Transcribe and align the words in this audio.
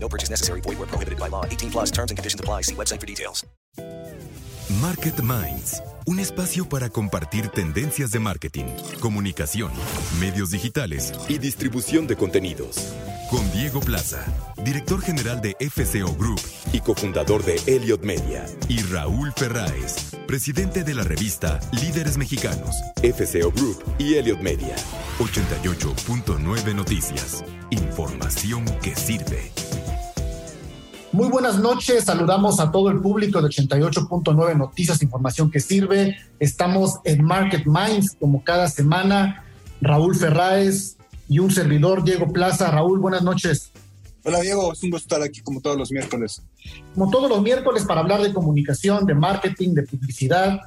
No 0.00 0.08
purchase 0.08 0.30
necessary. 0.30 0.60
Void 0.62 0.78
where 0.78 0.88
prohibited 0.88 1.18
by 1.18 1.28
law. 1.28 1.44
18 1.44 1.70
plus 1.70 1.90
terms 1.90 2.10
and 2.10 2.16
conditions 2.16 2.40
apply. 2.40 2.62
See 2.62 2.74
website 2.74 3.00
for 3.00 3.06
details. 3.06 3.44
Market 4.82 5.22
Minds, 5.22 5.82
un 6.06 6.20
espacio 6.20 6.68
para 6.68 6.90
compartir 6.90 7.48
tendencias 7.48 8.10
de 8.10 8.18
marketing, 8.18 8.66
comunicación, 9.00 9.72
medios 10.20 10.50
digitales 10.50 11.14
y 11.26 11.38
distribución 11.38 12.06
de 12.06 12.16
contenidos. 12.16 12.94
Con 13.30 13.50
Diego 13.52 13.80
Plaza, 13.80 14.24
director 14.62 15.00
general 15.00 15.40
de 15.40 15.56
FCO 15.58 16.14
Group 16.14 16.40
y 16.72 16.80
cofundador 16.80 17.44
de 17.44 17.56
Elliot 17.66 18.02
Media. 18.02 18.44
Y 18.68 18.82
Raúl 18.82 19.32
Ferráez, 19.34 20.14
presidente 20.26 20.84
de 20.84 20.94
la 20.94 21.02
revista 21.02 21.60
Líderes 21.72 22.18
Mexicanos, 22.18 22.76
FCO 23.02 23.50
Group 23.52 23.82
y 23.98 24.14
Elliot 24.16 24.40
Media. 24.40 24.76
88.9 25.18 26.74
Noticias. 26.74 27.42
Información 27.70 28.66
que 28.82 28.94
sirve. 28.94 29.50
Muy 31.10 31.30
buenas 31.30 31.58
noches, 31.58 32.04
saludamos 32.04 32.60
a 32.60 32.70
todo 32.70 32.90
el 32.90 33.00
público 33.00 33.40
de 33.40 33.48
88.9 33.48 34.56
Noticias, 34.56 35.02
información 35.02 35.50
que 35.50 35.58
sirve. 35.58 36.18
Estamos 36.38 36.96
en 37.04 37.24
Market 37.24 37.64
Minds 37.64 38.14
como 38.20 38.44
cada 38.44 38.68
semana. 38.68 39.42
Raúl 39.80 40.14
Ferráez 40.14 40.98
y 41.26 41.38
un 41.38 41.50
servidor, 41.50 42.04
Diego 42.04 42.30
Plaza. 42.30 42.70
Raúl, 42.70 42.98
buenas 42.98 43.22
noches. 43.22 43.72
Hola 44.22 44.40
Diego, 44.40 44.70
es 44.70 44.82
un 44.82 44.90
gusto 44.90 45.14
estar 45.14 45.22
aquí 45.22 45.40
como 45.40 45.62
todos 45.62 45.78
los 45.78 45.90
miércoles. 45.90 46.42
Como 46.92 47.10
todos 47.10 47.30
los 47.30 47.40
miércoles 47.40 47.84
para 47.84 48.02
hablar 48.02 48.20
de 48.20 48.34
comunicación, 48.34 49.06
de 49.06 49.14
marketing, 49.14 49.70
de 49.70 49.84
publicidad, 49.84 50.60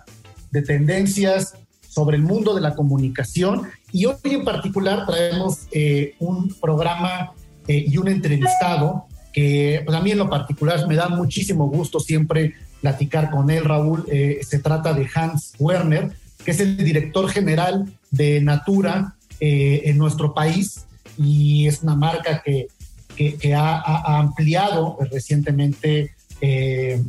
de 0.50 0.64
tendencias 0.64 1.54
sobre 1.88 2.18
el 2.18 2.24
mundo 2.24 2.56
de 2.56 2.62
la 2.62 2.74
comunicación. 2.74 3.70
Y 3.92 4.06
hoy 4.08 4.16
en 4.24 4.44
particular 4.44 5.06
traemos 5.06 5.68
eh, 5.72 6.16
un 6.18 6.52
programa 6.60 7.34
eh, 7.68 7.86
y 7.88 7.96
un 8.00 8.08
entrevistado 8.08 9.06
que 9.32 9.82
pues 9.86 9.98
a 9.98 10.02
mí 10.02 10.12
en 10.12 10.18
lo 10.18 10.30
particular 10.30 10.88
me 10.88 10.96
da 10.96 11.10
muchísimo 11.10 11.68
gusto 11.68 12.00
siempre 12.00 12.56
platicar 12.82 13.30
con 13.30 13.50
él, 13.50 13.64
Raúl. 13.64 14.06
Eh, 14.12 14.40
se 14.48 14.60
trata 14.60 14.94
de 14.94 15.08
Hans 15.14 15.54
Werner, 15.60 16.12
que 16.44 16.52
es 16.52 16.60
el 16.60 16.78
director 16.78 17.30
general 17.30 17.94
de 18.10 18.42
Natura 18.42 19.16
eh, 19.40 19.84
en 19.86 19.98
nuestro 19.98 20.34
país 20.34 20.86
y 21.18 21.68
es 21.68 21.84
una 21.84 21.96
marca 21.96 22.42
que, 22.44 22.68
que, 23.16 23.54
ha, 23.54 24.20
ampliado 24.20 24.98
recientemente 25.12 26.16
eh, 26.42 27.04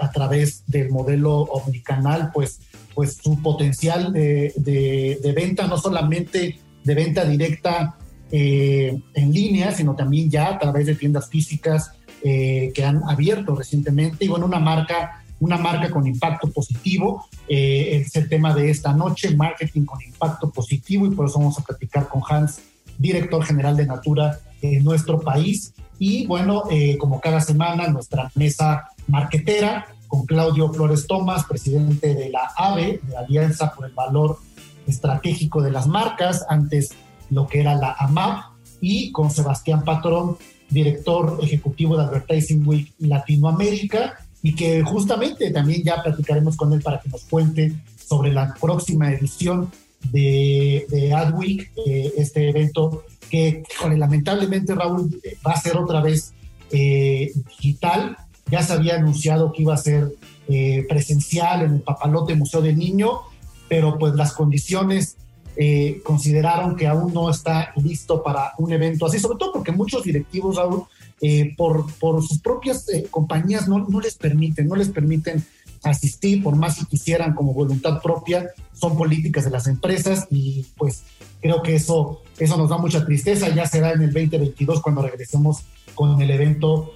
a 0.00 0.10
través 0.10 0.62
del 0.66 0.90
modelo 0.90 1.40
omnicanal, 1.40 2.30
pues, 2.34 2.60
pues 2.94 3.18
su 3.22 3.40
potencial 3.40 4.12
de, 4.12 4.52
de 4.56 5.32
venta, 5.32 5.66
no 5.66 5.78
solamente 5.78 6.58
de 6.84 6.94
venta 6.94 7.24
directa 7.24 7.96
eh, 8.32 8.98
en 9.14 9.32
línea, 9.32 9.72
sino 9.72 9.94
también 9.94 10.28
ya 10.30 10.48
a 10.48 10.58
través 10.58 10.86
de 10.86 10.96
tiendas 10.96 11.28
físicas 11.28 11.92
eh, 12.24 12.72
que 12.74 12.84
han 12.84 13.02
abierto 13.08 13.54
recientemente. 13.54 14.24
Y 14.24 14.28
bueno, 14.28 14.46
una 14.46 14.58
marca, 14.58 15.24
una 15.38 15.56
marca 15.56 15.90
con 15.90 16.06
impacto 16.06 16.50
positivo. 16.50 17.26
Eh, 17.48 18.02
es 18.02 18.16
el 18.16 18.28
tema 18.28 18.54
de 18.54 18.70
esta 18.70 18.92
noche, 18.92 19.36
marketing 19.36 19.84
con 19.84 20.02
impacto 20.02 20.50
positivo, 20.50 21.06
y 21.06 21.10
por 21.10 21.26
eso 21.26 21.38
vamos 21.38 21.58
a 21.58 21.62
platicar 21.62 22.08
con 22.08 22.22
Hans, 22.28 22.60
director 22.98 23.44
general 23.44 23.76
de 23.76 23.86
Natura 23.86 24.40
en 24.60 24.82
nuestro 24.82 25.20
país. 25.20 25.72
Y 25.98 26.26
bueno, 26.26 26.64
como 26.98 27.20
cada 27.20 27.40
semana, 27.40 27.88
nuestra 27.88 28.30
mesa 28.34 28.90
marquetera 29.06 29.86
con 30.08 30.26
Claudio 30.26 30.72
Flores 30.72 31.06
Tomás, 31.06 31.44
presidente 31.44 32.14
de 32.14 32.30
la 32.30 32.50
AVE, 32.56 33.00
de 33.02 33.16
Alianza 33.16 33.72
por 33.74 33.86
el 33.86 33.92
Valor 33.92 34.38
Estratégico 34.86 35.62
de 35.62 35.70
las 35.70 35.86
Marcas, 35.86 36.44
antes 36.48 36.90
lo 37.30 37.46
que 37.46 37.60
era 37.60 37.74
la 37.74 37.96
AMAP, 37.98 38.44
y 38.80 39.12
con 39.12 39.30
Sebastián 39.30 39.84
Patrón, 39.84 40.36
director 40.70 41.38
ejecutivo 41.42 41.96
de 41.96 42.04
Advertising 42.04 42.66
Week 42.66 42.92
Latinoamérica, 42.98 44.18
y 44.42 44.54
que 44.54 44.82
justamente 44.82 45.50
también 45.50 45.82
ya 45.82 46.02
platicaremos 46.02 46.56
con 46.56 46.72
él 46.72 46.82
para 46.82 47.00
que 47.00 47.08
nos 47.08 47.24
cuente 47.24 47.72
sobre 47.96 48.32
la 48.32 48.54
próxima 48.60 49.12
edición 49.12 49.70
de, 50.12 50.86
de 50.88 51.12
AdWeek, 51.12 51.72
eh, 51.84 52.12
este 52.16 52.48
evento 52.48 53.04
que 53.30 53.64
lamentablemente 53.96 54.74
Raúl 54.74 55.20
va 55.46 55.52
a 55.52 55.60
ser 55.60 55.76
otra 55.76 56.00
vez 56.00 56.32
eh, 56.70 57.32
digital. 57.48 58.16
Ya 58.50 58.62
se 58.62 58.72
había 58.72 58.96
anunciado 58.96 59.52
que 59.52 59.62
iba 59.62 59.74
a 59.74 59.78
ser 59.78 60.12
eh, 60.48 60.84
presencial 60.88 61.62
en 61.62 61.74
el 61.74 61.80
Papalote 61.80 62.36
Museo 62.36 62.62
del 62.62 62.78
Niño, 62.78 63.20
pero 63.68 63.98
pues 63.98 64.14
las 64.14 64.32
condiciones 64.32 65.16
eh, 65.58 66.02
consideraron 66.04 66.76
que 66.76 66.86
aún 66.86 67.14
no 67.14 67.30
está 67.30 67.72
listo 67.76 68.22
para 68.22 68.52
un 68.58 68.72
evento 68.72 69.06
así, 69.06 69.18
sobre 69.18 69.38
todo 69.38 69.52
porque 69.52 69.72
muchos 69.72 70.02
directivos 70.02 70.58
aún 70.58 70.84
eh, 71.22 71.54
por, 71.56 71.90
por, 71.94 72.22
sus 72.22 72.40
propias 72.40 72.86
eh, 72.90 73.06
compañías 73.10 73.66
no, 73.66 73.78
no, 73.88 74.00
les 74.00 74.16
permiten, 74.16 74.68
no 74.68 74.76
les 74.76 74.90
permiten 74.90 75.42
asistir, 75.82 76.42
por 76.42 76.56
más 76.56 76.78
que 76.78 76.84
quisieran 76.84 77.34
como 77.34 77.54
voluntad 77.54 78.02
propia, 78.02 78.50
son 78.74 78.98
políticas 78.98 79.44
de 79.44 79.50
las 79.50 79.66
empresas 79.66 80.26
y 80.30 80.66
pues 80.76 81.04
creo 81.40 81.62
que 81.62 81.76
eso, 81.76 82.20
eso 82.38 82.56
nos 82.58 82.68
da 82.68 82.76
mucha 82.76 83.06
tristeza, 83.06 83.48
ya 83.48 83.66
será 83.66 83.92
en 83.92 84.02
el 84.02 84.12
2022 84.12 84.82
cuando 84.82 85.00
regresemos 85.00 85.62
con 85.94 86.20
el 86.20 86.30
evento 86.30 86.92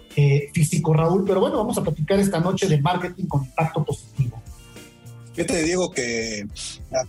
físico, 0.52 0.92
Raúl, 0.92 1.24
pero 1.26 1.40
bueno, 1.40 1.56
vamos 1.56 1.78
a 1.78 1.82
platicar 1.82 2.20
esta 2.20 2.40
noche 2.40 2.68
de 2.68 2.78
marketing 2.78 3.24
con 3.24 3.42
impacto 3.42 3.82
positivo. 3.82 4.39
Fíjate, 5.34 5.62
Diego, 5.62 5.90
que 5.90 6.46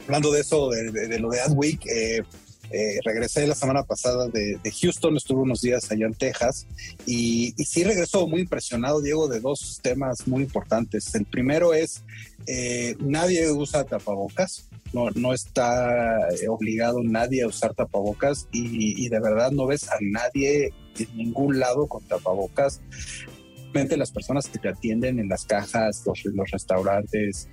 hablando 0.03 0.31
de 0.31 0.41
eso, 0.41 0.69
de, 0.69 1.19
lo 1.19 1.29
de 1.29 1.41
Adweek, 1.41 1.85
eh, 1.87 2.23
eh, 2.69 2.99
regresé 3.03 3.47
la 3.47 3.55
semana 3.55 3.83
pasada 3.83 4.27
de, 4.27 4.59
Houston, 4.79 5.17
estuve 5.17 5.41
unos 5.41 5.61
días 5.61 5.91
allá 5.91 6.05
en 6.05 6.13
Texas 6.13 6.67
y, 7.05 7.51
sí 7.65 7.83
regresó 7.83 8.27
muy 8.27 8.41
impresionado, 8.41 9.01
Diego, 9.01 9.27
de 9.27 9.39
dos 9.39 9.79
temas 9.81 10.27
muy 10.27 10.43
importantes. 10.43 11.13
El 11.15 11.25
primero 11.25 11.73
es, 11.73 12.03
eh, 12.45 12.95
nadie 12.99 13.51
usa 13.51 13.85
tapabocas, 13.85 14.69
no, 14.93 15.09
no 15.11 15.33
está 15.33 16.19
obligado 16.47 17.01
nadie 17.01 17.41
a 17.41 17.47
usar 17.47 17.73
tapabocas 17.73 18.47
y, 18.51 19.03
y 19.03 19.09
de 19.09 19.19
verdad 19.19 19.51
no 19.51 19.65
ves 19.65 19.89
a 19.89 19.97
nadie 19.99 20.73
en 20.99 21.17
ningún 21.17 21.59
lado 21.59 21.87
con 21.87 22.03
tapabocas 22.03 22.81
las 23.73 24.11
personas 24.11 24.47
que 24.47 24.59
te 24.59 24.69
atienden 24.69 25.19
en 25.19 25.29
las 25.29 25.45
cajas, 25.45 26.03
los, 26.05 26.23
los 26.25 26.51
restaurantes, 26.51 27.47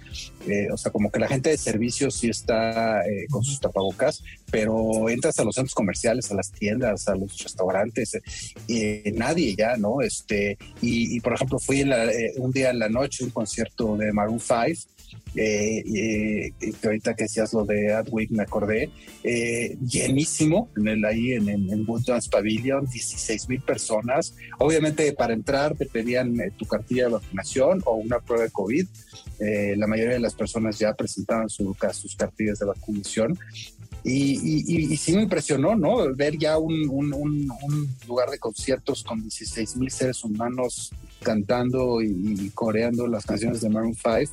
eh, 0.47 0.69
o 0.73 0.77
sea, 0.77 0.93
como 0.93 1.11
que 1.11 1.19
la 1.19 1.29
gente 1.29 1.51
de 1.51 1.57
servicios 1.57 2.15
sí 2.15 2.29
está 2.29 3.07
eh, 3.07 3.27
con 3.31 3.43
sus 3.45 3.61
tapabocas, 3.61 4.23
pero 4.51 5.09
entras 5.09 5.39
a 5.39 5.45
los 5.45 5.55
centros 5.55 5.75
comerciales, 5.75 6.31
a 6.31 6.35
las 6.35 6.51
tiendas, 6.51 7.09
a 7.09 7.15
los 7.15 7.43
restaurantes, 7.43 8.19
y 8.67 9.03
nadie 9.13 9.55
ya, 9.57 9.77
¿no? 9.77 10.01
Este, 10.01 10.59
y, 10.81 11.21
por 11.21 11.35
ejemplo, 11.35 11.59
fui 11.59 11.81
eh, 11.81 12.33
un 12.37 12.53
día 12.53 12.71
en 12.71 12.79
la 12.79 12.89
noche 12.89 13.25
un 13.25 13.31
concierto 13.31 13.97
de 13.97 14.13
Maroon 14.13 14.41
5 14.41 14.98
eh, 15.35 15.83
eh, 15.87 16.53
que 16.59 16.87
ahorita 16.87 17.15
que 17.15 17.25
decías 17.25 17.53
lo 17.53 17.65
de 17.65 17.93
Adweek 17.93 18.31
me 18.31 18.43
acordé, 18.43 18.91
eh, 19.23 19.77
llenísimo 19.87 20.71
en 20.77 20.89
el, 20.89 21.05
ahí 21.05 21.33
en, 21.33 21.49
en, 21.49 21.85
Woodlands 21.87 22.29
Pavilion, 22.29 22.87
16 22.87 23.49
mil 23.49 23.61
personas. 23.61 24.35
Obviamente 24.59 25.13
para 25.13 25.35
entrar 25.35 25.77
te 25.77 25.87
pedían 25.87 26.41
eh, 26.41 26.53
tu 26.57 26.65
cartilla 26.65 27.05
de 27.05 27.13
vacunación 27.13 27.83
o 27.85 27.97
una 27.97 28.19
prueba 28.21 28.45
de 28.45 28.51
COVID. 28.51 28.87
la 29.77 29.87
mayoría 29.87 30.15
de 30.15 30.21
las 30.21 30.35
personas 30.35 30.79
ya 30.79 30.95
presentaban 30.95 31.49
su, 31.49 31.77
sus 31.93 32.17
cartillas 32.17 32.59
de 32.59 32.67
vacunación. 32.67 33.39
Y, 34.05 34.93
y, 34.93 34.97
sí 34.97 35.13
me 35.13 35.23
impresionó, 35.23 35.75
¿no? 35.75 36.15
Ver 36.15 36.39
ya 36.39 36.57
un, 36.57 36.89
un, 36.89 37.13
un 37.13 37.97
lugar 38.07 38.31
de 38.31 38.39
conciertos 38.39 39.03
con 39.03 39.21
16 39.21 39.77
mil 39.77 39.91
seres 39.91 40.25
humanos 40.25 40.93
cantando 41.23 42.01
y, 42.01 42.51
coreando 42.55 43.07
las 43.07 43.27
canciones 43.27 43.61
de 43.61 43.69
Maroon 43.69 43.95
5. 43.95 44.33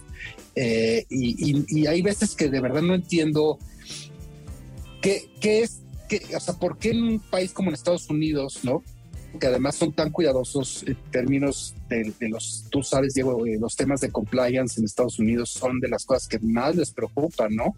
Eh, 0.55 1.05
y, 1.09 1.87
hay 1.87 2.01
veces 2.01 2.35
que 2.35 2.49
de 2.49 2.61
verdad 2.61 2.81
no 2.81 2.95
entiendo 2.95 3.57
qué, 5.01 5.29
qué 5.41 5.61
es, 5.63 5.81
qué, 6.07 6.21
o 6.35 6.39
sea, 6.39 6.53
por 6.55 6.77
qué 6.77 6.91
en 6.91 7.03
un 7.03 7.19
país 7.19 7.51
como 7.51 7.69
en 7.69 7.73
Estados 7.73 8.09
Unidos, 8.09 8.59
¿no? 8.63 8.83
que 9.39 9.47
además 9.47 9.75
son 9.75 9.93
tan 9.93 10.11
cuidadosos 10.11 10.83
en 10.87 10.95
términos 11.11 11.75
de, 11.89 12.13
los, 12.29 12.65
tú 12.69 12.81
sabes, 12.83 13.13
Diego, 13.13 13.45
eh, 13.45 13.57
los 13.59 13.75
temas 13.75 14.01
de 14.01 14.11
compliance 14.11 14.79
en 14.79 14.85
Estados 14.85 15.19
Unidos 15.19 15.49
son 15.49 15.79
de 15.79 15.89
las 15.89 16.05
cosas 16.05 16.27
que 16.27 16.39
más 16.39 16.75
les 16.75 16.91
preocupan, 16.91 17.55
¿no? 17.55 17.75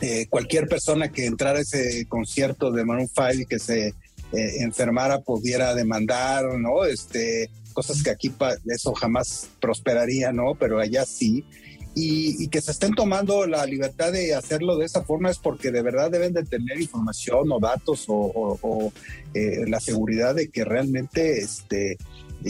Eh, 0.00 0.26
cualquier 0.28 0.66
persona 0.66 1.12
que 1.12 1.26
entrara 1.26 1.58
a 1.58 1.62
ese 1.62 2.06
concierto 2.08 2.70
de 2.70 2.84
Maroon 2.84 3.08
5 3.08 3.42
y 3.42 3.46
que 3.46 3.58
se 3.58 3.94
enfermara 4.32 5.20
pudiera 5.20 5.74
demandar, 5.74 6.44
¿no? 6.56 6.84
Este, 6.84 7.50
cosas 7.72 8.02
que 8.02 8.10
aquí 8.10 8.32
eso 8.66 8.94
jamás 8.94 9.48
prosperaría, 9.60 10.32
¿no? 10.32 10.54
Pero 10.54 10.78
allá 10.78 11.04
sí. 11.04 11.44
Y, 11.92 12.46
que 12.48 12.60
se 12.60 12.70
estén 12.70 12.94
tomando 12.94 13.46
la 13.46 13.66
libertad 13.66 14.12
de 14.12 14.34
hacerlo 14.34 14.76
de 14.76 14.86
esa 14.86 15.02
forma 15.02 15.28
es 15.28 15.38
porque 15.38 15.72
de 15.72 15.82
verdad 15.82 16.10
deben 16.10 16.32
de 16.32 16.44
tener 16.44 16.80
información 16.80 17.50
o 17.50 17.58
datos 17.58 18.04
o, 18.06 18.92
eh, 19.34 19.64
la 19.66 19.80
seguridad 19.80 20.36
de 20.36 20.50
que 20.50 20.64
realmente 20.64 21.38
este, 21.38 21.98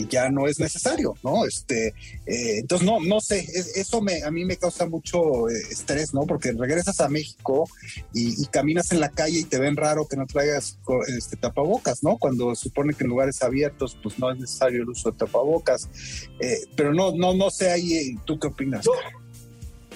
ya 0.09 0.29
no 0.29 0.47
es 0.47 0.59
necesario, 0.59 1.15
¿no? 1.23 1.45
Este, 1.45 1.89
eh, 2.25 2.59
entonces, 2.59 2.85
no, 2.85 2.99
no 2.99 3.19
sé, 3.19 3.45
eso 3.75 4.01
me, 4.01 4.23
a 4.23 4.31
mí 4.31 4.45
me 4.45 4.57
causa 4.57 4.87
mucho 4.87 5.49
eh, 5.49 5.53
estrés, 5.69 6.13
¿no? 6.13 6.21
Porque 6.21 6.51
regresas 6.53 6.99
a 7.01 7.09
México 7.09 7.67
y, 8.13 8.45
caminas 8.47 8.91
en 8.91 8.99
la 8.99 9.09
calle 9.09 9.39
y 9.39 9.43
te 9.43 9.59
ven 9.59 9.77
raro 9.77 10.07
que 10.07 10.17
no 10.17 10.25
traigas 10.25 10.77
este, 11.07 11.37
tapabocas, 11.37 12.03
¿no? 12.03 12.17
Cuando 12.17 12.53
supone 12.55 12.93
que 12.93 13.03
en 13.03 13.09
lugares 13.09 13.41
abiertos, 13.43 13.97
pues 14.01 14.19
no 14.19 14.31
es 14.31 14.39
necesario 14.39 14.83
el 14.83 14.89
uso 14.89 15.11
de 15.11 15.17
tapabocas. 15.17 15.89
Eh, 16.39 16.59
pero 16.75 16.93
no, 16.93 17.15
no, 17.15 17.33
no 17.33 17.49
sé 17.49 17.71
ahí, 17.71 18.15
¿tú 18.25 18.39
qué 18.39 18.47
opinas? 18.47 18.85
Yo, 18.85 18.91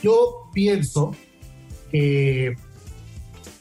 yo 0.02 0.50
pienso 0.54 1.16
que 1.92 2.56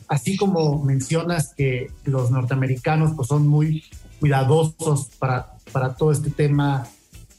así 0.08 0.36
como 0.36 0.82
mencionas 0.84 1.54
que 1.54 1.90
los 2.04 2.30
norteamericanos 2.30 3.12
pues 3.16 3.28
son 3.28 3.46
muy 3.46 3.84
cuidadosos 4.20 5.10
para 5.18 5.53
para 5.74 5.92
todo 5.96 6.12
este 6.12 6.30
tema, 6.30 6.86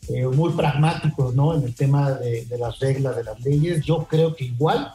eh, 0.10 0.28
muy 0.28 0.52
pragmáticos, 0.52 1.34
¿no? 1.34 1.56
En 1.56 1.64
el 1.64 1.74
tema 1.74 2.12
de, 2.12 2.46
las 2.60 2.78
reglas, 2.80 3.16
de 3.16 3.24
las 3.24 3.40
leyes. 3.40 3.84
Yo 3.86 4.06
creo 4.10 4.36
que 4.36 4.44
igual 4.44 4.94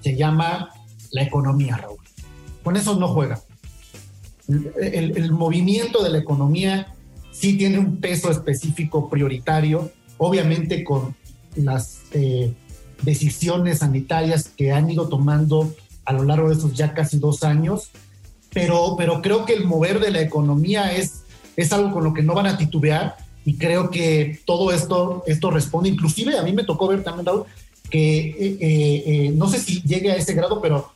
se 0.00 0.16
llama 0.16 0.68
la 1.12 1.22
economía, 1.22 1.76
Raúl. 1.76 2.00
Con 2.64 2.76
eso 2.76 2.98
no 2.98 3.06
juega. 3.06 3.40
El, 4.48 5.30
movimiento 5.30 6.02
de 6.02 6.10
la 6.10 6.18
economía 6.18 6.92
sí 7.30 7.56
tiene 7.56 7.78
un 7.78 7.98
peso 7.98 8.32
específico 8.32 9.08
prioritario, 9.08 9.92
obviamente 10.18 10.82
con 10.82 11.14
las 11.54 12.00
eh, 12.10 12.52
decisiones 13.02 13.78
sanitarias 13.78 14.48
que 14.48 14.72
han 14.72 14.90
ido 14.90 15.08
tomando 15.08 15.72
a 16.04 16.12
lo 16.12 16.24
largo 16.24 16.48
de 16.48 16.54
estos 16.56 16.74
ya 16.74 16.94
casi 16.94 17.18
dos 17.18 17.44
años, 17.44 17.90
pero, 18.52 18.96
pero 18.98 19.22
creo 19.22 19.44
que 19.44 19.54
el 19.54 19.64
mover 19.64 20.00
de 20.00 20.10
la 20.10 20.20
economía 20.20 20.92
es 20.92 21.23
es 21.56 21.72
algo 21.72 21.92
con 21.92 22.04
lo 22.04 22.12
que 22.12 22.22
no 22.22 22.34
van 22.34 22.46
a 22.46 22.56
titubear 22.58 23.16
y 23.44 23.56
creo 23.56 23.90
que 23.90 24.40
todo 24.44 24.72
esto, 24.72 25.22
esto 25.26 25.50
responde, 25.50 25.90
inclusive 25.90 26.38
a 26.38 26.42
mí 26.42 26.52
me 26.52 26.64
tocó 26.64 26.88
ver 26.88 27.02
también, 27.02 27.26
Raúl, 27.26 27.44
que 27.90 28.18
eh, 28.18 28.36
eh, 28.38 29.02
eh, 29.06 29.32
no 29.34 29.48
sé 29.48 29.58
si 29.60 29.82
llegue 29.82 30.10
a 30.10 30.16
ese 30.16 30.34
grado, 30.34 30.60
pero 30.60 30.92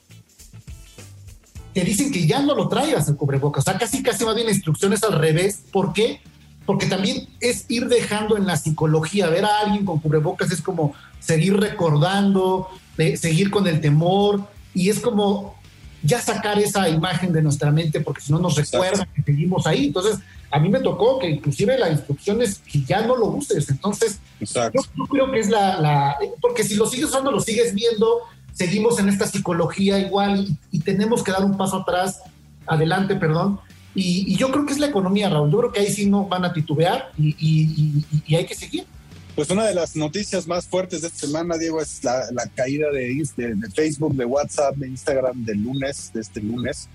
te 1.74 1.82
dicen 1.82 2.10
que 2.10 2.26
ya 2.26 2.40
no 2.40 2.54
lo 2.54 2.68
traigas 2.68 3.08
el 3.08 3.16
cubrebocas, 3.16 3.62
o 3.62 3.70
sea, 3.70 3.78
casi 3.78 4.02
casi 4.02 4.24
va 4.24 4.34
bien 4.34 4.48
instrucciones 4.48 5.02
al 5.04 5.12
revés, 5.12 5.60
¿por 5.70 5.92
qué? 5.92 6.20
Porque 6.64 6.86
también 6.86 7.28
es 7.40 7.66
ir 7.68 7.86
dejando 7.88 8.36
en 8.36 8.46
la 8.46 8.56
psicología, 8.56 9.28
ver 9.28 9.44
a 9.44 9.60
alguien 9.60 9.84
con 9.84 10.00
cubrebocas 10.00 10.50
es 10.50 10.62
como 10.62 10.94
seguir 11.20 11.56
recordando, 11.58 12.68
seguir 13.16 13.50
con 13.50 13.66
el 13.66 13.80
temor, 13.80 14.42
y 14.74 14.90
es 14.90 15.00
como 15.00 15.56
ya 16.02 16.20
sacar 16.20 16.58
esa 16.58 16.88
imagen 16.88 17.32
de 17.32 17.42
nuestra 17.42 17.70
mente, 17.70 18.00
porque 18.00 18.20
si 18.20 18.32
no 18.32 18.38
nos 18.38 18.56
recuerda 18.56 19.06
que 19.14 19.22
seguimos 19.22 19.66
ahí. 19.66 19.86
Entonces, 19.86 20.20
a 20.50 20.58
mí 20.58 20.68
me 20.68 20.80
tocó 20.80 21.18
que 21.18 21.28
inclusive 21.28 21.78
la 21.78 21.90
instrucción 21.90 22.40
es 22.40 22.58
que 22.58 22.82
ya 22.82 23.06
no 23.06 23.16
lo 23.16 23.26
uses. 23.26 23.68
Entonces, 23.68 24.18
yo, 24.40 25.06
creo 25.10 25.30
que 25.30 25.40
es 25.40 25.50
la, 25.50 26.16
Porque 26.40 26.64
si 26.64 26.74
lo 26.74 26.86
sigues 26.86 27.06
usando, 27.06 27.30
lo 27.30 27.40
sigues 27.40 27.74
viendo, 27.74 28.22
seguimos 28.52 28.98
en 28.98 29.08
esta 29.08 29.26
psicología 29.26 29.98
igual 29.98 30.46
y, 30.70 30.80
tenemos 30.80 31.22
que 31.22 31.32
dar 31.32 31.44
un 31.44 31.56
paso 31.56 31.78
atrás, 31.78 32.22
adelante, 32.66 33.14
perdón. 33.16 33.60
Y, 33.94 34.36
yo 34.36 34.50
creo 34.50 34.64
que 34.64 34.72
es 34.72 34.78
la 34.78 34.86
economía, 34.86 35.28
Raúl. 35.28 35.50
Yo 35.50 35.58
creo 35.58 35.72
que 35.72 35.80
ahí 35.80 35.92
sí 35.92 36.06
no 36.06 36.26
van 36.26 36.44
a 36.44 36.52
titubear 36.52 37.12
y, 37.18 38.04
hay 38.34 38.46
que 38.46 38.54
seguir. 38.54 38.86
Pues 39.34 39.50
una 39.50 39.64
de 39.64 39.74
las 39.74 39.94
noticias 39.94 40.48
más 40.48 40.66
fuertes 40.66 41.02
de 41.02 41.08
esta 41.08 41.26
semana, 41.26 41.56
Diego, 41.58 41.80
es 41.80 42.02
la, 42.02 42.24
caída 42.54 42.90
de, 42.90 43.22
de, 43.36 43.70
Facebook, 43.70 44.14
de 44.14 44.24
WhatsApp, 44.24 44.76
de 44.76 44.88
Instagram 44.88 45.44
del 45.44 45.62
lunes, 45.62 46.10
de 46.12 46.22
este 46.22 46.40
lunes 46.40 46.88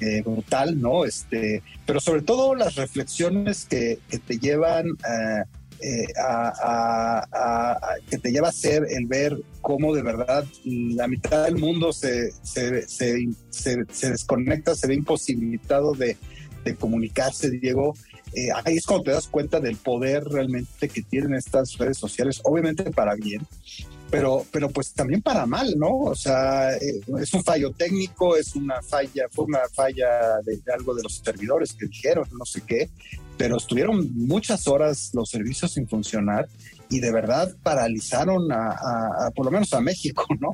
eh, 0.00 0.22
brutal, 0.22 0.80
¿no? 0.80 1.04
Este, 1.04 1.62
pero 1.86 2.00
sobre 2.00 2.22
todo 2.22 2.54
las 2.54 2.74
reflexiones 2.76 3.64
que, 3.64 3.98
te 4.26 4.38
llevan 4.38 4.86
eh, 4.88 5.44
eh, 5.80 6.06
a, 6.20 7.78
que 8.10 8.18
te 8.18 8.32
lleva 8.32 8.48
a 8.48 8.52
ser 8.52 8.86
el 8.90 9.06
ver 9.06 9.38
cómo 9.60 9.94
de 9.94 10.02
verdad 10.02 10.44
la 10.64 11.06
mitad 11.06 11.44
del 11.44 11.56
mundo 11.56 11.92
se, 11.92 12.32
se, 12.42 12.88
se, 12.88 14.08
desconecta, 14.08 14.74
se 14.74 14.88
ve 14.88 14.94
imposibilitado 14.94 15.92
de, 15.92 16.16
de 16.64 16.74
comunicarse, 16.74 17.50
Diego. 17.50 17.94
Eh, 18.34 18.48
ahí 18.64 18.76
es 18.76 18.86
cuando 18.86 19.04
te 19.04 19.10
das 19.12 19.26
cuenta 19.26 19.60
del 19.60 19.76
poder 19.76 20.24
realmente 20.24 20.88
que 20.88 21.02
tienen 21.02 21.34
estas 21.34 21.78
redes 21.78 21.96
sociales, 21.96 22.40
obviamente 22.44 22.90
para 22.90 23.14
bien, 23.14 23.46
pero, 24.10 24.44
pero 24.50 24.70
pues 24.70 24.92
también 24.92 25.20
para 25.20 25.44
mal, 25.46 25.74
¿no? 25.76 25.98
O 25.98 26.14
sea, 26.14 26.74
eh, 26.74 27.00
es 27.20 27.32
un 27.34 27.44
fallo 27.44 27.72
técnico, 27.72 28.36
es 28.36 28.54
una 28.54 28.80
falla, 28.82 29.26
fue 29.30 29.44
una 29.44 29.60
falla 29.72 30.40
de, 30.44 30.60
algo 30.72 30.94
de 30.94 31.02
los 31.02 31.20
servidores 31.24 31.74
que 31.74 31.86
dijeron, 31.86 32.26
no 32.38 32.44
sé 32.44 32.62
qué, 32.66 32.88
pero 33.36 33.58
estuvieron 33.58 34.10
muchas 34.14 34.66
horas 34.66 35.10
los 35.12 35.28
servicios 35.28 35.72
sin 35.72 35.86
funcionar 35.86 36.48
y 36.88 37.00
de 37.00 37.12
verdad 37.12 37.54
paralizaron 37.62 38.50
a, 38.50 39.30
por 39.34 39.44
lo 39.44 39.52
menos 39.52 39.72
a 39.74 39.80
México, 39.80 40.24
¿no? 40.40 40.52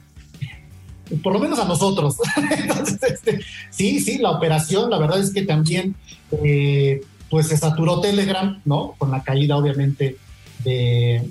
Por 1.22 1.34
lo 1.34 1.38
menos 1.38 1.58
a 1.58 1.64
nosotros. 1.66 2.16
Entonces, 2.58 3.02
este, 3.02 3.40
sí, 3.70 4.00
sí, 4.00 4.18
la 4.18 4.32
operación, 4.32 4.90
la 4.90 4.98
verdad 4.98 5.20
es 5.20 5.32
que 5.32 5.42
también, 5.42 5.94
eh, 6.42 7.02
pues 7.30 7.48
se 7.48 7.56
saturó 7.56 8.00
Telegram, 8.00 8.60
¿no? 8.64 8.94
Con 8.98 9.10
la 9.10 9.22
caída, 9.22 9.56
obviamente, 9.56 10.16
de, 10.64 11.22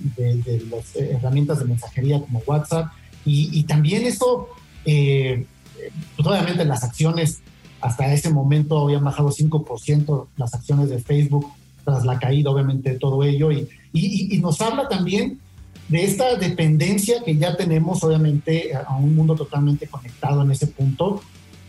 las 0.70 0.96
herramientas 0.96 1.60
de 1.60 1.66
mensajería 1.66 2.20
como 2.20 2.42
WhatsApp. 2.46 2.88
Y, 3.26 3.64
también 3.64 4.06
eso, 4.06 4.50
eh, 4.86 5.46
pues 6.16 6.28
obviamente 6.28 6.66
las 6.66 6.84
acciones 6.84 7.42
hasta 7.82 8.14
ese 8.14 8.30
momento 8.30 8.80
habían 8.80 9.04
bajado 9.04 9.30
5% 9.30 10.28
las 10.38 10.54
acciones 10.54 10.90
de 10.90 11.00
Facebook 11.00 11.52
tras 11.84 12.06
la 12.06 12.18
caída 12.18 12.50
obviamente 12.50 12.92
de 12.92 13.00
todo 13.00 13.24
ello. 13.24 13.52
Y, 13.52 13.68
y, 13.94 14.38
nos 14.40 14.62
habla 14.62 14.88
también 14.88 15.40
de 15.90 16.04
esta 16.04 16.36
dependencia 16.36 17.24
que 17.24 17.36
ya 17.36 17.58
tenemos 17.58 18.04
obviamente 18.04 18.74
a 18.74 18.96
un 18.96 19.16
mundo 19.16 19.36
totalmente 19.36 19.88
conectado 19.88 20.42
en 20.44 20.52
ese 20.52 20.68
punto. 20.68 21.22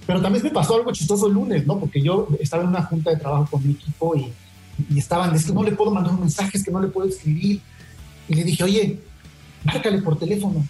Pero 0.07 0.21
también 0.21 0.45
me 0.45 0.51
pasó 0.51 0.77
algo 0.77 0.93
chistoso 0.93 1.27
el 1.27 1.35
lunes, 1.35 1.67
¿no? 1.67 1.79
Porque 1.79 2.01
yo 2.01 2.29
estaba 2.39 2.63
en 2.63 2.69
una 2.69 2.83
junta 2.83 3.11
de 3.11 3.17
trabajo 3.17 3.49
con 3.51 3.67
mi 3.67 3.73
equipo 3.73 4.15
y 4.15 4.33
y 4.91 4.99
estaban, 4.99 5.35
es 5.35 5.45
que 5.45 5.53
no 5.53 5.63
le 5.63 5.73
puedo 5.73 5.91
mandar 5.91 6.15
un 6.15 6.21
mensaje, 6.21 6.57
es 6.57 6.65
que 6.65 6.71
no 6.71 6.81
le 6.81 6.89
puedo 6.89 7.09
escribir. 7.09 7.61
Y 8.29 8.35
le 8.35 8.45
dije, 8.45 8.65
oye, 8.65 8.99
márcale 9.65 10.01
por 10.03 10.19
teléfono. 10.19 10.67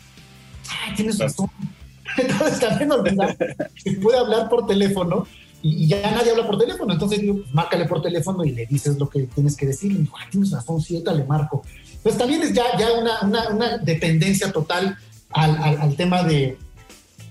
Ay, 0.69 0.95
tienes 0.95 1.19
razón. 1.19 1.49
Entonces 2.17 2.61
también 2.61 2.93
olvidar 2.93 3.37
que 3.37 3.93
puede 3.93 4.19
hablar 4.19 4.49
por 4.49 4.67
teléfono 4.67 5.27
y, 5.63 5.87
ya 5.87 6.11
nadie 6.11 6.31
habla 6.33 6.47
por 6.47 6.59
teléfono. 6.59 6.93
Entonces 6.93 7.21
digo, 7.21 7.41
márcale 7.53 7.87
por 7.87 8.03
teléfono 8.03 8.45
y 8.45 8.53
le 8.53 8.67
dices 8.67 8.99
lo 8.99 9.09
que 9.09 9.23
tienes 9.23 9.57
que 9.57 9.67
decir. 9.67 9.93
Y 9.93 9.97
dijo, 9.97 10.17
ay, 10.19 10.27
tienes 10.31 10.51
razón, 10.51 10.81
sí, 10.81 11.03
le 11.05 11.25
marco. 11.25 11.63
Pues 12.03 12.19
también 12.19 12.43
es 12.43 12.53
ya, 12.53 12.65
ya 12.79 12.93
una, 12.93 13.23
una, 13.23 13.49
una 13.49 13.79
dependencia 13.79 14.53
total 14.53 14.97
al, 15.31 15.57
al, 15.57 15.81
al 15.81 15.97
tema 15.97 16.23
de, 16.23 16.59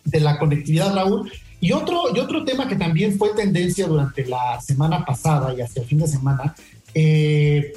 de 0.05 0.19
la 0.19 0.39
conectividad, 0.39 0.95
Raúl. 0.95 1.31
Y 1.63 1.71
otro, 1.71 2.13
y 2.13 2.19
otro 2.19 2.43
tema 2.43 2.67
que 2.67 2.75
también 2.75 3.17
fue 3.17 3.29
tendencia 3.29 3.87
durante 3.87 4.25
la 4.25 4.59
semana 4.59 5.05
pasada 5.05 5.53
y 5.53 5.61
hacia 5.61 5.81
el 5.81 5.87
fin 5.87 5.99
de 5.99 6.07
semana 6.07 6.53
eh, 6.93 7.71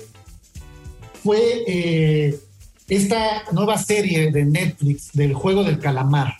fue 1.22 1.62
eh, 1.68 2.36
esta 2.88 3.44
nueva 3.52 3.78
serie 3.78 4.32
de 4.32 4.44
Netflix 4.44 5.12
del 5.12 5.34
juego 5.34 5.62
del 5.62 5.78
calamar. 5.78 6.34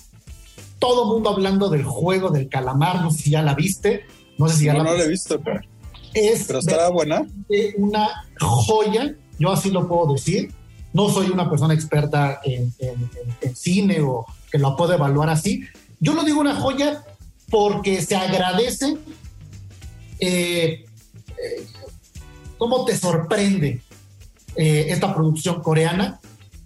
Todo 0.81 1.07
mundo 1.07 1.31
hablando 1.31 1.69
del 1.69 1.85
juego 1.85 2.31
del 2.31 2.49
calamar, 2.49 3.01
no 3.01 3.13
sé 3.13 3.19
si 3.23 3.31
ya 3.31 3.43
la 3.43 3.55
viste, 3.55 4.07
no 4.39 4.49
sé 4.49 4.57
si 4.57 4.65
ya 4.65 4.73
no, 4.73 4.83
la 4.83 4.91
no 4.91 4.97
la 4.97 5.05
he 5.05 5.09
visto, 5.09 5.41
pero, 5.41 5.61
es 6.15 6.47
pero 6.49 6.59
estará 6.59 6.89
buena. 6.89 7.29
Una 7.77 8.09
joya, 8.41 9.15
yo 9.39 9.53
así 9.53 9.71
lo 9.71 9.87
puedo 9.87 10.15
decir. 10.15 10.51
No 10.93 11.09
soy 11.11 11.31
una 11.31 11.49
persona 11.49 11.75
experta 11.75 12.41
en, 12.43 12.75
en 13.41 13.55
cine 13.55 14.01
o 14.01 14.27
que 14.51 14.59
lo 14.59 14.77
puedo 14.77 14.95
evaluar 14.95 15.31
así. 15.31 15.63
Yo 16.01 16.13
lo 16.13 16.25
digo 16.25 16.41
una 16.41 16.57
joya 16.57 17.05
porque 17.51 18.03
se 18.03 18.17
agradece 18.17 18.97
eh, 20.19 20.85
eh, 21.39 21.67
cómo 22.59 22.85
te 22.85 22.97
sorprende 22.97 23.81
eh, 24.57 24.87
esta 24.89 25.15
producción 25.15 25.63
coreana 25.63 26.21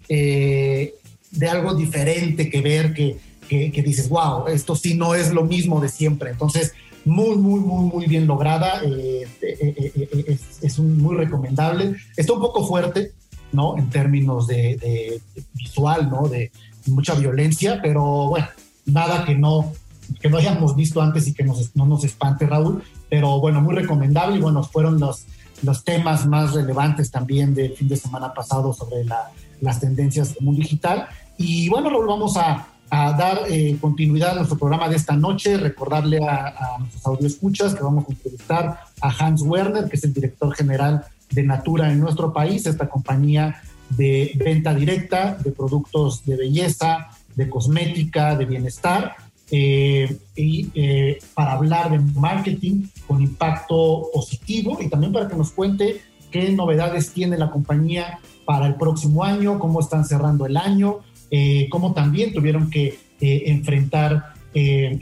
de 0.09 1.47
algo 1.49 1.73
diferente 1.73 2.49
que 2.49 2.59
ver, 2.59 2.93
que, 2.93 3.17
dices, 3.49 4.09
wow, 4.09 4.47
esto 4.47 4.75
sí 4.75 4.93
no 4.95 5.15
es 5.15 5.31
lo 5.31 5.45
mismo 5.45 5.79
de 5.79 5.87
siempre. 5.87 6.31
Entonces, 6.31 6.73
muy, 7.05 7.37
muy, 7.37 7.61
muy, 7.61 7.85
muy 7.85 8.05
bien 8.07 8.27
lograda, 8.27 8.81
es, 10.61 10.79
muy 10.79 11.15
recomendable. 11.15 11.95
Está 12.17 12.33
un 12.33 12.41
poco 12.41 12.67
fuerte, 12.67 13.13
¿no? 13.53 13.77
En 13.77 13.89
términos 13.89 14.47
de 14.47 15.21
visual, 15.53 16.09
¿no? 16.09 16.27
De 16.27 16.51
mucha 16.87 17.15
violencia, 17.15 17.79
pero 17.81 18.27
bueno, 18.27 18.47
nada 18.85 19.23
que 19.23 19.35
no 19.35 19.71
que 20.19 20.29
no 20.29 20.37
hayamos 20.37 20.75
visto 20.75 21.01
antes 21.01 21.27
y 21.27 21.33
que 21.33 21.43
nos, 21.43 21.75
no 21.75 21.85
nos 21.85 22.03
espante, 22.03 22.45
Raúl. 22.45 22.83
Pero 23.09 23.39
bueno, 23.39 23.61
muy 23.61 23.75
recomendable 23.75 24.37
y 24.37 24.41
bueno, 24.41 24.63
fueron 24.63 24.99
los, 24.99 25.25
los 25.63 25.83
temas 25.83 26.25
más 26.25 26.53
relevantes 26.53 27.11
también 27.11 27.53
del 27.53 27.73
fin 27.73 27.87
de 27.87 27.97
semana 27.97 28.33
pasado 28.33 28.73
sobre 28.73 29.05
las 29.61 29.79
tendencias 29.79 30.33
del 30.33 30.43
mundo 30.43 30.61
digital. 30.61 31.07
Y 31.37 31.69
bueno, 31.69 31.89
Raúl, 31.89 32.07
vamos 32.07 32.37
a, 32.37 32.67
dar 32.89 33.43
eh, 33.47 33.77
continuidad 33.79 34.31
a 34.31 34.35
nuestro 34.35 34.57
programa 34.57 34.89
de 34.89 34.97
esta 34.97 35.15
noche, 35.15 35.55
recordarle 35.55 36.19
a, 36.27 36.47
a 36.47 36.77
nuestros 36.77 37.05
audioescuchas 37.05 37.73
que 37.73 37.83
vamos 37.83 38.03
a 38.05 38.11
entrevistar 38.11 38.79
a 38.99 39.09
Hans 39.17 39.43
Werner, 39.43 39.87
que 39.87 39.95
es 39.95 40.03
el 40.03 40.13
director 40.13 40.53
general 40.53 41.05
de 41.29 41.43
Natura 41.43 41.89
en 41.89 42.01
nuestro 42.01 42.33
país, 42.33 42.65
esta 42.65 42.89
compañía 42.89 43.61
de 43.89 44.31
venta 44.35 44.73
directa 44.73 45.37
de 45.43 45.51
productos 45.51 46.25
de 46.25 46.37
belleza, 46.37 47.09
de 47.35 47.49
cosmética, 47.49 48.35
de 48.35 48.45
bienestar, 48.45 49.15
eh, 49.51 50.17
y 50.35 50.69
eh, 50.75 51.19
para 51.33 51.53
hablar 51.53 51.91
de 51.91 51.99
marketing 51.99 52.83
con 53.05 53.21
impacto 53.21 54.07
positivo 54.13 54.77
y 54.81 54.87
también 54.87 55.11
para 55.11 55.27
que 55.27 55.35
nos 55.35 55.51
cuente 55.51 56.01
qué 56.31 56.51
novedades 56.51 57.11
tiene 57.11 57.37
la 57.37 57.51
compañía 57.51 58.19
para 58.45 58.65
el 58.65 58.75
próximo 58.75 59.25
año, 59.25 59.59
cómo 59.59 59.81
están 59.81 60.05
cerrando 60.05 60.45
el 60.45 60.55
año, 60.55 60.99
eh, 61.29 61.67
cómo 61.69 61.93
también 61.93 62.33
tuvieron 62.33 62.69
que 62.69 62.97
enfrentar 63.19 64.33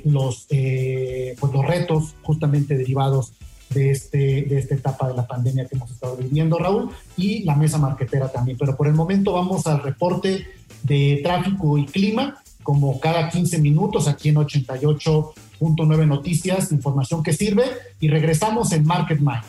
los, 0.04 0.46
pues 0.50 1.54
los 1.54 1.66
retos 1.66 2.16
justamente 2.22 2.76
derivados 2.76 3.32
de, 3.70 3.92
este, 3.92 4.18
de 4.18 4.60
esta 4.60 4.76
etapa 4.76 5.08
de 5.08 5.16
la 5.16 5.28
pandemia 5.28 5.66
que 5.66 5.76
hemos 5.76 5.92
estado 5.92 6.18
viviendo, 6.18 6.58
Raúl, 6.58 6.90
y 7.16 7.44
la 7.44 7.56
mesa 7.56 7.78
marquetera 7.78 8.30
también. 8.30 8.58
Pero 8.58 8.76
por 8.76 8.88
el 8.88 8.94
momento 8.94 9.34
vamos 9.34 9.68
al 9.68 9.82
reporte 9.82 10.48
de 10.84 11.22
tráfico 11.24 11.78
y 11.78 11.86
clima, 11.86 12.42
como 12.64 13.00
cada 13.00 13.30
15 13.30 13.60
minutos 13.60 14.08
aquí 14.08 14.30
en 14.30 14.36
88.9 14.36 16.08
Noticias, 16.08 16.72
información 16.72 17.24
que 17.24 17.34
sirve, 17.34 17.64
y 18.00 18.08
regresamos 18.08 18.72
en 18.72 18.86
Market 18.86 19.20
Minds. 19.20 19.46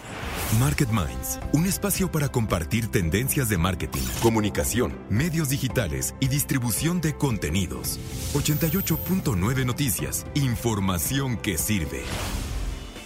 Market 0.59 0.91
Minds, 0.91 1.39
un 1.53 1.67
espacio 1.67 2.11
para 2.11 2.29
compartir 2.29 2.89
tendencias 2.89 3.49
de 3.49 3.57
marketing, 3.57 4.03
comunicación, 4.21 4.95
medios 5.09 5.51
digitales 5.51 6.15
y 6.19 6.27
distribución 6.27 7.01
de 7.01 7.15
contenidos. 7.15 8.01
88.9 8.35 9.65
Noticias, 9.65 10.27
información 10.35 11.37
que 11.37 11.57
sirve. 11.57 12.03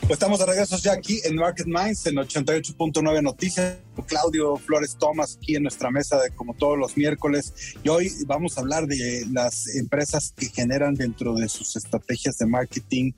Pues 0.07 0.19
estamos 0.19 0.39
de 0.39 0.45
regreso 0.45 0.77
ya 0.77 0.93
aquí 0.93 1.19
en 1.25 1.37
Market 1.37 1.67
Minds 1.67 2.07
en 2.07 2.17
88.9 2.17 3.23
Noticias. 3.23 3.79
Claudio 4.07 4.57
Flores 4.57 4.97
Tomás 4.99 5.39
aquí 5.41 5.57
en 5.57 5.63
nuestra 5.63 5.91
mesa 5.91 6.21
de 6.21 6.31
como 6.31 6.53
todos 6.53 6.77
los 6.77 6.95
miércoles. 6.99 7.55
Y 7.83 7.89
hoy 7.89 8.13
vamos 8.27 8.59
a 8.59 8.61
hablar 8.61 8.87
de 8.87 9.25
las 9.33 9.75
empresas 9.77 10.35
que 10.37 10.51
generan 10.51 10.95
dentro 10.95 11.35
de 11.35 11.49
sus 11.49 11.77
estrategias 11.77 12.37
de 12.37 12.45
marketing 12.45 13.13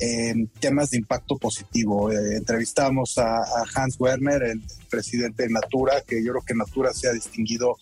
eh, 0.00 0.34
temas 0.58 0.90
de 0.90 0.98
impacto 0.98 1.36
positivo. 1.36 2.10
Eh, 2.10 2.38
entrevistamos 2.38 3.18
a, 3.18 3.36
a, 3.36 3.64
Hans 3.76 4.00
Werner, 4.00 4.42
el 4.42 4.62
presidente 4.90 5.44
de 5.44 5.50
Natura, 5.50 6.00
que 6.04 6.24
yo 6.24 6.32
creo 6.32 6.44
que 6.44 6.54
Natura 6.54 6.92
se 6.92 7.08
ha 7.08 7.12
distinguido 7.12 7.76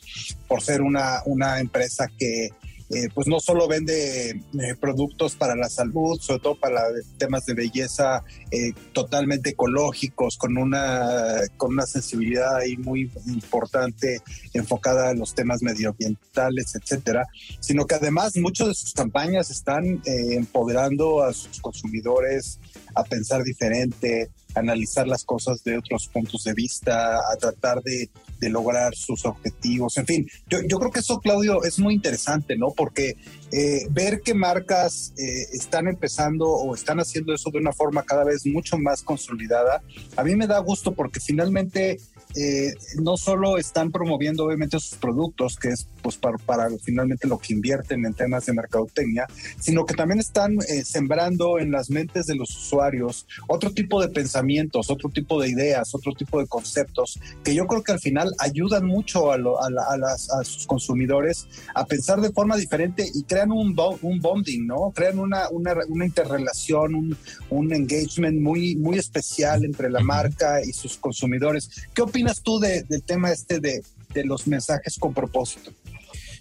por 0.47 0.61
ser 0.61 0.83
una, 0.83 1.23
una 1.25 1.61
empresa 1.61 2.09
que 2.19 2.51
eh, 2.93 3.09
pues 3.15 3.29
no 3.29 3.39
solo 3.39 3.69
vende 3.69 4.31
eh, 4.31 4.75
productos 4.81 5.37
para 5.37 5.55
la 5.55 5.69
salud, 5.69 6.21
sobre 6.21 6.41
todo 6.41 6.59
para 6.59 6.83
temas 7.19 7.47
de 7.47 7.55
belleza 7.55 8.25
eh, 8.51 8.73
totalmente 8.93 9.51
ecológicos, 9.51 10.37
con 10.37 10.59
una, 10.59 11.41
con 11.57 11.73
una 11.73 11.87
sensibilidad 11.87 12.57
ahí 12.57 12.77
muy 12.77 13.09
importante 13.27 14.21
enfocada 14.55 15.13
en 15.13 15.21
los 15.21 15.35
temas 15.37 15.63
medioambientales, 15.63 16.75
etcétera, 16.75 17.29
sino 17.61 17.87
que 17.87 17.95
además 17.95 18.37
muchas 18.37 18.67
de 18.67 18.75
sus 18.75 18.93
campañas 18.93 19.51
están 19.51 20.03
empoderando 20.05 21.23
a 21.23 21.33
sus 21.33 21.61
consumidores 21.61 22.59
a 22.95 23.05
pensar 23.05 23.43
diferente, 23.43 24.31
analizar 24.55 25.07
las 25.07 25.25
cosas 25.25 25.63
de 25.65 25.79
otros 25.79 26.09
puntos 26.09 26.45
de 26.45 26.55
vista, 26.55 27.17
a 27.17 27.37
tratar 27.39 27.83
de, 27.83 28.11
lograr 28.49 28.95
sus 28.95 29.27
objetivos. 29.27 29.99
En 29.99 30.07
fin, 30.07 30.27
yo, 30.49 30.61
yo, 30.67 30.79
creo 30.79 30.91
que 30.91 31.01
eso, 31.01 31.21
Claudio, 31.21 31.63
es 31.63 31.79
muy 31.79 31.95
interesante, 31.95 32.57
¿no? 32.57 32.71
Porque 32.71 33.17
eh, 33.53 33.87
ver 33.91 34.23
que 34.23 34.33
marcas 34.33 35.13
eh, 35.19 35.47
están 35.53 35.87
empezando 35.87 36.49
o 36.49 36.75
están 36.75 37.01
haciendo 37.01 37.35
eso 37.35 37.51
de 37.51 37.59
una 37.59 37.73
forma 37.73 38.03
cada 38.03 38.25
vez 38.25 38.47
mucho 38.47 38.79
más 38.79 39.03
consolidada, 39.03 39.83
a 40.17 40.25
mí 40.25 40.35
me 40.37 40.47
da 40.47 40.59
gusto 40.59 40.93
porque 40.93 41.21
finalmente 41.21 41.99
eh, 42.37 42.75
no 43.03 43.17
solo 43.17 43.59
están 43.59 43.91
promoviendo 43.91 44.45
obviamente 44.45 44.79
sus 44.79 44.99
productos, 44.99 45.57
que 45.57 45.69
es 45.69 45.89
pues 46.03 46.17
para, 46.17 46.39
para, 46.39 46.69
finalmente 46.83 47.27
lo 47.27 47.39
que 47.39 47.53
invierten 47.53 48.07
en 48.07 48.15
temas 48.15 48.47
de 48.47 48.53
mercadotecnia, 48.53 49.27
sino 49.59 49.85
que 49.85 49.95
también 49.95 50.21
están 50.21 50.59
eh, 50.69 50.85
sembrando 50.85 51.59
en 51.59 51.73
las 51.73 51.91
mentes 51.91 52.27
de 52.27 52.37
los 52.37 52.57
usuarios 52.57 53.27
otro 53.49 53.71
tipo 53.71 54.01
de 54.01 54.09
pensamientos, 54.09 54.91
otro 54.91 55.09
tipo 55.11 55.41
de 55.41 55.49
ideas, 55.49 55.95
otro 55.95 56.13
tipo 56.13 56.41
de 56.41 56.47
conceptos, 56.47 57.19
que 57.43 57.55
yo 57.55 57.67
creo 57.67 57.83
que 57.83 57.93
al 57.93 58.01
final 58.01 58.33
ayudan 58.39 58.87
mucho 58.87 59.33
a, 59.33 59.37
a, 59.37 60.45
sus 60.45 60.67
consumidores 60.67 61.49
a 61.75 61.85
pensar 61.85 62.21
de 62.21 62.31
forma 62.31 62.57
diferente 62.57 63.11
y 63.13 63.25
crean 63.25 63.51
un, 63.51 63.77
un 64.03 64.21
bonding, 64.21 64.67
¿no? 64.67 64.93
Crean 64.95 65.19
una, 65.19 65.49
una, 65.51 65.75
una 65.89 66.07
interrelación, 66.07 66.95
un, 66.95 67.17
un, 67.51 67.73
engagement 67.73 68.41
muy, 68.41 68.77
muy 68.77 68.99
especial 68.99 69.65
entre 69.65 69.91
la 69.91 70.01
marca 70.01 70.63
y 70.65 70.73
sus 70.73 70.97
consumidores. 70.97 71.71
¿Qué 71.95 72.03
opinas? 72.03 72.20
Opinas 72.21 72.43
tú 72.43 72.59
de, 72.59 72.83
del 72.83 73.03
tema 73.03 73.31
este 73.31 73.61
de, 73.61 73.83
de 74.13 74.25
los 74.25 74.47
mensajes 74.47 74.99
con 74.99 75.15
propósito? 75.15 75.73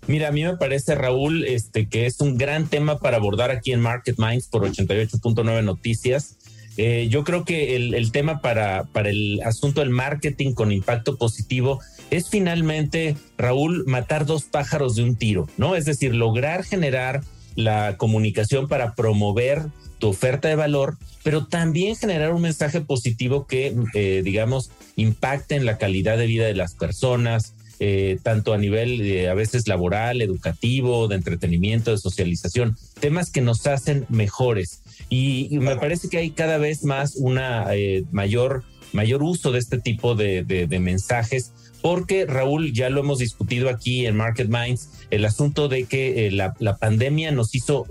Mira, 0.08 0.30
a 0.30 0.32
mí 0.32 0.44
me 0.44 0.58
parece, 0.58 0.96
Raúl, 0.96 1.46
este, 1.46 1.88
que 1.88 2.06
es 2.06 2.20
un 2.20 2.38
gran 2.38 2.68
tema 2.68 3.00
para 3.00 3.18
abordar 3.18 3.52
aquí 3.52 3.72
en 3.72 3.80
Market 3.80 4.18
Minds 4.18 4.48
por 4.48 4.64
88.9 4.64 5.64
Noticias. 5.64 6.38
Eh, 6.78 7.08
yo 7.10 7.24
creo 7.24 7.46
que 7.46 7.76
el, 7.76 7.94
el, 7.94 8.12
tema 8.12 8.42
para, 8.42 8.86
para 8.86 9.10
el 9.10 9.42
asunto 9.44 9.82
del 9.82 9.90
marketing 9.90 10.54
con 10.54 10.72
impacto 10.72 11.18
positivo 11.18 11.80
es 12.10 12.30
finalmente, 12.30 13.18
Raúl, 13.38 13.84
matar 13.86 14.26
dos 14.26 14.44
pájaros 14.44 14.96
de 14.96 15.04
un 15.04 15.16
tiro, 15.16 15.48
¿no? 15.58 15.76
Es 15.76 15.86
decir, 15.86 16.16
lograr 16.16 16.64
generar 16.64 17.22
la 17.56 17.98
comunicación 17.98 18.68
para 18.68 18.96
promover 18.96 19.68
tu 20.00 20.08
oferta 20.08 20.48
de 20.48 20.56
valor, 20.56 20.98
pero 21.24 21.46
también 21.46 21.96
generar 21.96 22.34
un 22.34 22.42
mensaje 22.42 22.82
positivo 22.82 23.46
que, 23.46 23.76
eh, 23.94 24.22
digamos, 24.24 24.72
impacte 24.96 25.56
en 25.56 25.66
la 25.66 25.78
calidad 25.78 26.18
de 26.18 26.26
vida 26.26 26.46
de 26.46 26.56
las 26.56 26.74
personas, 26.74 27.54
eh, 27.82 28.18
tanto 28.24 28.54
a 28.54 28.58
nivel 28.58 29.28
a 29.28 29.34
veces 29.34 29.68
laboral, 29.68 30.22
educativo, 30.22 31.08
de 31.08 31.16
entretenimiento, 31.16 31.92
de 31.92 31.98
socialización, 31.98 32.78
temas 33.00 33.32
que 33.32 33.42
nos 33.42 33.68
hacen 33.68 34.06
mejores. 34.10 34.82
Y, 35.10 35.58
me 35.60 35.76
parece 35.76 36.10
que 36.10 36.18
hay 36.18 36.32
cada 36.32 36.58
vez 36.58 36.84
más 36.84 37.16
una 37.16 37.66
eh, 37.74 38.04
mayor, 38.12 38.64
mayor 38.94 39.24
uso 39.24 39.52
de 39.52 39.60
este 39.60 39.80
tipo 39.80 40.16
de, 40.16 40.44
de 40.44 40.80
mensajes 40.80 41.54
porque 41.82 42.26
Raúl, 42.26 42.74
ya 42.74 42.90
lo 42.90 43.02
hemos 43.02 43.20
discutido 43.20 43.70
aquí 43.70 44.06
en 44.06 44.18
Market 44.18 44.50
Minds, 44.50 44.90
el 45.10 45.26
asunto 45.26 45.68
de 45.68 45.86
que 45.86 46.28
eh, 46.28 46.32
la, 46.32 46.54
pandemia 46.78 47.32
nos 47.32 47.56
hizo 47.56 47.86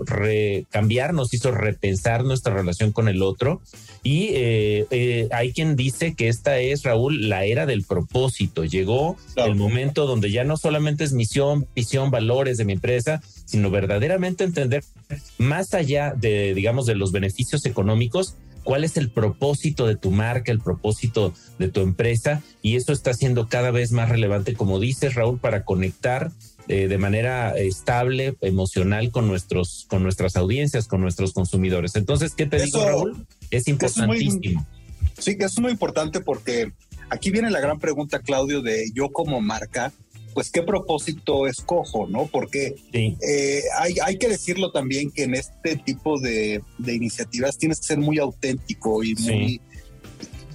cambiar, 0.69 1.13
nos 1.13 1.33
hizo 1.33 1.51
repensar 1.51 2.23
nuestra 2.23 2.53
relación 2.53 2.91
con 2.91 3.07
el 3.07 3.21
otro. 3.21 3.61
Y 4.03 4.29
eh, 4.31 4.85
eh, 4.91 5.27
hay 5.31 5.51
quien 5.51 5.75
dice 5.75 6.15
que 6.15 6.29
esta 6.29 6.59
es, 6.59 6.83
Raúl, 6.83 7.29
la 7.29 7.43
era 7.45 7.65
del 7.65 7.83
propósito. 7.83 8.63
Llegó 8.63 9.17
el 9.35 9.55
momento 9.55 10.05
donde 10.05 10.31
ya 10.31 10.43
no 10.43 10.55
solamente 10.55 11.03
es 11.03 11.11
misión, 11.11 11.67
visión, 11.75 12.11
valores 12.11 12.57
de 12.57 12.65
mi 12.65 12.73
empresa, 12.73 13.21
sino 13.45 13.69
verdaderamente 13.71 14.43
entender 14.43 14.83
más 15.37 15.73
allá 15.73 16.13
de, 16.15 16.53
digamos, 16.53 16.85
de 16.85 16.95
los 16.95 17.11
beneficios 17.11 17.65
económicos, 17.65 18.35
cuál 18.63 18.83
es 18.83 18.97
el 18.97 19.09
propósito 19.09 19.87
de 19.87 19.95
tu 19.95 20.11
marca, 20.11 20.51
el 20.51 20.59
propósito 20.59 21.33
de 21.57 21.67
tu 21.69 21.81
empresa 21.81 22.41
y 22.61 22.75
eso 22.75 22.93
está 22.93 23.13
siendo 23.13 23.47
cada 23.47 23.71
vez 23.71 23.91
más 23.91 24.09
relevante, 24.09 24.53
como 24.53 24.79
dices 24.79 25.15
Raúl, 25.15 25.39
para 25.39 25.63
conectar 25.63 26.31
eh, 26.67 26.87
de 26.87 26.97
manera 26.97 27.57
estable, 27.57 28.35
emocional 28.41 29.11
con 29.11 29.27
nuestros, 29.27 29.87
con 29.89 30.03
nuestras 30.03 30.35
audiencias, 30.35 30.87
con 30.87 31.01
nuestros 31.01 31.33
consumidores. 31.33 31.95
Entonces, 31.95 32.35
¿qué 32.35 32.45
te 32.45 32.63
digo 32.63 32.85
Raúl? 32.85 33.25
Es 33.49 33.67
importantísimo. 33.67 34.65
sí, 35.17 35.37
que 35.37 35.45
es 35.45 35.59
muy 35.59 35.71
importante 35.71 36.19
porque 36.19 36.71
aquí 37.09 37.31
viene 37.31 37.49
la 37.49 37.59
gran 37.59 37.79
pregunta, 37.79 38.19
Claudio, 38.19 38.61
de 38.61 38.91
yo 38.93 39.09
como 39.09 39.41
marca, 39.41 39.91
pues 40.33 40.51
qué 40.51 40.61
propósito 40.61 41.47
escojo, 41.47 42.07
¿no? 42.07 42.27
Porque 42.27 42.75
eh, 42.93 43.61
hay, 43.77 43.95
hay, 44.03 44.17
que 44.17 44.27
decirlo 44.27 44.71
también 44.71 45.11
que 45.11 45.23
en 45.23 45.35
este 45.35 45.75
tipo 45.77 46.19
de, 46.19 46.61
iniciativas 46.85 47.57
tienes 47.57 47.79
que 47.79 47.87
ser 47.87 47.97
muy 47.97 48.19
auténtico 48.19 49.03
y 49.03 49.15
muy 49.15 49.61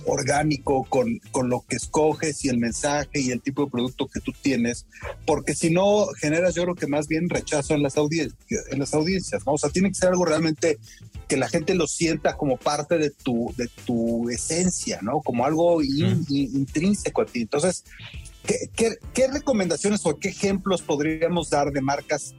orgánico 0.06 0.84
con, 0.84 1.18
con, 1.30 1.48
lo 1.48 1.64
que 1.66 1.76
escoges 1.76 2.44
y 2.44 2.48
el 2.48 2.58
mensaje 2.58 3.20
y 3.20 3.30
el 3.30 3.40
tipo 3.40 3.64
de 3.64 3.70
producto 3.70 4.06
que 4.06 4.20
tú 4.20 4.32
tienes, 4.42 4.86
porque 5.26 5.54
si 5.54 5.70
no 5.70 6.06
generas 6.20 6.54
yo 6.54 6.64
creo 6.64 6.74
que 6.74 6.86
más 6.86 7.08
bien 7.08 7.30
rechazo 7.30 7.74
en 7.74 7.82
las, 7.82 7.96
audiencias, 7.96 8.64
en 8.70 8.78
las 8.78 8.92
audiencias, 8.92 9.46
¿no? 9.46 9.52
O 9.54 9.58
sea, 9.58 9.70
tiene 9.70 9.88
que 9.88 9.94
ser 9.94 10.10
algo 10.10 10.26
realmente 10.26 10.78
que 11.26 11.36
la 11.36 11.48
gente 11.48 11.74
lo 11.74 11.86
sienta 11.86 12.36
como 12.36 12.56
parte 12.56 12.98
de 12.98 13.10
tu, 13.10 13.52
de 13.56 13.68
tu 13.84 14.28
esencia, 14.30 15.00
¿no? 15.02 15.20
Como 15.20 15.44
algo 15.44 15.82
intrínseco 15.82 17.22
a 17.22 17.26
ti. 17.26 17.42
Entonces, 17.42 17.84
¿Qué, 18.46 19.28
recomendaciones 19.28 20.04
o 20.04 20.18
qué 20.18 20.28
ejemplos 20.28 20.82
podríamos 20.82 21.50
dar 21.50 21.70
de 21.70 21.80
marcas? 21.80 22.34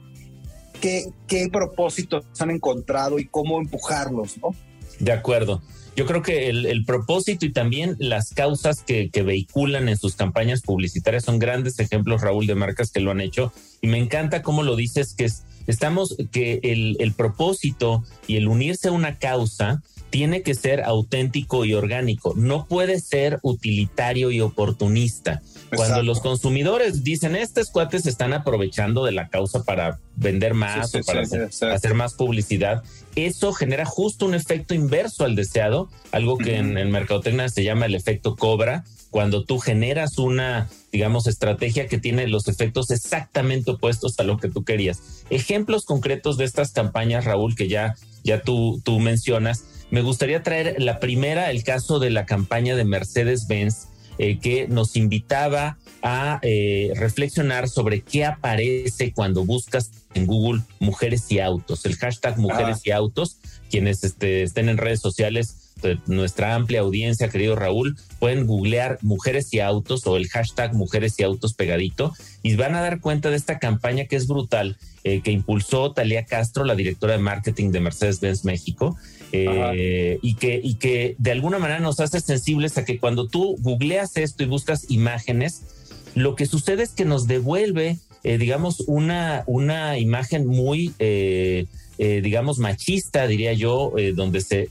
¿Qué, 0.80 1.10
qué 1.26 1.48
propósitos 1.50 2.24
han 2.38 2.50
encontrado 2.50 3.18
y 3.18 3.26
cómo 3.26 3.58
empujarlos? 3.58 4.38
¿no? 4.38 4.54
De 5.00 5.12
acuerdo. 5.12 5.62
yo 5.96 6.06
creo 6.06 6.22
que 6.22 6.48
el, 6.48 6.84
propósito 6.84 7.44
y 7.44 7.52
también 7.52 7.96
las 7.98 8.30
causas 8.30 8.82
que, 8.82 9.10
vehiculan 9.24 9.88
en 9.88 9.96
sus 9.96 10.14
campañas 10.14 10.62
publicitarias 10.62 11.24
son 11.24 11.38
grandes 11.38 11.78
ejemplos, 11.80 12.20
Raúl, 12.20 12.46
de 12.46 12.54
marcas 12.54 12.92
que 12.92 13.00
lo 13.00 13.10
han 13.10 13.20
hecho. 13.20 13.52
Y 13.80 13.88
me 13.88 13.98
encanta 13.98 14.42
cómo 14.42 14.62
lo 14.62 14.76
dices, 14.76 15.14
que 15.14 15.28
estamos, 15.66 16.16
que 16.32 16.60
el, 16.62 16.96
el 17.00 17.12
propósito 17.12 18.04
y 18.26 18.36
el 18.36 18.48
unirse 18.48 18.88
a 18.88 18.92
una 18.92 19.18
causa 19.18 19.82
tiene 20.10 20.42
que 20.42 20.54
ser 20.54 20.82
auténtico 20.82 21.64
y 21.64 21.74
orgánico. 21.74 22.34
No 22.36 22.66
puede 22.66 23.00
ser 23.00 23.38
utilitario 23.42 24.30
y 24.30 24.40
oportunista. 24.40 25.42
Cuando 25.74 26.02
los 26.02 26.20
consumidores 26.20 27.02
dicen, 27.02 27.34
estos 27.34 27.70
cuates 27.70 28.04
se 28.04 28.10
están 28.10 28.32
aprovechando 28.32 29.04
de 29.04 29.12
la 29.12 29.28
causa 29.28 29.64
para 29.64 29.98
vender 30.14 30.54
más 30.54 30.94
o 30.94 31.00
para 31.02 31.22
hacer, 31.22 31.94
más 31.94 32.14
publicidad, 32.14 32.82
eso 33.16 33.52
genera 33.52 33.84
justo 33.84 34.26
un 34.26 34.34
efecto 34.34 34.74
inverso 34.74 35.24
al 35.24 35.34
deseado, 35.34 35.90
algo 36.12 36.38
que 36.38 36.56
en, 36.56 36.78
el 36.78 36.88
mercadotecnia 36.88 37.48
se 37.48 37.64
llama 37.64 37.86
el 37.86 37.94
efecto 37.94 38.36
cobra, 38.36 38.84
cuando 39.10 39.44
tú 39.44 39.58
generas 39.58 40.18
una, 40.18 40.68
digamos, 40.92 41.26
estrategia 41.26 41.86
que 41.86 41.98
tiene 41.98 42.26
los 42.28 42.48
efectos 42.48 42.90
exactamente 42.90 43.70
opuestos 43.70 44.18
a 44.18 44.24
lo 44.24 44.38
que 44.38 44.48
tú 44.48 44.64
querías. 44.64 45.24
Ejemplos 45.30 45.84
concretos 45.84 46.36
de 46.36 46.44
estas 46.44 46.72
campañas, 46.72 47.24
Raúl, 47.24 47.54
que 47.54 47.68
ya, 47.68 47.94
ya 48.24 48.42
tú, 48.42 48.80
tú 48.84 49.00
mencionas, 49.00 49.64
me 49.90 50.02
gustaría 50.02 50.42
traer 50.42 50.76
la 50.78 50.98
primera, 50.98 51.50
el 51.50 51.62
caso 51.62 51.98
de 51.98 52.10
la 52.10 52.26
campaña 52.26 52.74
de 52.74 52.84
Mercedes-Benz 52.84 53.88
eh, 54.18 54.38
que 54.38 54.66
nos 54.66 54.96
invitaba 54.96 55.76
a 56.02 56.38
eh, 56.42 56.92
reflexionar 56.96 57.68
sobre 57.68 58.00
qué 58.00 58.24
aparece 58.24 59.12
cuando 59.12 59.44
buscas 59.44 59.90
en 60.14 60.26
Google 60.26 60.62
mujeres 60.80 61.30
y 61.30 61.38
autos, 61.38 61.84
el 61.84 61.96
hashtag 61.96 62.38
mujeres 62.38 62.80
y 62.84 62.92
autos, 62.92 63.36
quienes 63.70 64.04
este, 64.04 64.42
estén 64.42 64.70
en 64.70 64.78
redes 64.78 65.00
sociales, 65.00 65.65
nuestra 66.06 66.54
amplia 66.54 66.80
audiencia, 66.80 67.28
querido 67.28 67.54
Raúl, 67.54 67.96
pueden 68.18 68.46
googlear 68.46 68.98
mujeres 69.02 69.52
y 69.52 69.60
autos 69.60 70.06
o 70.06 70.16
el 70.16 70.28
hashtag 70.28 70.74
mujeres 70.74 71.14
y 71.18 71.22
autos 71.22 71.54
pegadito 71.54 72.14
y 72.42 72.56
van 72.56 72.74
a 72.74 72.80
dar 72.80 73.00
cuenta 73.00 73.30
de 73.30 73.36
esta 73.36 73.58
campaña 73.58 74.06
que 74.06 74.16
es 74.16 74.26
brutal, 74.26 74.76
eh, 75.04 75.20
que 75.20 75.32
impulsó 75.32 75.92
Talia 75.92 76.24
Castro, 76.24 76.64
la 76.64 76.74
directora 76.74 77.12
de 77.12 77.18
marketing 77.18 77.70
de 77.72 77.80
Mercedes-Benz 77.80 78.44
México, 78.44 78.96
eh, 79.32 80.18
y, 80.22 80.34
que, 80.34 80.60
y 80.62 80.74
que 80.76 81.14
de 81.18 81.32
alguna 81.32 81.58
manera 81.58 81.80
nos 81.80 82.00
hace 82.00 82.20
sensibles 82.20 82.78
a 82.78 82.84
que 82.84 82.98
cuando 82.98 83.28
tú 83.28 83.56
googleas 83.60 84.16
esto 84.16 84.42
y 84.42 84.46
buscas 84.46 84.90
imágenes, 84.90 85.62
lo 86.14 86.34
que 86.34 86.46
sucede 86.46 86.82
es 86.82 86.92
que 86.92 87.04
nos 87.04 87.26
devuelve, 87.26 87.98
eh, 88.24 88.38
digamos, 88.38 88.80
una, 88.86 89.44
una 89.46 89.98
imagen 89.98 90.46
muy, 90.46 90.94
eh, 90.98 91.66
digamos, 91.98 92.58
machista, 92.58 93.26
diría 93.26 93.52
yo, 93.52 93.92
donde 94.14 94.40
se, 94.40 94.68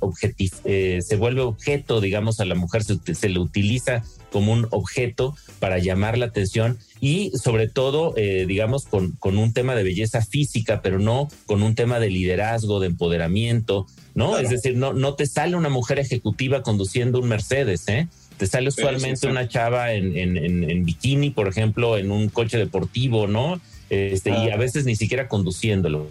se 1.01 1.15
vuelve 1.15 1.41
objeto, 1.41 2.01
digamos, 2.01 2.39
a 2.39 2.45
la 2.45 2.55
mujer, 2.55 2.83
se, 2.83 2.97
se, 3.15 3.29
le 3.29 3.39
utiliza 3.39 4.03
como 4.31 4.53
un 4.53 4.67
objeto 4.71 5.35
para 5.59 5.79
llamar 5.79 6.17
la 6.17 6.27
atención 6.27 6.77
y 6.99 7.31
sobre 7.31 7.67
todo, 7.67 8.13
digamos, 8.15 8.85
con, 8.85 9.11
con 9.13 9.37
un 9.37 9.53
tema 9.53 9.75
de 9.75 9.83
belleza 9.83 10.21
física, 10.21 10.81
pero 10.81 10.99
no 10.99 11.29
con 11.45 11.63
un 11.63 11.75
tema 11.75 11.99
de 11.99 12.09
liderazgo, 12.09 12.79
de 12.79 12.87
empoderamiento, 12.87 13.87
¿no? 14.13 14.37
Es 14.37 14.49
decir, 14.49 14.75
no, 14.77 14.93
no 14.93 15.15
te 15.15 15.25
sale 15.25 15.55
una 15.55 15.69
mujer 15.69 15.99
ejecutiva 15.99 16.63
conduciendo 16.63 17.19
un 17.19 17.27
Mercedes, 17.27 17.87
¿eh? 17.87 18.07
Te 18.37 18.47
sale 18.47 18.69
usualmente 18.69 19.27
una 19.27 19.47
chava 19.47 19.93
en, 19.93 20.17
en, 20.17 20.85
bikini, 20.85 21.29
por 21.29 21.47
ejemplo, 21.47 21.97
en 21.97 22.11
un 22.11 22.29
coche 22.29 22.57
deportivo, 22.57 23.27
¿no? 23.27 23.61
Este, 23.89 24.31
Y 24.31 24.49
a 24.49 24.57
veces 24.57 24.85
ni 24.85 24.95
siquiera 24.95 25.27
conduciéndolo. 25.27 26.09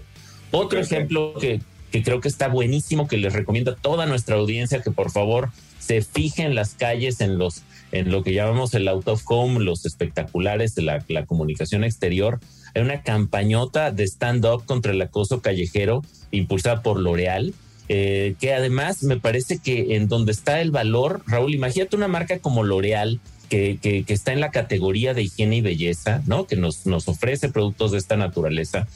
Otro 0.50 0.78
ejemplo 0.78 1.34
que, 1.40 1.60
que 1.90 2.02
creo 2.02 2.20
que 2.20 2.28
está 2.28 2.48
buenísimo, 2.48 3.08
que 3.08 3.16
les 3.16 3.32
recomiendo 3.32 3.72
a 3.72 3.76
toda 3.76 4.06
nuestra 4.06 4.36
audiencia 4.36 4.82
que 4.82 4.90
por 4.90 5.10
favor 5.10 5.50
se 5.78 6.02
fijen 6.02 6.46
en 6.46 6.54
las 6.54 6.74
calles, 6.74 7.20
en 7.20 7.38
los 7.38 7.62
en 7.92 8.10
lo 8.10 8.24
que 8.24 8.34
llamamos 8.34 8.74
el 8.74 8.88
out 8.88 9.06
of 9.06 9.22
home, 9.26 9.60
los 9.60 9.86
espectaculares 9.86 10.74
de 10.74 10.82
la, 10.82 11.04
la 11.08 11.26
comunicación 11.26 11.84
exterior. 11.84 12.40
Hay 12.74 12.82
una 12.82 13.02
campañota 13.02 13.92
de 13.92 14.02
stand-up 14.02 14.64
contra 14.66 14.90
el 14.90 15.00
acoso 15.00 15.40
callejero 15.40 16.02
impulsada 16.32 16.82
por 16.82 16.98
L'Oreal, 16.98 17.54
eh, 17.88 18.34
que 18.40 18.52
además 18.52 19.04
me 19.04 19.20
parece 19.20 19.58
que 19.58 19.94
en 19.94 20.08
donde 20.08 20.32
está 20.32 20.60
el 20.60 20.72
valor, 20.72 21.22
Raúl, 21.28 21.54
imagínate 21.54 21.94
una 21.94 22.08
marca 22.08 22.40
como 22.40 22.64
L'Oreal, 22.64 23.20
que, 23.48 23.78
que, 23.80 24.04
está 24.12 24.32
en 24.32 24.40
la 24.40 24.50
categoría 24.50 25.14
de 25.14 25.22
higiene 25.22 25.58
y 25.58 25.60
belleza, 25.60 26.22
¿no? 26.26 26.46
Que 26.46 26.56
nos, 26.56 26.86
nos 26.86 27.06
ofrece 27.06 27.50
productos 27.50 27.92
de 27.92 27.98
esta 27.98 28.16
naturaleza, 28.16 28.88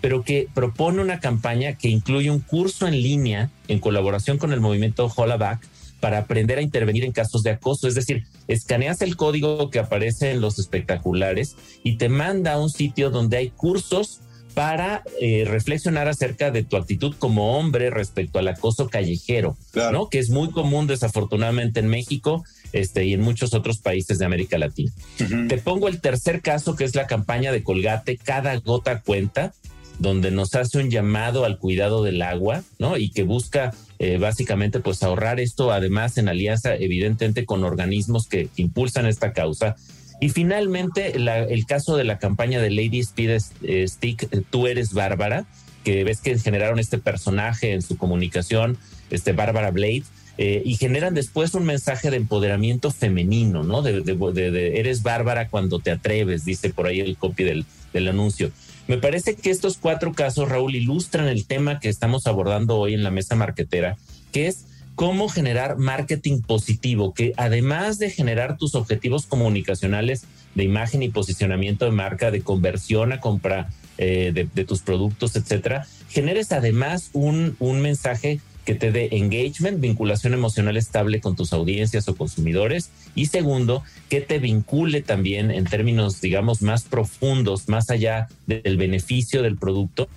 pero 0.00 0.22
que 0.22 0.48
propone 0.54 1.02
una 1.02 1.20
campaña 1.20 1.74
que 1.74 1.88
incluye 1.88 2.30
un 2.30 2.40
curso 2.40 2.86
en 2.86 3.02
línea 3.02 3.50
en 3.68 3.80
colaboración 3.80 4.38
con 4.38 4.52
el 4.52 4.60
movimiento 4.60 5.06
Hollaback 5.14 5.66
para 6.00 6.18
aprender 6.18 6.58
a 6.58 6.62
intervenir 6.62 7.04
en 7.04 7.12
casos 7.12 7.42
de 7.42 7.50
acoso. 7.50 7.88
Es 7.88 7.94
decir, 7.94 8.24
escaneas 8.48 9.00
el 9.02 9.16
código 9.16 9.70
que 9.70 9.78
aparece 9.78 10.30
en 10.30 10.40
los 10.40 10.58
espectaculares 10.58 11.56
y 11.82 11.96
te 11.96 12.08
manda 12.08 12.52
a 12.52 12.60
un 12.60 12.70
sitio 12.70 13.10
donde 13.10 13.38
hay 13.38 13.50
cursos 13.50 14.20
para 14.56 15.02
eh, 15.20 15.44
reflexionar 15.46 16.08
acerca 16.08 16.50
de 16.50 16.62
tu 16.62 16.78
actitud 16.78 17.14
como 17.18 17.58
hombre 17.58 17.90
respecto 17.90 18.38
al 18.38 18.48
acoso 18.48 18.88
callejero, 18.88 19.54
¿no? 19.92 20.08
Que 20.08 20.18
es 20.18 20.30
muy 20.30 20.50
común 20.50 20.86
desafortunadamente 20.86 21.80
en 21.80 21.88
México 21.88 22.42
este, 22.72 23.04
y 23.04 23.12
en 23.12 23.20
muchos 23.20 23.52
otros 23.52 23.78
países 23.78 24.18
de 24.18 24.24
América 24.24 24.56
Latina. 24.56 24.92
Te 25.48 25.58
pongo 25.58 25.88
el 25.88 26.00
tercer 26.00 26.40
caso, 26.40 26.74
que 26.74 26.84
es 26.84 26.94
la 26.94 27.06
campaña 27.06 27.52
de 27.52 27.62
Colgate, 27.62 28.16
Cada 28.16 28.56
Gota 28.60 29.02
Cuenta, 29.02 29.52
donde 29.98 30.30
nos 30.30 30.54
hace 30.54 30.78
un 30.78 30.90
llamado 30.90 31.44
al 31.44 31.58
cuidado 31.58 32.02
del 32.02 32.22
agua, 32.22 32.62
¿no? 32.78 32.96
Y 32.96 33.10
que 33.10 33.22
busca 33.22 33.72
eh, 33.98 34.18
básicamente 34.18 34.80
pues 34.80 35.02
ahorrar 35.02 35.40
esto, 35.40 35.72
además 35.72 36.18
en 36.18 36.28
alianza 36.28 36.74
evidentemente 36.74 37.46
con 37.46 37.64
organismos 37.64 38.26
que 38.26 38.48
impulsan 38.56 39.06
esta 39.06 39.32
causa 39.32 39.76
y 40.20 40.30
finalmente, 40.30 41.14
el 41.16 41.66
caso 41.66 41.96
de 41.96 42.04
la 42.04 42.18
campaña 42.18 42.60
de 42.60 42.70
Lady 42.70 43.00
Speed 43.00 43.38
eh, 43.62 43.86
Stick, 43.86 44.22
eh, 44.22 44.42
Tú 44.48 44.66
eres 44.66 44.94
Bárbara, 44.94 45.44
que 45.84 46.04
ves 46.04 46.20
que 46.22 46.38
generaron 46.38 46.78
este 46.78 46.96
personaje 46.96 47.72
en 47.72 47.82
su 47.82 47.98
comunicación, 47.98 48.78
este 49.10 49.32
Bárbara 49.32 49.70
Blade, 49.70 50.04
y 50.38 50.76
generan 50.76 51.14
después 51.14 51.54
un 51.54 51.64
mensaje 51.64 52.10
de 52.10 52.18
empoderamiento 52.18 52.90
femenino, 52.90 53.62
¿no? 53.62 53.80
De, 53.80 54.78
eres 54.78 55.02
bárbara 55.02 55.48
cuando 55.48 55.78
te 55.78 55.90
atreves, 55.90 56.44
dice 56.44 56.68
por 56.68 56.86
ahí 56.86 57.00
el 57.00 57.16
copy 57.16 57.44
del 57.44 58.08
anuncio. 58.08 58.50
Me 58.88 58.98
parece 58.98 59.34
que 59.34 59.50
estos 59.50 59.78
cuatro 59.78 60.12
casos, 60.12 60.48
Raúl, 60.48 60.76
ilustran 60.76 61.26
el 61.26 61.46
tema 61.46 61.80
que 61.80 61.88
estamos 61.88 62.26
abordando 62.26 62.76
hoy 62.76 62.94
en 62.94 63.02
la 63.02 63.10
mesa 63.10 63.34
marquetera, 63.34 63.96
que 64.32 64.46
es 64.46 64.66
cómo 64.94 65.28
generar 65.28 65.76
marketing 65.76 66.40
positivo, 66.40 67.12
que 67.12 67.32
además 67.36 67.98
de 67.98 68.10
generar 68.10 68.56
tus 68.56 68.74
objetivos 68.74 69.26
comunicacionales 69.26 70.24
de 70.54 70.64
imagen 70.64 71.02
y 71.02 71.08
posicionamiento 71.08 71.84
de 71.84 71.90
marca, 71.90 72.30
de 72.30 72.42
conversión 72.42 73.12
a 73.12 73.20
compra 73.20 73.70
eh, 73.98 74.32
de, 74.32 74.64
tus 74.64 74.82
productos, 74.82 75.36
etcétera, 75.36 75.86
generes 76.08 76.52
además 76.52 77.10
un, 77.12 77.56
un 77.58 77.80
mensaje 77.80 78.40
que 78.66 78.74
te 78.74 78.90
dé 78.90 79.08
engagement, 79.12 79.80
vinculación 79.80 80.34
emocional 80.34 80.76
estable 80.76 81.20
con 81.20 81.36
tus 81.36 81.52
audiencias 81.52 82.08
o 82.08 82.16
consumidores. 82.16 82.90
Y 83.14 83.26
segundo, 83.26 83.84
que 84.10 84.20
te 84.20 84.40
vincule 84.40 85.02
también 85.02 85.52
en 85.52 85.64
términos, 85.64 86.20
digamos, 86.20 86.62
más 86.62 86.82
profundos, 86.82 87.68
más 87.68 87.90
allá 87.90 88.28
del 88.46 88.76
beneficio 88.76 89.42
del 89.42 89.56
producto, 89.56 90.08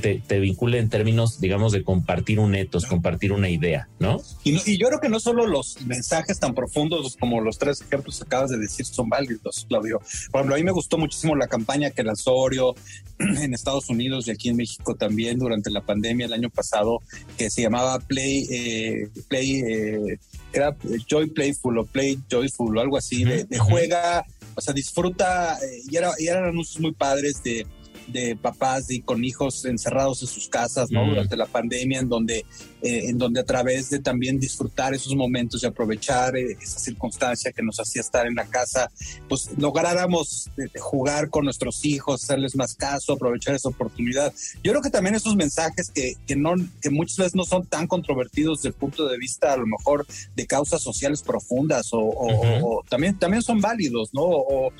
te, 0.00 0.22
te, 0.26 0.40
vincule 0.40 0.78
en 0.78 0.88
términos, 0.88 1.40
digamos, 1.40 1.72
de 1.72 1.84
compartir 1.84 2.40
un 2.40 2.54
etos, 2.54 2.86
compartir 2.86 3.32
una 3.32 3.48
idea, 3.48 3.88
¿no? 3.98 4.20
Y, 4.42 4.76
yo 4.76 4.88
creo 4.88 5.00
que 5.00 5.08
no 5.08 5.20
solo 5.20 5.46
los 5.46 5.80
mensajes 5.82 6.38
tan 6.40 6.54
profundos 6.54 7.16
como 7.18 7.40
los 7.40 7.58
tres 7.58 7.80
ejemplos 7.80 8.18
que 8.18 8.24
acabas 8.24 8.50
de 8.50 8.58
decir 8.58 8.86
son 8.86 9.08
válidos, 9.08 9.66
Claudio. 9.68 10.00
Por 10.30 10.40
ejemplo, 10.40 10.54
a 10.54 10.58
mí 10.58 10.64
me 10.64 10.72
gustó 10.72 10.98
muchísimo 10.98 11.36
la 11.36 11.46
campaña 11.46 11.90
que 11.90 12.02
lanzó 12.02 12.34
Oreo 12.34 12.74
en 13.18 13.54
Estados 13.54 13.88
Unidos 13.88 14.26
y 14.26 14.32
aquí 14.32 14.48
en 14.48 14.56
México 14.56 14.94
también 14.94 15.38
durante 15.38 15.70
la 15.70 15.80
pandemia 15.80 16.26
el 16.26 16.32
año 16.32 16.50
pasado, 16.50 17.00
que 17.38 17.50
se 17.50 17.62
llamaba 17.62 17.98
Play, 18.00 18.46
eh, 18.50 19.08
Play, 19.28 19.60
eh, 19.60 20.18
era 20.52 20.76
Joy 21.08 21.30
Playful 21.30 21.78
o 21.78 21.84
Play 21.84 22.18
Joyful 22.30 22.76
o 22.76 22.80
algo 22.80 22.96
así, 22.96 23.24
de, 23.24 23.46
juega, 23.58 24.24
o 24.54 24.60
sea, 24.60 24.74
disfruta, 24.74 25.58
eh, 25.58 25.82
y, 25.88 25.96
era, 25.96 26.12
y 26.18 26.26
eran 26.26 26.44
anuncios 26.44 26.80
muy 26.80 26.92
padres 26.92 27.42
de 27.42 27.66
de 28.08 28.36
papás 28.36 28.90
y 28.90 29.00
con 29.00 29.24
hijos 29.24 29.64
encerrados 29.64 30.22
en 30.22 30.28
sus 30.28 30.48
casas, 30.48 30.90
¿no? 30.90 31.04
Mm. 31.04 31.10
Durante 31.10 31.36
la 31.36 31.46
pandemia, 31.46 32.00
en 32.00 32.08
donde 32.08 32.44
eh, 32.84 33.08
en 33.08 33.16
donde 33.16 33.40
a 33.40 33.44
través 33.44 33.88
de 33.88 33.98
también 33.98 34.38
disfrutar 34.38 34.92
esos 34.92 35.16
momentos 35.16 35.62
y 35.62 35.66
aprovechar 35.66 36.36
eh, 36.36 36.54
esa 36.60 36.78
circunstancia 36.78 37.50
que 37.50 37.62
nos 37.62 37.80
hacía 37.80 38.02
estar 38.02 38.26
en 38.26 38.34
la 38.34 38.44
casa, 38.44 38.90
pues 39.26 39.48
lográramos 39.56 40.50
eh, 40.58 40.78
jugar 40.78 41.30
con 41.30 41.46
nuestros 41.46 41.82
hijos, 41.86 42.22
hacerles 42.22 42.54
más 42.56 42.74
caso, 42.74 43.14
aprovechar 43.14 43.54
esa 43.54 43.70
oportunidad. 43.70 44.34
Yo 44.62 44.72
creo 44.72 44.82
que 44.82 44.90
también 44.90 45.14
esos 45.14 45.34
mensajes 45.34 45.90
que, 45.90 46.16
que, 46.26 46.36
no, 46.36 46.56
que 46.82 46.90
muchas 46.90 47.16
veces 47.16 47.34
no 47.34 47.44
son 47.44 47.64
tan 47.64 47.86
controvertidos 47.86 48.58
desde 48.58 48.68
el 48.68 48.74
punto 48.74 49.08
de 49.08 49.16
vista 49.16 49.54
a 49.54 49.56
lo 49.56 49.66
mejor 49.66 50.06
de 50.36 50.46
causas 50.46 50.82
sociales 50.82 51.22
profundas 51.22 51.88
o, 51.92 52.84
también, 52.90 53.18
también 53.18 53.42
son 53.42 53.62
válidos, 53.62 54.12
¿no? 54.12 54.24
O, 54.24 54.72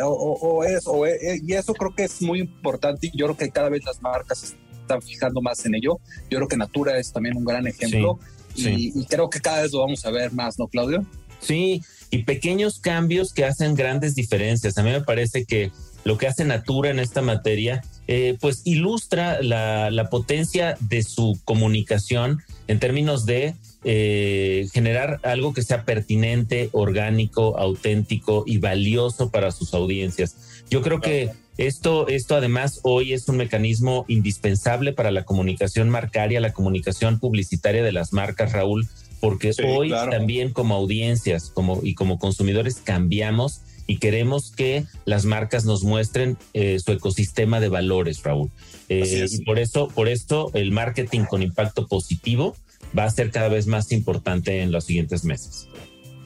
o, 0.00 0.64
eso, 0.64 1.04
y 1.06 1.52
eso 1.52 1.74
creo 1.74 1.94
que 1.94 2.04
es 2.04 2.22
muy 2.22 2.40
importante 2.40 3.10
y 3.12 3.18
yo 3.18 3.26
creo 3.26 3.36
que 3.36 3.50
cada 3.50 3.68
vez 3.68 3.84
las 3.84 4.00
marcas 4.00 4.56
están 4.80 5.02
fijando 5.02 5.40
más 5.40 5.64
en 5.66 5.74
ello. 5.74 6.00
Yo 6.30 6.38
creo 6.38 6.48
que 6.48 6.56
Natura 6.56 6.98
es 6.98 7.12
también 7.12 7.36
un 7.36 7.44
gran 7.44 7.66
ejemplo. 7.66 8.18
y, 8.54 8.98
y 8.98 9.06
creo 9.06 9.30
que 9.30 9.40
cada 9.40 9.62
vez 9.62 9.72
lo 9.72 9.80
vamos 9.80 10.04
a 10.04 10.10
ver 10.10 10.32
más, 10.32 10.58
¿no, 10.58 10.66
Claudio? 10.68 11.06
Sí, 11.40 11.82
y 12.10 12.22
pequeños 12.22 12.78
cambios 12.78 13.32
que 13.32 13.44
hacen 13.44 13.74
grandes 13.74 14.14
diferencias. 14.14 14.78
A 14.78 14.82
mí 14.82 14.90
me 14.90 15.00
parece 15.00 15.44
que 15.44 15.72
lo 16.04 16.18
que 16.18 16.26
hace 16.26 16.44
Natura 16.44 16.90
en 16.90 16.98
esta 16.98 17.22
materia, 17.22 17.82
eh, 18.06 18.36
pues 18.40 18.62
ilustra 18.64 19.42
la, 19.42 19.90
la, 19.90 20.08
potencia 20.08 20.76
de 20.80 21.02
su 21.02 21.40
comunicación 21.44 22.42
en 22.68 22.80
términos 22.80 23.26
de 23.26 23.54
eh, 23.84 24.68
generar 24.72 25.18
algo 25.22 25.52
que 25.52 25.62
sea 25.62 25.84
pertinente, 25.84 26.68
orgánico, 26.72 27.58
auténtico 27.58 28.44
y 28.46 28.58
valioso 28.58 29.30
para 29.30 29.50
sus 29.50 29.74
audiencias. 29.74 30.64
Yo 30.70 30.82
creo 30.82 31.00
que 31.00 31.30
esto, 31.58 32.08
esto 32.08 32.36
además 32.36 32.80
hoy 32.82 33.12
es 33.12 33.28
un 33.28 33.36
mecanismo 33.36 34.04
indispensable 34.08 34.92
para 34.92 35.10
la 35.10 35.24
comunicación 35.24 35.90
marcaria, 35.90 36.40
la 36.40 36.52
comunicación 36.52 37.18
publicitaria 37.18 37.82
de 37.82 37.92
las 37.92 38.12
marcas, 38.12 38.52
Raúl, 38.52 38.88
porque 39.20 39.52
sí, 39.52 39.62
hoy 39.66 39.88
claro. 39.88 40.10
también 40.10 40.52
como 40.52 40.74
audiencias 40.74 41.50
como, 41.50 41.80
y 41.82 41.94
como 41.94 42.18
consumidores 42.18 42.76
cambiamos 42.76 43.60
y 43.86 43.98
queremos 43.98 44.52
que 44.52 44.84
las 45.04 45.24
marcas 45.24 45.64
nos 45.64 45.82
muestren 45.82 46.38
eh, 46.54 46.78
su 46.78 46.92
ecosistema 46.92 47.60
de 47.60 47.68
valores, 47.68 48.22
Raúl. 48.22 48.50
Eh, 48.88 49.26
y 49.30 49.44
por 49.44 49.58
eso, 49.58 49.88
por 49.88 50.08
esto, 50.08 50.50
el 50.54 50.72
marketing 50.72 51.24
con 51.24 51.42
impacto 51.42 51.86
positivo 51.86 52.56
va 52.96 53.04
a 53.04 53.10
ser 53.10 53.30
cada 53.30 53.48
vez 53.48 53.66
más 53.66 53.92
importante 53.92 54.60
en 54.62 54.72
los 54.72 54.84
siguientes 54.84 55.24
meses. 55.24 55.68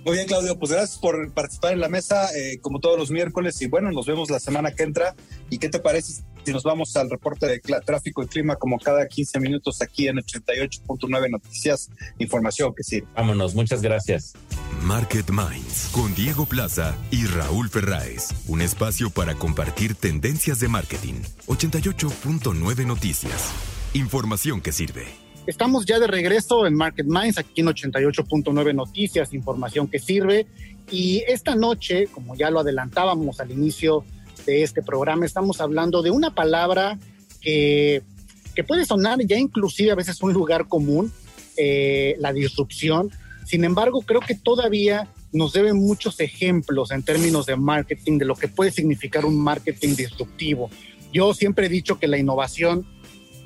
Muy 0.06 0.14
bien, 0.14 0.28
Claudio, 0.28 0.56
pues 0.56 0.70
gracias 0.70 0.98
por 0.98 1.32
participar 1.32 1.72
en 1.72 1.80
la 1.80 1.88
mesa, 1.88 2.32
eh, 2.36 2.60
como 2.60 2.78
todos 2.78 2.96
los 2.96 3.10
miércoles, 3.10 3.60
y 3.60 3.66
bueno, 3.66 3.90
nos 3.90 4.06
vemos 4.06 4.30
la 4.30 4.38
semana 4.38 4.70
que 4.70 4.84
entra. 4.84 5.16
¿Y 5.50 5.58
qué 5.58 5.68
te 5.68 5.80
parece 5.80 6.22
si 6.44 6.52
nos 6.52 6.62
vamos 6.62 6.96
al 6.96 7.10
reporte 7.10 7.48
de 7.48 7.60
tráfico 7.84 8.22
y 8.22 8.28
clima 8.28 8.54
como 8.54 8.78
cada 8.78 9.08
15 9.08 9.40
minutos 9.40 9.82
aquí 9.82 10.06
en 10.06 10.18
88.9 10.18 11.28
Noticias, 11.28 11.90
información 12.20 12.72
que 12.72 12.84
sirve? 12.84 13.08
Vámonos, 13.16 13.56
muchas 13.56 13.82
gracias. 13.82 14.34
Market 14.80 15.28
Minds 15.30 15.88
con 15.90 16.14
Diego 16.14 16.46
Plaza 16.46 16.94
y 17.10 17.26
Raúl 17.26 17.68
Ferráez, 17.68 18.28
un 18.46 18.62
espacio 18.62 19.10
para 19.10 19.34
compartir 19.34 19.96
tendencias 19.96 20.60
de 20.60 20.68
marketing. 20.68 21.14
88.9 21.48 22.86
Noticias, 22.86 23.50
información 23.92 24.60
que 24.60 24.70
sirve. 24.70 25.25
Estamos 25.46 25.86
ya 25.86 26.00
de 26.00 26.08
regreso 26.08 26.66
en 26.66 26.74
Market 26.74 27.06
Minds, 27.06 27.38
aquí 27.38 27.60
en 27.60 27.68
88.9 27.68 28.74
Noticias, 28.74 29.32
información 29.32 29.86
que 29.86 30.00
sirve. 30.00 30.46
Y 30.90 31.22
esta 31.28 31.54
noche, 31.54 32.08
como 32.08 32.34
ya 32.34 32.50
lo 32.50 32.58
adelantábamos 32.58 33.38
al 33.38 33.52
inicio 33.52 34.04
de 34.44 34.64
este 34.64 34.82
programa, 34.82 35.24
estamos 35.24 35.60
hablando 35.60 36.02
de 36.02 36.10
una 36.10 36.34
palabra 36.34 36.98
que, 37.40 38.02
que 38.56 38.64
puede 38.64 38.84
sonar 38.84 39.18
ya 39.24 39.38
inclusive 39.38 39.92
a 39.92 39.94
veces 39.94 40.20
un 40.20 40.32
lugar 40.32 40.66
común, 40.66 41.12
eh, 41.56 42.16
la 42.18 42.32
disrupción. 42.32 43.10
Sin 43.44 43.64
embargo, 43.64 44.02
creo 44.02 44.20
que 44.20 44.34
todavía 44.34 45.08
nos 45.32 45.52
deben 45.52 45.76
muchos 45.76 46.18
ejemplos 46.18 46.90
en 46.90 47.04
términos 47.04 47.46
de 47.46 47.54
marketing, 47.54 48.18
de 48.18 48.24
lo 48.24 48.34
que 48.34 48.48
puede 48.48 48.72
significar 48.72 49.24
un 49.24 49.38
marketing 49.38 49.94
disruptivo. 49.94 50.70
Yo 51.12 51.34
siempre 51.34 51.66
he 51.66 51.68
dicho 51.68 52.00
que 52.00 52.08
la 52.08 52.18
innovación 52.18 52.84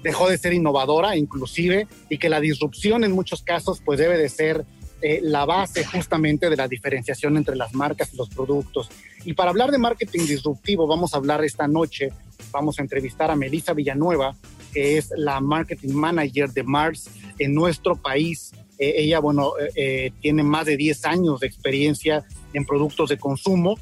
dejó 0.02 0.28
de 0.28 0.38
ser 0.38 0.52
innovadora 0.52 1.16
inclusive 1.16 1.86
y 2.08 2.18
que 2.18 2.28
la 2.28 2.40
disrupción 2.40 3.04
en 3.04 3.12
muchos 3.12 3.42
casos 3.42 3.82
pues 3.84 3.98
debe 3.98 4.16
de 4.16 4.28
ser 4.28 4.64
eh, 5.02 5.20
la 5.22 5.46
base 5.46 5.82
justamente 5.84 6.50
de 6.50 6.56
la 6.56 6.68
diferenciación 6.68 7.38
entre 7.38 7.56
las 7.56 7.74
marcas 7.74 8.12
y 8.12 8.16
los 8.18 8.28
productos. 8.28 8.90
Y 9.24 9.32
para 9.32 9.50
hablar 9.50 9.70
de 9.70 9.78
marketing 9.78 10.26
disruptivo 10.26 10.86
vamos 10.86 11.14
a 11.14 11.16
hablar 11.16 11.42
esta 11.42 11.66
noche, 11.66 12.10
vamos 12.50 12.78
a 12.78 12.82
entrevistar 12.82 13.30
a 13.30 13.36
Melissa 13.36 13.72
Villanueva, 13.72 14.36
que 14.74 14.98
es 14.98 15.10
la 15.16 15.40
marketing 15.40 15.94
manager 15.94 16.50
de 16.50 16.64
Mars 16.64 17.08
en 17.38 17.54
nuestro 17.54 17.96
país. 17.96 18.52
Eh, 18.78 18.94
ella, 18.98 19.20
bueno, 19.20 19.52
eh, 19.74 20.12
tiene 20.20 20.42
más 20.42 20.66
de 20.66 20.76
10 20.76 21.04
años 21.06 21.40
de 21.40 21.46
experiencia 21.46 22.24
en 22.52 22.66
productos 22.66 23.08
de 23.08 23.18
consumo. 23.18 23.78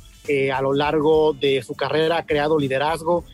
a 0.53 0.61
lo 0.61 0.75
largo 0.75 1.33
de 1.33 1.63
su 1.63 1.75
carrera 1.75 2.19
ha 2.19 2.27
creado 2.27 2.59
liderazgo, 2.59 3.25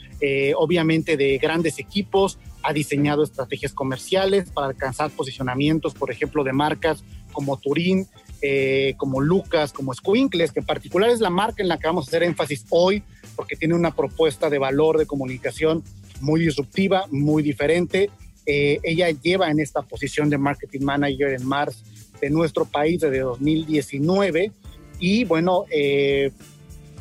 obviamente 0.57 1.17
de 1.17 1.39
grandes 1.39 1.81
equipos, 1.81 2.39
ha 2.65 2.73
diseñado 2.73 3.23
estrategias 3.23 3.73
comerciales 3.73 4.51
para 4.51 4.69
alcanzar 4.69 5.11
posicionamientos, 5.11 5.95
por 5.95 6.11
ejemplo, 6.11 6.43
de 6.43 6.53
marcas 6.53 7.05
como 7.33 7.59
Turín, 7.59 8.07
eh, 8.41 8.95
como 8.97 9.21
Lucas, 9.21 9.73
como 9.73 9.93
Squinkles, 9.93 10.53
que 10.53 10.61
en 10.61 10.67
particular 10.67 11.11
es 11.11 11.21
la 11.21 11.31
marca 11.31 11.63
en 11.63 11.69
la 11.69 11.79
que 11.79 11.87
vamos 11.87 12.07
a 12.07 12.09
hacer 12.09 12.23
énfasis 12.23 12.65
hoy, 12.71 13.03
porque 13.37 13.57
tiene 13.57 13.75
una 13.75 13.95
propuesta 13.95 14.51
de 14.51 14.59
valor 14.59 14.99
de 14.99 15.07
comunicación 15.07 15.83
muy 16.21 16.41
disruptiva, 16.41 17.07
muy 17.11 17.43
diferente. 17.43 18.11
Eh, 18.47 18.79
ella 18.83 19.11
lleva 19.11 19.51
en 19.51 19.61
esta 19.61 19.83
posición 19.83 20.31
de 20.31 20.39
marketing 20.39 20.83
manager 20.83 21.31
en 21.31 21.47
Mars 21.47 21.85
de 22.21 22.31
nuestro 22.31 22.65
país 22.65 23.01
desde 23.01 23.21
2019 23.21 24.53
y 25.01 25.25
bueno, 25.25 25.65
eh, 25.71 26.31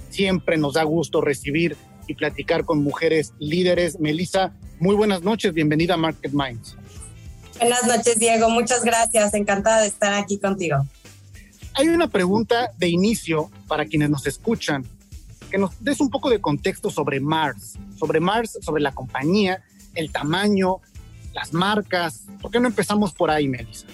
siempre 0.10 0.58
nos 0.58 0.74
da 0.74 0.84
gusto 0.84 1.22
recibir 1.22 1.76
y 2.08 2.16
platicar 2.16 2.66
con 2.66 2.84
mujeres 2.84 3.34
líderes. 3.40 4.00
Melissa, 4.00 4.54
muy 4.84 4.96
buenas 4.96 5.24
noches, 5.24 5.54
bienvenida 5.54 5.94
a 5.94 5.98
Market 5.98 6.34
Minds. 6.34 6.76
Buenas 7.58 7.86
noches, 7.88 8.20
Diego, 8.20 8.50
muchas 8.50 8.84
gracias, 8.84 9.34
encantada 9.34 9.80
de 9.80 9.88
estar 9.88 10.14
aquí 10.14 10.38
contigo. 10.38 10.86
Hay 11.76 11.88
una 11.88 12.10
pregunta 12.10 12.70
de 12.78 12.90
inicio 12.90 13.50
para 13.70 13.86
quienes 13.86 14.10
nos 14.10 14.28
escuchan, 14.28 14.86
que 15.50 15.58
nos 15.58 15.72
des 15.82 16.02
un 16.02 16.10
poco 16.10 16.30
de 16.30 16.42
contexto 16.42 16.90
sobre 16.90 17.22
Mars, 17.22 17.76
sobre 17.98 18.20
Mars, 18.20 18.60
sobre 18.62 18.84
la 18.84 18.92
compañía, 18.92 19.64
el 19.96 20.12
tamaño, 20.12 20.82
las 21.34 21.54
marcas. 21.54 22.24
¿Por 22.42 22.52
qué 22.52 22.60
no 22.60 22.68
empezamos 22.68 23.14
por 23.14 23.32
ahí, 23.32 23.48
Melissa? 23.48 23.88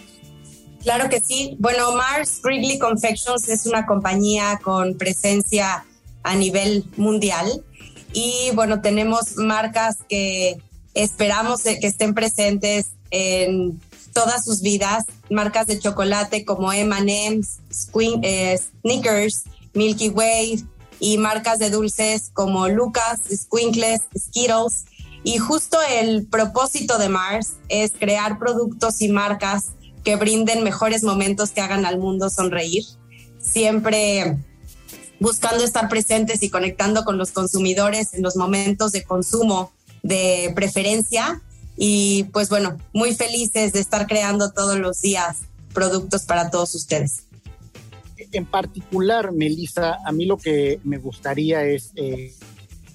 Claro 0.82 1.08
que 1.08 1.20
sí. 1.20 1.56
Bueno, 1.60 1.92
Mars 1.92 2.42
Wrigley 2.44 2.80
Confections 2.80 3.48
es 3.48 3.68
una 3.68 3.86
compañía 3.86 4.60
con 4.64 4.98
presencia 4.98 5.86
a 6.24 6.36
nivel 6.36 6.84
mundial 6.98 7.64
y 8.12 8.50
bueno, 8.56 8.82
tenemos 8.82 9.36
marcas 9.38 10.00
que 10.10 10.58
esperamos 10.94 11.62
que 11.64 11.88
estén 11.88 12.14
presentes 12.14 12.88
en 13.12 13.80
todas 14.14 14.44
sus 14.44 14.62
vidas, 14.62 15.06
marcas 15.30 15.68
de 15.68 15.80
chocolate 15.80 16.46
como 16.46 16.74
M&M's, 16.74 17.60
eh, 18.22 18.60
Snickers, 18.82 19.44
Milky 19.74 20.10
Way 20.10 20.66
y 21.00 21.18
marcas 21.18 21.60
de 21.60 21.70
dulces 21.70 22.30
como 22.34 22.68
Lucas, 22.68 23.22
Squinkles, 23.32 24.02
Skittles. 24.18 24.86
Y 25.24 25.38
justo 25.38 25.78
el 25.90 26.26
propósito 26.28 26.98
de 26.98 27.10
Mars 27.10 27.54
es 27.68 27.92
crear 27.92 28.40
productos 28.40 29.02
y 29.02 29.10
marcas 29.10 29.68
que 30.04 30.16
brinden 30.16 30.64
mejores 30.64 31.04
momentos 31.04 31.52
que 31.52 31.62
hagan 31.62 31.86
al 31.86 32.00
mundo 32.00 32.30
sonreír. 32.30 32.84
Siempre 33.40 34.38
buscando 35.20 35.64
estar 35.64 35.90
presentes 35.90 36.42
y 36.44 36.50
conectando 36.50 37.04
con 37.04 37.18
los 37.18 37.32
consumidores 37.32 38.14
en 38.14 38.22
los 38.22 38.38
momentos 38.38 38.94
de 38.94 39.04
consumo 39.04 39.72
de 40.04 40.52
preferencia. 40.56 41.42
Y 41.78 42.26
pues 42.26 42.50
bueno, 42.50 42.78
muy 42.94 43.16
felices 43.16 43.74
de 43.74 43.80
estar 43.80 44.08
creando 44.08 44.52
todos 44.52 44.78
los 44.80 45.02
días 45.02 45.40
productos 45.74 46.24
para 46.24 46.50
todos 46.50 46.76
ustedes. 46.76 47.24
En 48.32 48.46
particular, 48.46 49.32
Melissa, 49.32 49.98
a 50.06 50.12
mí 50.12 50.26
lo 50.26 50.38
que 50.38 50.80
me 50.84 50.98
gustaría 50.98 51.64
es 51.64 51.92
eh, 51.96 52.34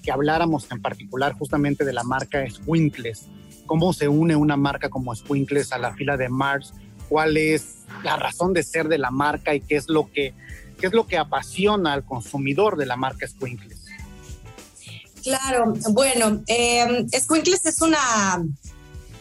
que 0.02 0.12
habláramos 0.12 0.66
en 0.70 0.82
particular 0.82 1.32
justamente 1.32 1.84
de 1.84 1.92
la 1.92 2.04
marca 2.04 2.44
Squinkles. 2.48 3.26
¿Cómo 3.66 3.94
se 3.94 4.08
une 4.08 4.36
una 4.36 4.56
marca 4.56 4.90
como 4.90 5.14
Squinkles 5.14 5.72
a 5.72 5.78
la 5.78 5.94
fila 5.94 6.18
de 6.18 6.28
Mars? 6.28 6.74
¿Cuál 7.08 7.36
es 7.38 7.84
la 8.02 8.16
razón 8.16 8.52
de 8.52 8.62
ser 8.62 8.88
de 8.88 8.98
la 8.98 9.10
marca 9.10 9.54
y 9.54 9.60
qué 9.60 9.76
es 9.76 9.88
lo 9.88 10.10
que 10.10 10.34
¿Qué 10.78 10.88
es 10.88 10.92
lo 10.92 11.06
que 11.06 11.16
apasiona 11.16 11.92
al 11.92 12.04
consumidor 12.04 12.76
de 12.76 12.86
la 12.86 12.96
marca 12.96 13.26
Squinkles? 13.26 13.83
Claro, 15.24 15.72
bueno, 15.90 16.42
eh, 16.46 17.06
Squinkles 17.18 17.64
es 17.64 17.80
una, 17.80 18.44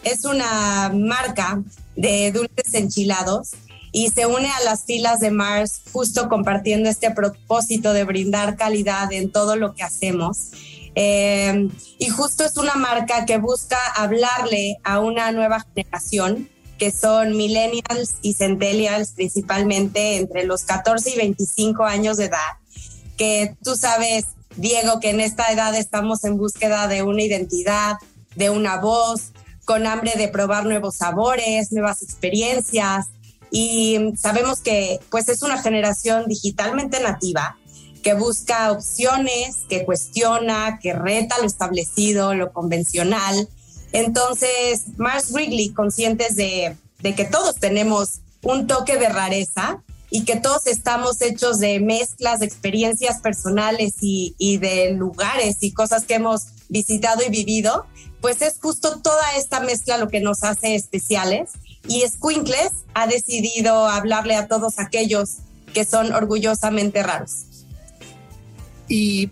es 0.04 0.26
una 0.26 0.92
marca 0.94 1.64
de 1.96 2.32
dulces 2.34 2.74
enchilados 2.74 3.52
y 3.94 4.10
se 4.10 4.26
une 4.26 4.50
a 4.50 4.64
las 4.66 4.84
filas 4.84 5.22
de 5.22 5.32
Mars 5.32 5.82
justo 5.94 6.28
compartiendo 6.28 6.90
este 6.90 7.12
propósito 7.12 7.94
de 7.94 8.04
brindar 8.04 8.58
calidad 8.58 9.14
en 9.14 9.32
todo 9.32 9.56
lo 9.56 9.76
que 9.76 9.84
hacemos. 9.84 10.50
Eh, 10.96 11.70
y 12.00 12.10
justo 12.10 12.44
es 12.44 12.58
una 12.58 12.76
marca 12.76 13.26
que 13.26 13.38
busca 13.38 13.78
hablarle 13.96 14.78
a 14.84 15.00
una 15.00 15.32
nueva 15.32 15.66
generación 15.74 16.50
que 16.78 16.92
son 16.92 17.38
millennials 17.38 18.16
y 18.22 18.34
centennials 18.34 19.12
principalmente 19.12 20.18
entre 20.18 20.44
los 20.44 20.64
14 20.64 21.12
y 21.12 21.16
25 21.16 21.86
años 21.86 22.18
de 22.18 22.26
edad, 22.26 22.58
que 23.16 23.56
tú 23.64 23.76
sabes, 23.76 24.26
Diego, 24.56 25.00
que 25.00 25.10
en 25.10 25.20
esta 25.20 25.52
edad 25.52 25.76
estamos 25.76 26.24
en 26.24 26.38
búsqueda 26.38 26.88
de 26.88 27.04
una 27.04 27.24
identidad, 27.24 27.98
de 28.36 28.50
una 28.50 28.78
voz, 28.78 29.32
con 29.66 29.88
hambre 29.88 30.14
de 30.16 30.28
probar 30.28 30.66
nuevos 30.66 30.96
sabores, 30.98 31.72
nuevas 31.72 32.02
experiencias. 32.02 33.08
Y 33.52 34.14
sabemos 34.18 34.62
que 34.62 35.00
pues 35.10 35.30
es 35.30 35.44
una 35.44 35.62
generación 35.62 36.26
digitalmente 36.28 37.00
nativa 37.00 37.58
que 38.04 38.14
busca 38.14 38.72
opciones, 38.72 39.60
que 39.70 39.86
cuestiona, 39.86 40.78
que 40.82 40.94
reta 40.94 41.38
lo 41.40 41.46
establecido, 41.46 42.36
lo 42.36 42.52
convencional. 42.52 43.48
Entonces, 43.94 44.98
Mars 44.98 45.32
Wrigley, 45.32 45.70
conscientes 45.70 46.36
de, 46.36 46.76
que 47.02 47.26
todos 47.26 47.56
tenemos 47.56 48.20
un 48.44 48.68
toque 48.68 48.98
de 48.98 49.10
rareza 49.10 49.82
y 50.16 50.26
que 50.26 50.36
todos 50.36 50.68
estamos 50.68 51.20
hechos 51.24 51.58
de 51.58 51.80
mezclas 51.80 52.40
de 52.40 52.46
experiencias 52.46 53.20
personales 53.20 53.96
y, 54.00 54.60
de 54.60 54.92
lugares 54.92 55.58
y 55.62 55.72
cosas 55.72 56.04
que 56.04 56.14
hemos 56.14 56.50
visitado 56.70 57.24
y 57.26 57.32
vivido, 57.32 57.88
pues 58.22 58.44
es 58.44 58.60
justo 58.62 59.02
toda 59.02 59.24
esta 59.36 59.60
mezcla 59.60 59.98
lo 59.98 60.10
que 60.10 60.22
nos 60.22 60.44
hace 60.44 60.76
especiales. 60.76 61.54
Y 61.88 62.02
Squinkles 62.02 62.70
ha 62.94 63.08
decidido 63.08 63.88
hablarle 63.88 64.36
a 64.36 64.48
todos 64.48 64.78
aquellos 64.78 65.38
que 65.74 65.84
son 65.84 66.14
orgullosamente 66.14 67.02
raros. 67.02 67.66
Y 68.88 69.32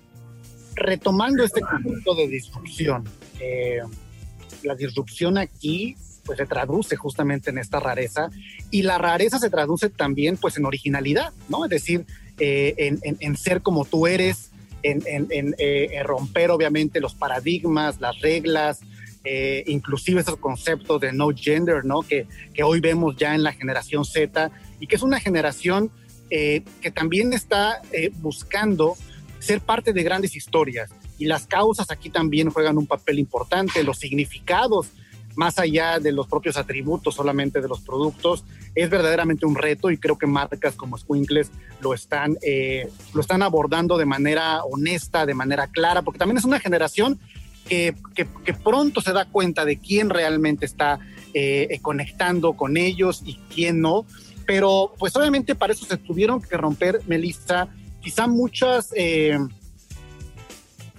retomando 0.74 1.44
este 1.44 1.62
concepto 1.62 2.16
de 2.16 2.28
disrupción, 2.28 3.08
eh, 3.40 3.82
la 4.64 4.74
disrupción 4.74 5.38
aquí 5.38 5.96
pues 6.24 6.38
se 6.38 6.46
traduce 6.46 6.96
justamente 6.96 7.50
en 7.50 7.58
esta 7.58 7.80
rareza 7.80 8.30
y 8.70 8.84
la 8.84 8.98
rareza 8.98 9.40
se 9.40 9.50
traduce 9.50 9.90
también 9.90 10.38
pues 10.38 10.58
en 10.58 10.66
originalidad, 10.66 11.34
¿no? 11.50 11.66
Es 11.66 11.72
decir, 11.72 12.06
eh, 12.40 12.74
en, 12.78 13.18
en, 13.20 13.38
ser 13.38 13.62
como 13.62 13.86
tú 13.86 14.08
eres, 14.08 14.52
en, 14.84 15.04
eh, 15.08 15.90
en, 15.94 16.04
romper 16.06 16.52
obviamente 16.52 17.00
los 17.00 17.14
paradigmas, 17.14 18.00
las 18.02 18.20
reglas, 18.22 18.80
eh, 19.24 19.64
inclusive 19.68 20.22
esos 20.22 20.38
conceptos 20.38 21.00
de 21.02 21.14
no 21.14 21.30
gender, 21.36 21.86
¿no? 21.86 22.02
Que, 22.02 22.26
que, 22.54 22.64
hoy 22.64 22.80
vemos 22.80 23.16
ya 23.16 23.36
en 23.36 23.44
la 23.44 23.54
generación 23.54 24.06
Z 24.06 24.50
y 24.80 24.88
que 24.88 24.96
es 24.96 25.04
una 25.04 25.20
generación 25.20 25.92
eh, 26.30 26.64
que 26.82 26.92
también 26.92 27.34
está 27.34 27.82
buscando 28.16 28.96
ser 29.40 29.62
parte 29.62 29.94
de 29.94 30.04
grandes 30.04 30.36
historias 30.36 30.90
y 31.18 31.26
las 31.26 31.46
causas 31.46 31.92
aquí 31.92 32.10
también 32.10 32.50
juegan 32.50 32.78
un 32.78 32.88
papel 32.88 33.20
importante, 33.20 33.84
los 33.84 34.00
significados 34.00 34.88
más 35.36 35.60
allá 35.60 36.00
de 36.00 36.12
los 36.12 36.28
propios 36.28 36.58
atributos 36.58 37.16
solamente 37.16 37.62
de 37.62 37.68
los 37.68 37.82
productos, 37.82 38.44
es 38.76 38.90
verdaderamente 38.90 39.46
un 39.46 39.56
reto 39.56 39.92
y 39.92 39.98
creo 39.98 40.18
que 40.18 40.28
marcas 40.28 40.76
como 40.76 40.98
Squinkles 40.98 41.52
lo 41.82 41.94
están, 41.94 42.38
eh, 42.42 42.90
lo 43.14 43.22
están 43.22 43.44
abordando 43.44 43.98
de 43.98 44.06
manera 44.06 44.64
honesta, 44.64 45.26
de 45.26 45.34
manera 45.34 45.68
clara, 45.68 46.02
porque 46.02 46.20
también 46.20 46.38
es 46.38 46.46
una 46.46 46.60
generación 46.60 47.20
que, 47.68 47.96
que, 48.16 48.54
pronto 48.54 49.00
se 49.02 49.14
da 49.14 49.26
cuenta 49.26 49.64
de 49.64 49.78
quién 49.78 50.10
realmente 50.10 50.66
está 50.66 51.00
eh, 51.34 51.80
conectando 51.82 52.54
con 52.54 52.76
ellos 52.76 53.22
y 53.26 53.40
quién 53.54 53.80
no. 53.80 54.06
Pero 54.46 54.94
pues 55.00 55.16
obviamente 55.16 55.56
para 55.56 55.72
eso 55.72 55.86
se 55.86 55.96
tuvieron 55.98 56.42
que 56.42 56.58
romper, 56.58 57.02
Melissa, 57.08 57.70
quizá 58.02 58.28
muchas... 58.28 58.94
Eh, 58.96 59.38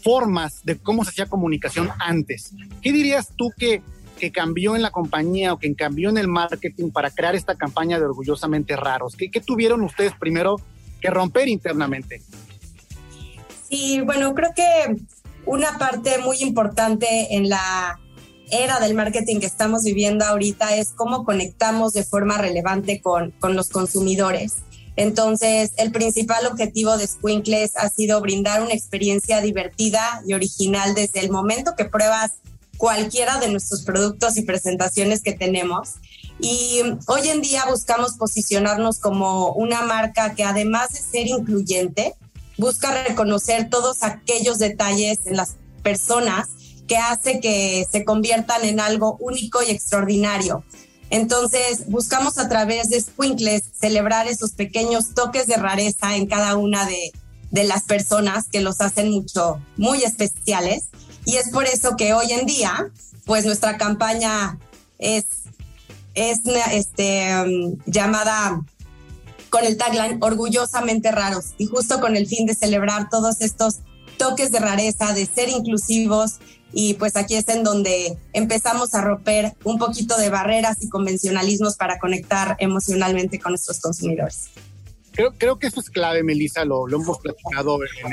formas 0.02 0.64
de 0.64 0.78
cómo 0.78 1.04
se 1.04 1.10
hacía 1.10 1.26
comunicación 1.26 1.90
antes. 1.98 2.54
¿Qué 2.82 2.92
dirías 2.92 3.32
tú 3.36 3.50
que 3.56 3.82
que 4.22 4.30
cambió 4.30 4.76
en 4.76 4.82
la 4.82 4.92
compañía 4.92 5.52
o 5.52 5.58
que 5.58 5.74
cambió 5.74 6.08
en 6.08 6.16
el 6.16 6.28
marketing 6.28 6.92
para 6.92 7.10
crear 7.10 7.34
esta 7.34 7.56
campaña 7.56 7.98
de 7.98 8.04
orgullosamente 8.04 8.76
raros? 8.76 9.16
¿Qué, 9.16 9.28
tuvieron 9.40 9.82
ustedes 9.82 10.12
primero 10.14 10.60
que 11.00 11.10
romper 11.10 11.48
internamente? 11.48 12.22
Sí, 13.68 14.00
bueno, 14.02 14.32
creo 14.32 14.50
que 14.54 14.94
una 15.44 15.76
parte 15.76 16.18
muy 16.18 16.36
importante 16.38 17.34
en 17.34 17.48
la 17.48 17.98
era 18.52 18.78
del 18.78 18.94
marketing 18.94 19.40
que 19.40 19.46
estamos 19.46 19.82
viviendo 19.82 20.24
ahorita 20.24 20.76
es 20.76 20.90
cómo 20.90 21.24
conectamos 21.24 21.92
de 21.92 22.04
forma 22.04 22.38
relevante 22.38 23.00
con, 23.00 23.32
con 23.40 23.56
los 23.56 23.70
consumidores. 23.70 24.58
Entonces, 24.94 25.72
el 25.78 25.90
principal 25.90 26.46
objetivo 26.46 26.96
de 26.96 27.08
Squinkles 27.08 27.76
ha 27.76 27.88
sido 27.88 28.20
brindar 28.20 28.62
una 28.62 28.74
experiencia 28.74 29.40
divertida 29.40 30.22
y 30.24 30.34
original 30.34 30.94
desde 30.94 31.18
el 31.18 31.30
momento 31.32 31.74
que 31.76 31.86
pruebas 31.86 32.34
cualquiera 32.82 33.38
de 33.38 33.48
nuestros 33.48 33.82
productos 33.82 34.36
y 34.36 34.42
presentaciones 34.42 35.22
que 35.22 35.32
tenemos. 35.32 35.90
Y 36.40 36.80
hoy 37.06 37.28
en 37.28 37.40
día 37.40 37.64
buscamos 37.70 38.14
posicionarnos 38.14 38.98
como 38.98 39.52
una 39.52 39.82
marca 39.82 40.34
que 40.34 40.42
además 40.42 40.88
de 40.90 40.98
ser 40.98 41.28
incluyente, 41.28 42.16
busca 42.58 43.04
reconocer 43.04 43.70
todos 43.70 44.02
aquellos 44.02 44.58
detalles 44.58 45.20
en 45.26 45.36
las 45.36 45.54
personas 45.84 46.48
que 46.88 46.96
hace 46.96 47.38
que 47.38 47.86
se 47.88 48.04
conviertan 48.04 48.64
en 48.64 48.80
algo 48.80 49.16
único 49.20 49.62
y 49.62 49.70
extraordinario. 49.70 50.64
Entonces, 51.08 51.86
buscamos 51.86 52.36
a 52.36 52.48
través 52.48 52.90
de 52.90 53.00
Squinkles 53.00 53.62
celebrar 53.78 54.26
esos 54.26 54.54
pequeños 54.54 55.14
toques 55.14 55.46
de 55.46 55.54
rareza 55.54 56.16
en 56.16 56.26
cada 56.26 56.56
una 56.56 56.84
de, 56.84 57.12
de 57.52 57.62
las 57.62 57.84
personas 57.84 58.46
que 58.50 58.60
los 58.60 58.80
hacen 58.80 59.12
mucho, 59.12 59.60
muy 59.76 60.02
especiales 60.02 60.88
y 61.24 61.36
es 61.36 61.50
por 61.50 61.66
eso 61.66 61.96
que 61.96 62.14
hoy 62.14 62.32
en 62.32 62.46
día, 62.46 62.90
pues 63.24 63.44
nuestra 63.44 63.78
campaña 63.78 64.58
es, 64.98 65.24
es 66.14 66.40
este, 66.72 67.34
um, 67.42 67.78
llamada 67.86 68.60
con 69.50 69.64
el 69.64 69.76
tagline 69.76 70.18
Orgullosamente 70.20 71.12
Raros 71.12 71.54
y 71.58 71.66
justo 71.66 72.00
con 72.00 72.16
el 72.16 72.26
fin 72.26 72.46
de 72.46 72.54
celebrar 72.54 73.08
todos 73.10 73.40
estos 73.40 73.80
toques 74.16 74.50
de 74.50 74.60
rareza, 74.60 75.12
de 75.12 75.26
ser 75.26 75.48
inclusivos 75.48 76.38
y 76.72 76.94
pues 76.94 77.16
aquí 77.16 77.34
es 77.34 77.48
en 77.48 77.62
donde 77.62 78.16
empezamos 78.32 78.94
a 78.94 79.02
romper 79.02 79.54
un 79.64 79.78
poquito 79.78 80.16
de 80.16 80.30
barreras 80.30 80.78
y 80.80 80.88
convencionalismos 80.88 81.76
para 81.76 81.98
conectar 81.98 82.56
emocionalmente 82.58 83.38
con 83.38 83.52
nuestros 83.52 83.80
consumidores. 83.80 84.48
Creo, 85.12 85.32
creo 85.36 85.58
que 85.58 85.66
eso 85.66 85.80
es 85.80 85.90
clave, 85.90 86.22
Melissa, 86.22 86.64
lo, 86.64 86.86
lo 86.86 87.00
hemos 87.00 87.18
platicado 87.18 87.78
en, 87.82 88.12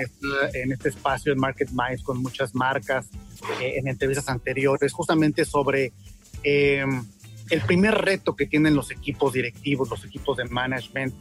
en 0.53 0.71
este 0.71 0.89
espacio 0.89 1.31
en 1.31 1.39
Market 1.39 1.69
Minds 1.71 2.03
con 2.03 2.21
muchas 2.21 2.53
marcas, 2.53 3.07
eh, 3.62 3.75
en 3.77 3.88
entrevistas 3.88 4.27
anteriores, 4.27 4.91
justamente 4.91 5.45
sobre 5.45 5.93
em, 6.43 7.05
el 7.49 7.62
primer 7.62 7.95
reto 7.95 8.35
que 8.35 8.45
tienen 8.45 8.75
los 8.75 8.91
equipos 8.91 9.33
directivos, 9.33 9.89
los 9.89 10.03
equipos 10.03 10.38
de 10.38 10.45
management, 10.45 11.13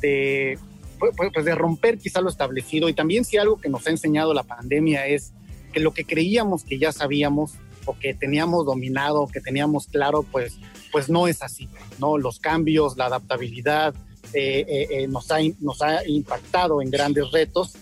de, 0.00 0.58
pues, 0.98 1.12
pues, 1.16 1.30
pues 1.32 1.44
de 1.44 1.54
romper 1.54 1.98
quizá 1.98 2.20
lo 2.20 2.28
establecido. 2.28 2.88
Y 2.88 2.94
también 2.94 3.24
si 3.24 3.38
algo 3.38 3.60
que 3.60 3.68
nos 3.68 3.86
ha 3.86 3.90
enseñado 3.90 4.34
la 4.34 4.42
pandemia 4.42 5.06
es 5.06 5.32
que 5.72 5.80
lo 5.80 5.94
que 5.94 6.04
creíamos 6.04 6.64
que 6.64 6.78
ya 6.78 6.92
sabíamos 6.92 7.54
o 7.86 7.98
que 7.98 8.14
teníamos 8.14 8.66
dominado, 8.66 9.26
que 9.26 9.40
teníamos 9.40 9.86
claro, 9.86 10.22
pues, 10.22 10.58
pues 10.92 11.08
no 11.08 11.26
es 11.26 11.42
así, 11.42 11.68
¿no? 11.98 12.18
Los 12.18 12.38
cambios, 12.38 12.96
la 12.96 13.06
adaptabilidad, 13.06 13.94
eh, 13.94 13.96
eh, 13.96 13.98
eh, 13.98 14.11
nos, 15.08 15.30
ha, 15.30 15.38
nos 15.60 15.82
ha 15.82 16.06
impactado 16.06 16.82
en 16.82 16.90
grandes 16.90 17.30
retos. 17.30 17.72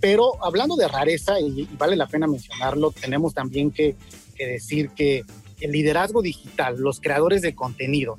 Pero 0.00 0.44
hablando 0.44 0.76
de 0.76 0.86
rareza, 0.86 1.40
y, 1.40 1.68
vale 1.78 1.96
la 1.96 2.06
pena 2.06 2.26
mencionarlo, 2.26 2.90
tenemos 2.90 3.32
también 3.32 3.70
que, 3.70 3.96
decir 4.36 4.90
que 4.90 5.24
el 5.60 5.72
liderazgo 5.72 6.20
digital, 6.20 6.76
los 6.78 7.00
creadores 7.00 7.40
de 7.40 7.54
contenido, 7.54 8.18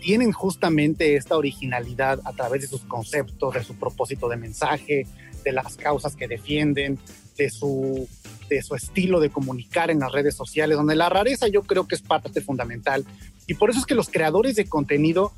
tienen 0.00 0.30
justamente 0.30 1.16
esta 1.16 1.36
originalidad 1.36 2.20
a 2.24 2.32
través 2.34 2.60
de 2.60 2.68
sus 2.68 2.82
conceptos, 2.82 3.54
de 3.54 3.64
su 3.64 3.74
propósito 3.74 4.28
de 4.28 4.36
mensaje, 4.36 5.06
de 5.42 5.52
las 5.52 5.76
causas 5.76 6.14
que 6.14 6.28
defienden, 6.28 6.98
de 7.36 7.50
su, 7.50 8.06
de 8.48 8.62
su 8.62 8.74
estilo 8.74 9.18
de 9.18 9.30
comunicar 9.30 9.90
en 9.90 10.00
las 10.00 10.12
redes 10.12 10.36
sociales, 10.36 10.76
donde 10.76 10.94
la 10.94 11.08
rareza 11.08 11.48
yo 11.48 11.62
creo 11.62 11.88
que 11.88 11.94
es 11.94 12.02
parte 12.02 12.40
fundamental. 12.42 13.04
Y 13.46 13.54
por 13.54 13.70
eso 13.70 13.80
es 13.80 13.86
que 13.86 13.94
los 13.94 14.08
creadores 14.08 14.54
de 14.56 14.66
contenido 14.66 15.32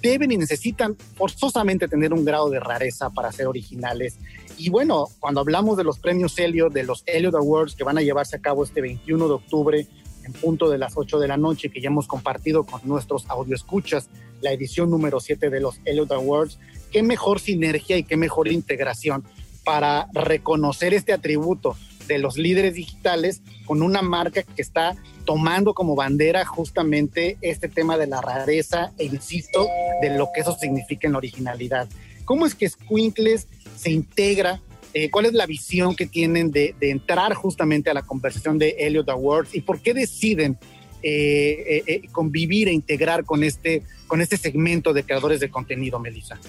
deben 0.00 0.32
y 0.32 0.36
necesitan 0.36 0.96
forzosamente 1.16 1.88
tener 1.88 2.12
un 2.12 2.24
grado 2.24 2.50
de 2.50 2.60
rareza 2.60 3.10
para 3.10 3.32
ser 3.32 3.46
originales. 3.46 4.18
Y 4.56 4.70
bueno, 4.70 5.08
cuando 5.20 5.40
hablamos 5.40 5.76
de 5.76 5.84
los 5.84 5.98
premios 5.98 6.38
Elliot, 6.38 6.72
de 6.72 6.84
los 6.84 7.02
Elliot 7.06 7.34
Awards 7.34 7.74
que 7.74 7.84
van 7.84 7.98
a 7.98 8.02
llevarse 8.02 8.36
a 8.36 8.40
cabo 8.40 8.64
este 8.64 8.80
21 8.80 9.28
de 9.28 9.34
octubre 9.34 9.86
en 10.24 10.32
punto 10.32 10.68
de 10.68 10.78
las 10.78 10.94
8 10.96 11.20
de 11.20 11.28
la 11.28 11.36
noche, 11.36 11.70
que 11.70 11.80
ya 11.80 11.88
hemos 11.88 12.06
compartido 12.08 12.64
con 12.64 12.80
nuestros 12.84 13.26
escuchas 13.50 14.08
la 14.40 14.52
edición 14.52 14.90
número 14.90 15.20
7 15.20 15.50
de 15.50 15.60
los 15.60 15.80
Elliot 15.84 16.10
Awards, 16.12 16.58
qué 16.90 17.02
mejor 17.02 17.38
sinergia 17.40 17.96
y 17.96 18.02
qué 18.02 18.16
mejor 18.16 18.48
integración 18.48 19.24
para 19.64 20.08
reconocer 20.12 20.94
este 20.94 21.12
atributo 21.12 21.76
de 22.06 22.18
los 22.18 22.36
líderes 22.36 22.74
digitales 22.74 23.42
con 23.64 23.82
una 23.82 24.02
marca 24.02 24.42
que 24.42 24.62
está 24.62 24.96
tomando 25.24 25.74
como 25.74 25.94
bandera 25.94 26.44
justamente 26.44 27.36
este 27.40 27.68
tema 27.68 27.98
de 27.98 28.06
la 28.06 28.20
rareza 28.20 28.92
e 28.98 29.04
insisto, 29.04 29.66
de 30.00 30.16
lo 30.16 30.28
que 30.34 30.40
eso 30.40 30.56
significa 30.58 31.06
en 31.06 31.12
la 31.12 31.18
originalidad. 31.18 31.88
¿Cómo 32.24 32.46
es 32.46 32.54
que 32.54 32.68
Squinkles 32.68 33.48
se 33.76 33.90
integra? 33.90 34.60
Eh, 34.94 35.10
¿Cuál 35.10 35.26
es 35.26 35.34
la 35.34 35.46
visión 35.46 35.94
que 35.94 36.06
tienen 36.06 36.50
de, 36.50 36.74
entrar 36.80 37.34
justamente 37.34 37.90
a 37.90 37.94
la 37.94 38.02
conversación 38.02 38.58
de 38.58 38.76
Elliot 38.78 39.08
Awards 39.08 39.54
y 39.54 39.60
por 39.60 39.80
qué 39.80 39.92
deciden 39.92 40.58
eh, 41.02 41.82
eh, 41.86 42.02
convivir 42.12 42.68
e 42.68 42.72
integrar 42.72 43.24
con 43.24 43.44
este, 43.44 43.82
con 44.06 44.20
este 44.20 44.36
segmento 44.36 44.92
de 44.92 45.02
creadores 45.02 45.40
de 45.40 45.50
contenido, 45.50 45.98
Melissa? 45.98 46.40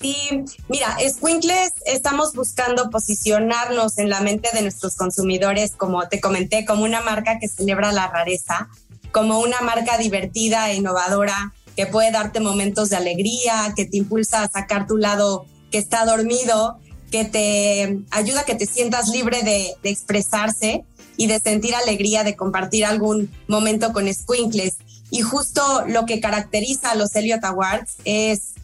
Sí, 0.00 0.44
mira, 0.68 0.96
Squinkles 1.08 1.72
estamos 1.86 2.34
buscando 2.34 2.90
posicionarnos 2.90 3.96
en 3.98 4.10
la 4.10 4.20
mente 4.20 4.50
de 4.52 4.62
nuestros 4.62 4.94
consumidores, 4.94 5.72
como 5.76 6.06
te 6.08 6.20
comenté, 6.20 6.66
como 6.66 6.84
una 6.84 7.00
marca 7.00 7.38
que 7.38 7.48
celebra 7.48 7.92
la 7.92 8.08
rareza, 8.08 8.68
como 9.10 9.40
una 9.40 9.60
marca 9.60 9.96
divertida 9.96 10.70
e 10.70 10.76
innovadora 10.76 11.54
que 11.76 11.86
puede 11.86 12.10
darte 12.10 12.40
momentos 12.40 12.90
de 12.90 12.96
alegría, 12.96 13.72
que 13.74 13.86
te 13.86 13.96
impulsa 13.98 14.42
a 14.42 14.48
sacar 14.48 14.86
tu 14.86 14.98
lado 14.98 15.46
que 15.70 15.78
está 15.78 16.04
dormido, 16.04 16.78
que 17.10 17.24
te 17.24 17.98
ayuda 18.10 18.40
a 18.40 18.44
que 18.44 18.54
te 18.54 18.66
sientas 18.66 19.08
libre 19.08 19.42
de, 19.42 19.74
expresarse 19.82 20.84
y 21.16 21.26
de 21.26 21.38
sentir 21.38 21.74
alegría 21.74 22.24
de 22.24 22.36
compartir 22.36 22.84
algún 22.84 23.30
momento 23.48 23.92
con 23.92 24.12
Squinkles. 24.12 24.76
y 25.10 25.20
justo 25.20 25.84
lo 25.86 26.04
que 26.04 26.20
caracteriza 26.20 26.90
a 26.90 26.94
los 26.94 27.14
Elliot 27.14 27.44
Awards 27.44 27.96
es 28.04 28.55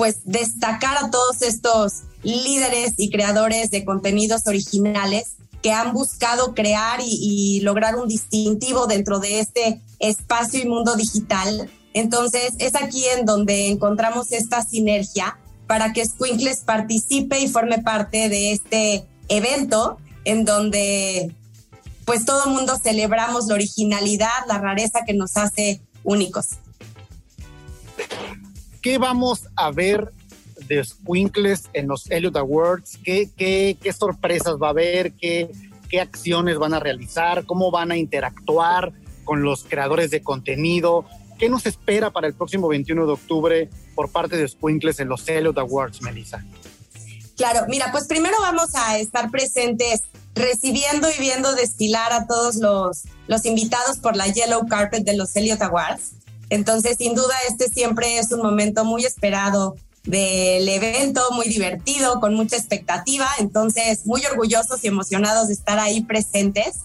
pues 0.00 0.20
destacar 0.24 0.96
a 0.96 1.10
todos 1.10 1.42
estos 1.42 2.04
líderes 2.22 2.94
y 2.96 3.10
creadores 3.10 3.70
de 3.70 3.84
contenidos 3.84 4.46
originales 4.46 5.32
que 5.60 5.72
han 5.72 5.92
buscado 5.92 6.54
crear 6.54 7.00
y, 7.04 7.60
lograr 7.60 7.96
un 7.96 8.08
distintivo 8.08 8.86
dentro 8.86 9.18
de 9.18 9.40
este 9.40 9.82
espacio 9.98 10.58
y 10.58 10.66
mundo 10.66 10.96
digital. 10.96 11.70
Entonces 11.92 12.54
es 12.56 12.76
aquí 12.76 13.04
en 13.14 13.26
donde 13.26 13.68
encontramos 13.68 14.32
esta 14.32 14.64
sinergia 14.64 15.38
para 15.66 15.92
que 15.92 16.06
Squinkles 16.06 16.60
participe 16.60 17.38
y 17.38 17.48
forme 17.48 17.80
parte 17.80 18.30
de 18.30 18.52
este 18.52 19.06
evento 19.28 19.98
en 20.24 20.46
donde 20.46 21.36
pues 22.06 22.24
todo 22.24 22.44
el 22.46 22.52
mundo 22.52 22.78
celebramos 22.82 23.48
la 23.48 23.54
originalidad, 23.54 24.46
la 24.48 24.56
rareza 24.56 25.00
que 25.06 25.12
nos 25.12 25.36
hace 25.36 25.82
únicos. 26.04 26.46
¿Qué 28.82 28.96
vamos 28.98 29.46
a 29.56 29.70
ver 29.70 30.12
de 30.66 30.82
Squinkles 30.82 31.68
en 31.74 31.88
los 31.88 32.10
Elliot 32.10 32.36
Awards? 32.36 32.98
¿Qué, 33.04 33.76
sorpresas 33.98 34.54
va 34.54 34.68
a 34.68 34.70
haber? 34.70 35.12
¿Qué, 35.12 35.50
¿Qué 35.88 36.00
acciones 36.00 36.56
van 36.58 36.72
a 36.72 36.80
realizar? 36.80 37.44
¿Cómo 37.44 37.70
van 37.70 37.90
a 37.92 37.96
interactuar 37.96 38.92
con 39.24 39.42
los 39.42 39.64
creadores 39.64 40.10
de 40.10 40.22
contenido? 40.22 41.04
¿Qué 41.38 41.48
nos 41.48 41.66
espera 41.66 42.10
para 42.10 42.26
el 42.26 42.34
próximo 42.34 42.68
21 42.68 43.06
de 43.06 43.12
octubre 43.12 43.70
por 43.94 44.10
parte 44.10 44.36
de 44.36 44.48
Squinkles 44.48 45.00
en 45.00 45.08
los 45.08 45.28
Elliot 45.28 45.58
Awards, 45.58 46.00
Melissa? 46.02 46.44
Claro, 47.36 47.66
mira, 47.68 47.90
pues 47.92 48.06
primero 48.06 48.36
vamos 48.40 48.74
a 48.74 48.98
estar 48.98 49.30
presentes 49.30 50.02
recibiendo 50.34 51.08
y 51.10 51.18
viendo 51.18 51.54
desfilar 51.54 52.12
a 52.12 52.26
todos 52.26 52.56
los, 52.56 53.04
los 53.26 53.44
invitados 53.44 53.98
por 53.98 54.16
la 54.16 54.26
Yellow 54.26 54.66
Carpet 54.68 55.04
de 55.04 55.16
los 55.16 55.34
Elliot 55.36 55.60
Awards. 55.62 56.12
Entonces, 56.50 56.96
sin 56.98 57.14
duda, 57.14 57.34
este 57.48 57.68
siempre 57.68 58.18
es 58.18 58.30
un 58.32 58.42
momento 58.42 58.84
muy 58.84 59.04
esperado 59.04 59.76
del 60.04 60.68
evento, 60.68 61.22
muy 61.32 61.46
divertido, 61.48 62.20
con 62.20 62.34
mucha 62.34 62.56
expectativa, 62.56 63.28
entonces 63.38 64.06
muy 64.06 64.24
orgullosos 64.26 64.82
y 64.82 64.88
emocionados 64.88 65.48
de 65.48 65.54
estar 65.54 65.78
ahí 65.78 66.02
presentes. 66.02 66.80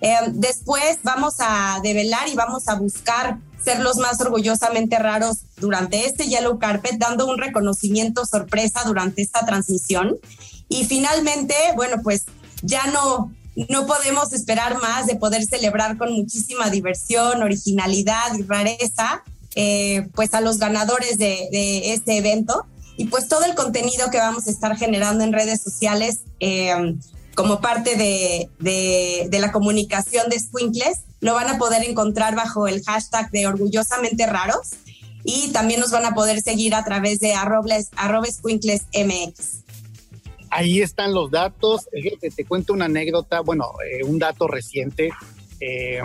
Eh, 0.00 0.14
después 0.28 0.98
vamos 1.02 1.34
a 1.40 1.80
develar 1.82 2.28
y 2.28 2.34
vamos 2.34 2.68
a 2.68 2.74
buscar 2.74 3.38
ser 3.62 3.80
los 3.80 3.98
más 3.98 4.20
orgullosamente 4.20 4.98
raros 4.98 5.38
durante 5.58 6.06
este 6.06 6.26
Yellow 6.26 6.58
Carpet, 6.58 6.96
dando 6.96 7.26
un 7.26 7.38
reconocimiento 7.38 8.24
sorpresa 8.24 8.82
durante 8.86 9.20
esta 9.20 9.44
transmisión. 9.44 10.16
Y 10.68 10.84
finalmente, 10.86 11.54
bueno, 11.76 11.96
pues 12.02 12.24
ya 12.62 12.86
no, 12.86 13.32
no 13.68 13.86
podemos 13.86 14.32
esperar 14.32 14.80
más 14.80 15.06
de 15.06 15.16
poder 15.16 15.44
celebrar 15.44 15.98
con 15.98 16.12
muchísima 16.12 16.70
diversión, 16.70 17.42
originalidad 17.42 18.34
y 18.38 18.42
rareza, 18.42 19.22
eh, 19.54 20.08
pues 20.14 20.34
a 20.34 20.40
los 20.40 20.58
ganadores 20.58 21.18
de, 21.18 21.92
este 21.92 22.16
evento. 22.16 22.66
Y 22.96 23.06
pues 23.06 23.28
todo 23.28 23.44
el 23.44 23.54
contenido 23.54 24.10
que 24.10 24.18
vamos 24.18 24.46
a 24.46 24.50
estar 24.50 24.76
generando 24.76 25.24
en 25.24 25.32
redes 25.32 25.62
sociales 25.62 26.20
eh, 26.38 26.96
como 27.34 27.60
parte 27.60 27.96
de, 27.96 29.38
la 29.38 29.52
comunicación 29.52 30.28
de 30.28 30.38
Squinkles, 30.38 31.00
lo 31.20 31.34
van 31.34 31.48
a 31.48 31.58
poder 31.58 31.82
encontrar 31.88 32.34
bajo 32.34 32.66
el 32.66 32.82
hashtag 32.84 33.30
de 33.30 33.46
orgullosamente 33.46 34.26
raros 34.26 34.70
y 35.24 35.48
también 35.48 35.80
nos 35.80 35.90
van 35.90 36.06
a 36.06 36.14
poder 36.14 36.40
seguir 36.40 36.74
a 36.74 36.84
través 36.84 37.20
de 37.20 37.34
arrobles, 37.34 37.90
MX 38.42 39.60
ahí 40.50 40.82
están 40.82 41.14
los 41.14 41.30
datos. 41.30 41.88
Te, 42.36 42.44
cuento 42.44 42.72
una 42.72 42.86
anécdota, 42.86 43.40
bueno, 43.40 43.72
eh, 43.90 44.04
un 44.04 44.18
dato 44.18 44.46
reciente. 44.46 45.10
Eh, 45.60 46.00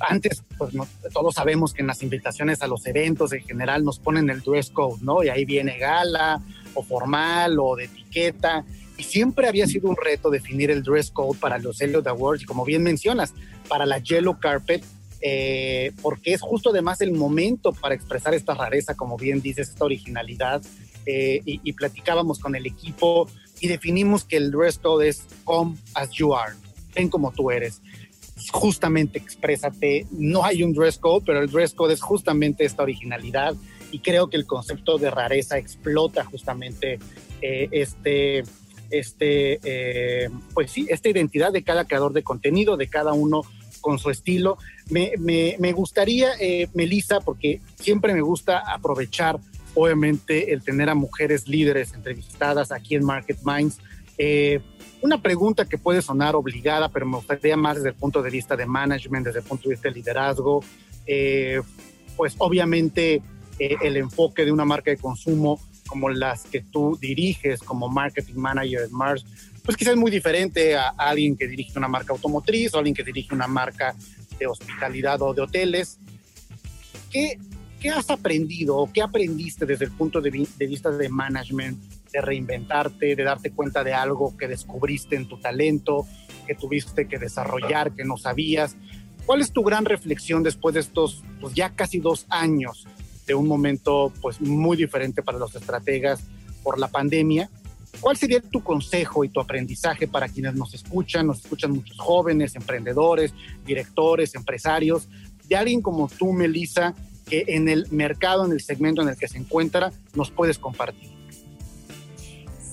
antes, 0.00 0.42
pues 0.58 0.74
todos 1.12 1.34
sabemos 1.34 1.72
que 1.72 1.82
en 1.82 1.86
las 1.86 2.02
invitaciones 2.02 2.60
a 2.62 2.66
los 2.66 2.86
eventos 2.86 3.32
en 3.32 3.42
general 3.42 3.84
nos 3.84 3.98
ponen 3.98 4.28
el 4.28 4.40
dress 4.40 4.70
code, 4.70 4.98
¿no? 5.02 5.22
Y 5.22 5.28
ahí 5.28 5.44
viene 5.44 5.78
gala 5.78 6.42
o 6.74 6.82
formal 6.82 7.58
o 7.58 7.76
de 7.76 7.84
etiqueta. 7.84 8.64
Y 8.98 9.04
siempre 9.04 9.46
había 9.46 9.66
sido 9.66 9.88
un 9.88 9.96
reto 9.96 10.30
definir 10.30 10.70
el 10.70 10.82
dress 10.82 11.10
code 11.10 11.38
para 11.38 11.58
los 11.58 11.80
Elliot 11.80 12.06
Awards 12.06 12.42
y 12.42 12.46
como 12.46 12.64
bien 12.64 12.82
mencionas, 12.82 13.34
para 13.68 13.84
la 13.84 13.98
Yellow 13.98 14.38
Carpet, 14.38 14.84
eh, 15.20 15.92
porque 16.02 16.32
es 16.32 16.40
justo 16.40 16.70
además 16.70 17.00
el 17.00 17.12
momento 17.12 17.72
para 17.72 17.94
expresar 17.94 18.34
esta 18.34 18.54
rareza, 18.54 18.94
como 18.94 19.16
bien 19.16 19.40
dices, 19.40 19.70
esta 19.70 19.84
originalidad. 19.84 20.62
y, 21.08 21.72
platicábamos 21.74 22.40
con 22.40 22.56
el 22.56 22.66
equipo 22.66 23.28
y 23.60 23.68
definimos 23.68 24.24
que 24.24 24.36
el 24.36 24.50
dress 24.50 24.78
code 24.78 25.08
es 25.08 25.24
come 25.44 25.76
as 25.94 26.10
you 26.10 26.34
are, 26.34 26.54
ven 26.94 27.08
como 27.08 27.32
tú 27.32 27.50
eres. 27.50 27.80
Justamente 28.52 29.18
exprésate, 29.18 30.06
no 30.10 30.44
hay 30.44 30.62
un 30.62 30.72
dress 30.72 30.98
code, 30.98 31.24
pero 31.26 31.40
el 31.40 31.50
dress 31.50 31.74
code 31.74 31.94
es 31.94 32.02
justamente 32.02 32.64
esta 32.64 32.82
originalidad 32.82 33.54
y 33.90 34.00
creo 34.00 34.28
que 34.28 34.36
el 34.36 34.46
concepto 34.46 34.98
de 34.98 35.10
rareza 35.10 35.58
explota 35.58 36.24
justamente 36.24 36.98
eh, 37.40 37.68
este, 37.70 38.44
este, 38.90 39.58
eh, 39.62 40.30
pues 40.54 40.70
sí, 40.70 40.86
esta 40.90 41.08
identidad 41.08 41.52
de 41.52 41.62
cada 41.62 41.84
creador 41.84 42.12
de 42.12 42.22
contenido, 42.22 42.76
de 42.76 42.88
cada 42.88 43.12
uno 43.12 43.42
con 43.80 43.98
su 43.98 44.10
estilo. 44.10 44.58
Me, 44.90 45.12
me, 45.18 45.72
gustaría, 45.72 46.30
eh, 46.40 46.68
Melissa, 46.74 47.20
porque 47.20 47.60
siempre 47.78 48.14
me 48.14 48.20
gusta 48.20 48.58
aprovechar 48.58 49.38
obviamente 49.76 50.52
el 50.52 50.62
tener 50.62 50.88
a 50.88 50.94
mujeres 50.94 51.46
líderes 51.46 51.92
entrevistadas 51.92 52.72
aquí 52.72 52.94
en 52.94 53.04
Market 53.04 53.38
Minds. 53.44 53.78
Eh, 54.18 54.60
una 55.02 55.20
pregunta 55.20 55.66
que 55.66 55.76
puede 55.76 56.00
sonar 56.00 56.34
obligada, 56.34 56.88
pero 56.88 57.06
me 57.06 57.16
gustaría 57.16 57.56
más 57.56 57.76
desde 57.76 57.90
el 57.90 57.94
punto 57.94 58.22
de 58.22 58.30
vista 58.30 58.56
de 58.56 58.66
management, 58.66 59.26
desde 59.26 59.40
el 59.40 59.44
punto 59.44 59.68
de 59.68 59.74
vista 59.74 59.88
de 59.88 59.94
liderazgo. 59.94 60.64
Eh, 61.06 61.60
pues 62.16 62.34
obviamente 62.38 63.22
eh, 63.58 63.76
el 63.82 63.98
enfoque 63.98 64.44
de 64.46 64.50
una 64.50 64.64
marca 64.64 64.90
de 64.90 64.96
consumo 64.96 65.60
como 65.86 66.08
las 66.08 66.44
que 66.44 66.62
tú 66.62 66.98
diriges 67.00 67.60
como 67.60 67.88
marketing 67.88 68.36
manager 68.36 68.82
en 68.82 68.92
Mars, 68.92 69.24
pues 69.62 69.76
quizás 69.76 69.92
es 69.92 70.00
muy 70.00 70.10
diferente 70.10 70.74
a, 70.74 70.88
alguien 70.88 71.36
que 71.36 71.46
dirige 71.46 71.78
una 71.78 71.86
marca 71.86 72.12
automotriz 72.12 72.74
o 72.74 72.78
alguien 72.78 72.94
que 72.94 73.04
dirige 73.04 73.34
una 73.34 73.46
marca 73.46 73.94
de 74.38 74.46
hospitalidad 74.46 75.20
o 75.20 75.34
de 75.34 75.42
hoteles. 75.42 75.98
¿Qué, 77.12 77.38
¿qué 77.80 77.90
has 77.90 78.10
aprendido 78.10 78.76
o 78.76 78.90
qué 78.92 79.02
aprendiste 79.02 79.66
desde 79.66 79.84
el 79.84 79.90
punto 79.92 80.20
de, 80.20 80.30
vista 80.30 80.90
de 80.90 81.08
management, 81.08 81.78
de 82.12 82.20
reinventarte, 82.20 83.14
de 83.14 83.22
darte 83.22 83.50
cuenta 83.50 83.84
de 83.84 83.94
algo 83.94 84.36
que 84.36 84.48
descubriste 84.48 85.16
en 85.16 85.28
tu 85.28 85.38
talento, 85.38 86.06
que 86.46 86.54
tuviste 86.54 87.06
que 87.06 87.18
desarrollar, 87.18 87.92
que 87.94 88.04
no 88.04 88.16
sabías? 88.16 88.76
¿Cuál 89.26 89.40
es 89.40 89.52
tu 89.52 89.62
gran 89.62 89.84
reflexión 89.84 90.42
después 90.42 90.74
de 90.74 90.80
estos 90.80 91.22
pues, 91.40 91.54
ya 91.54 91.70
casi 91.70 91.98
dos 91.98 92.26
años 92.28 92.86
de 93.26 93.34
un 93.34 93.48
momento 93.48 94.12
pues, 94.22 94.40
muy 94.40 94.76
diferente 94.76 95.22
para 95.22 95.38
los 95.38 95.54
estrategas 95.54 96.22
por 96.62 96.78
la 96.78 96.88
pandemia? 96.88 97.50
¿Cuál 98.00 98.16
sería 98.16 98.40
tu 98.40 98.62
consejo 98.62 99.24
y 99.24 99.28
tu 99.30 99.40
aprendizaje 99.40 100.06
para 100.06 100.28
quienes 100.28 100.54
nos 100.54 100.74
escuchan? 100.74 101.26
Nos 101.26 101.40
escuchan 101.40 101.72
muchos 101.72 101.98
jóvenes, 101.98 102.54
emprendedores, 102.54 103.32
directores, 103.64 104.34
empresarios, 104.34 105.08
de 105.48 105.56
alguien 105.56 105.80
como 105.80 106.08
tú, 106.08 106.32
Melissa, 106.32 106.94
que 107.26 107.44
en 107.48 107.68
el 107.68 107.86
mercado, 107.90 108.46
en 108.46 108.52
el 108.52 108.60
segmento 108.60 109.02
en 109.02 109.08
el 109.08 109.16
que 109.16 109.28
se 109.28 109.38
encuentra, 109.38 109.92
nos 110.14 110.30
puedes 110.30 110.58
compartir. 110.58 111.10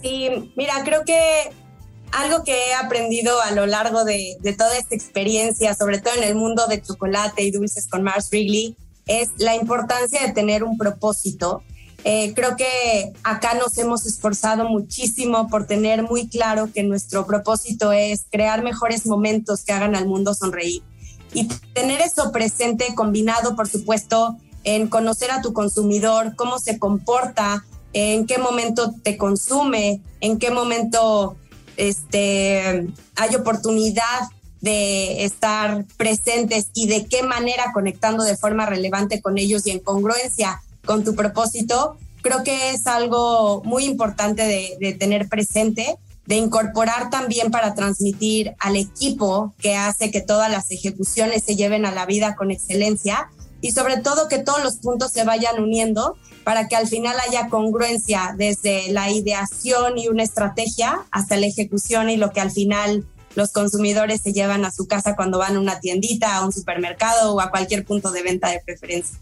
Sí, 0.01 0.51
mira, 0.55 0.83
creo 0.83 1.03
que 1.05 1.49
algo 2.11 2.43
que 2.43 2.69
he 2.69 2.73
aprendido 2.75 3.41
a 3.41 3.51
lo 3.51 3.65
largo 3.65 4.05
de, 4.05 4.37
toda 4.57 4.77
esta 4.77 4.95
experiencia, 4.95 5.73
sobre 5.73 5.99
todo 5.99 6.13
en 6.15 6.23
el 6.23 6.35
mundo 6.35 6.67
de 6.67 6.81
chocolate 6.81 7.43
y 7.43 7.51
dulces 7.51 7.87
con 7.87 8.03
Mars 8.03 8.29
Wrigley, 8.31 8.77
es 9.07 9.29
la 9.37 9.55
importancia 9.55 10.21
de 10.21 10.31
tener 10.31 10.63
un 10.63 10.77
propósito. 10.77 11.63
Eh, 12.05 12.33
creo 12.35 12.55
que 12.55 13.13
acá 13.23 13.55
nos 13.55 13.77
hemos 13.77 14.05
esforzado 14.05 14.69
muchísimo 14.69 15.47
por 15.47 15.65
tener 15.65 16.03
muy 16.03 16.27
claro 16.27 16.69
que 16.71 16.83
nuestro 16.83 17.25
propósito 17.25 17.91
es 17.91 18.25
crear 18.29 18.61
mejores 18.61 19.05
momentos 19.05 19.63
que 19.63 19.71
hagan 19.71 19.95
al 19.95 20.05
mundo 20.05 20.33
sonreír 20.33 20.83
y 21.33 21.47
tener 21.73 22.01
eso 22.01 22.31
presente 22.31 22.93
combinado, 22.95 23.55
por 23.55 23.67
supuesto, 23.67 24.37
en 24.63 24.87
conocer 24.87 25.31
a 25.31 25.41
tu 25.41 25.53
consumidor, 25.53 26.35
cómo 26.35 26.59
se 26.59 26.79
comporta, 26.79 27.65
en 27.93 28.25
qué 28.25 28.37
momento 28.37 28.93
te 29.03 29.17
consume, 29.17 30.01
en 30.21 30.39
qué 30.39 30.51
momento 30.51 31.35
este, 31.77 32.87
hay 33.15 33.35
oportunidad 33.35 34.29
de 34.61 35.25
estar 35.25 35.85
presentes 35.97 36.67
y 36.73 36.87
de 36.87 37.05
qué 37.05 37.21
manera 37.23 37.71
conectando 37.73 38.23
de 38.23 38.37
forma 38.37 38.65
relevante 38.65 39.21
con 39.21 39.37
ellos 39.37 39.67
y 39.67 39.71
en 39.71 39.79
congruencia 39.79 40.61
con 40.85 41.03
tu 41.03 41.15
propósito, 41.15 41.97
creo 42.21 42.43
que 42.43 42.71
es 42.71 42.87
algo 42.87 43.61
muy 43.65 43.83
importante 43.83 44.43
de, 44.43 44.77
de 44.79 44.93
tener 44.93 45.27
presente 45.27 45.97
de 46.25 46.35
incorporar 46.35 47.09
también 47.09 47.51
para 47.51 47.75
transmitir 47.75 48.53
al 48.59 48.75
equipo 48.75 49.53
que 49.59 49.75
hace 49.75 50.11
que 50.11 50.21
todas 50.21 50.49
las 50.49 50.71
ejecuciones 50.71 51.43
se 51.43 51.55
lleven 51.55 51.85
a 51.85 51.91
la 51.91 52.05
vida 52.05 52.35
con 52.35 52.51
excelencia 52.51 53.29
y 53.61 53.71
sobre 53.71 53.97
todo 53.97 54.27
que 54.27 54.39
todos 54.39 54.63
los 54.63 54.77
puntos 54.77 55.11
se 55.11 55.23
vayan 55.23 55.61
uniendo 55.61 56.17
para 56.43 56.67
que 56.67 56.75
al 56.75 56.87
final 56.87 57.15
haya 57.27 57.47
congruencia 57.49 58.35
desde 58.37 58.91
la 58.91 59.09
ideación 59.11 59.97
y 59.97 60.07
una 60.07 60.23
estrategia 60.23 61.05
hasta 61.11 61.37
la 61.37 61.45
ejecución 61.45 62.09
y 62.09 62.17
lo 62.17 62.31
que 62.31 62.41
al 62.41 62.51
final 62.51 63.05
los 63.35 63.51
consumidores 63.51 64.21
se 64.21 64.33
llevan 64.33 64.65
a 64.65 64.71
su 64.71 64.87
casa 64.87 65.15
cuando 65.15 65.39
van 65.39 65.55
a 65.55 65.59
una 65.59 65.79
tiendita, 65.79 66.37
a 66.37 66.45
un 66.45 66.51
supermercado 66.51 67.33
o 67.33 67.41
a 67.41 67.49
cualquier 67.49 67.85
punto 67.85 68.11
de 68.11 68.21
venta 68.21 68.49
de 68.49 68.61
preferencia. 68.63 69.17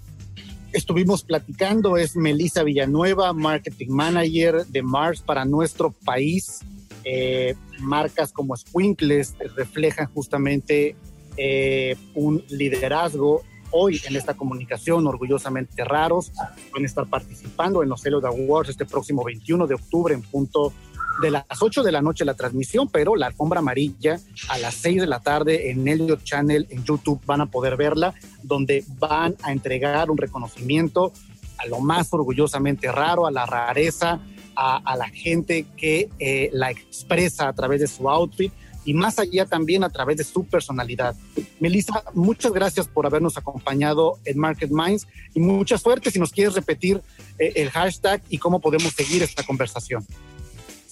Estuvimos 0.74 1.24
platicando, 1.24 1.98
es 1.98 2.16
Melissa 2.16 2.64
Villanueva, 2.64 3.34
Marketing 3.34 3.90
Manager 3.90 4.66
de 4.66 4.82
Mars 4.82 5.22
para 5.22 5.44
nuestro 5.44 5.92
país. 5.92 6.62
Eh, 7.04 7.56
marcas 7.80 8.32
como 8.32 8.56
Squinkles 8.56 9.36
reflejan 9.56 10.08
justamente 10.14 10.96
eh, 11.38 11.96
un 12.14 12.44
liderazgo 12.50 13.42
hoy 13.72 14.02
en 14.06 14.16
esta 14.16 14.36
comunicación, 14.36 15.08
orgullosamente 15.08 15.84
raros. 15.84 16.32
Van 16.74 16.84
a 16.84 16.86
estar 16.86 17.08
participando 17.08 17.82
en 17.84 17.90
los 17.90 18.06
Hello 18.06 18.26
Awards 18.26 18.70
este 18.70 18.86
próximo 18.86 19.24
21 19.24 19.66
de 19.68 19.76
octubre 19.76 20.14
en 20.14 20.22
punto 20.22 20.74
de 21.22 21.32
las 21.32 21.46
8 21.60 21.84
de 21.84 21.92
la 21.92 22.02
noche 22.02 22.26
la 22.26 22.34
transmisión, 22.34 22.90
pero 22.90 23.16
la 23.16 23.28
alfombra 23.28 23.60
amarilla 23.60 24.20
a 24.50 24.58
las 24.58 24.76
6 24.76 25.02
de 25.02 25.08
la 25.08 25.20
tarde 25.20 25.70
en 25.70 25.88
Elliot 25.88 26.24
Channel 26.24 26.68
en 26.70 26.84
YouTube 26.84 27.22
van 27.26 27.42
a 27.42 27.46
poder 27.48 27.76
verla, 27.76 28.14
donde 28.44 28.84
van 29.00 29.36
a 29.44 29.52
entregar 29.52 30.10
un 30.10 30.18
reconocimiento 30.18 31.12
a 31.58 31.68
lo 31.68 31.80
más 31.80 32.12
orgullosamente 32.12 32.92
raro, 32.92 33.28
a 33.28 33.32
la 33.32 33.46
rareza, 33.46 34.20
a, 34.62 34.96
la 34.96 35.10
gente 35.10 35.66
que 35.76 36.10
eh, 36.20 36.50
la 36.54 36.70
expresa 36.70 37.48
a 37.48 37.54
través 37.54 37.82
de 37.82 37.88
su 37.88 38.10
outfit 38.10 38.54
y 38.84 38.94
más 38.94 39.20
allá 39.20 39.46
también 39.46 39.84
a 39.84 39.90
través 39.90 40.18
de 40.18 40.24
su 40.24 40.46
personalidad. 40.46 41.16
Melissa, 41.60 42.04
muchas 42.14 42.52
gracias 42.52 42.88
por 42.88 43.06
habernos 43.06 43.38
acompañado 43.38 44.20
en 44.26 44.40
Market 44.40 44.72
Minds 44.72 45.08
y 45.34 45.40
mucha 45.40 45.78
suerte 45.78 46.12
si 46.12 46.20
nos 46.20 46.32
quieres 46.32 46.56
repetir 46.56 47.02
eh, 47.38 47.54
el 47.56 47.70
hashtag 47.70 48.22
y 48.30 48.38
cómo 48.38 48.60
podemos 48.60 48.94
seguir 48.94 49.24
esta 49.24 49.44
conversación. 49.44 50.06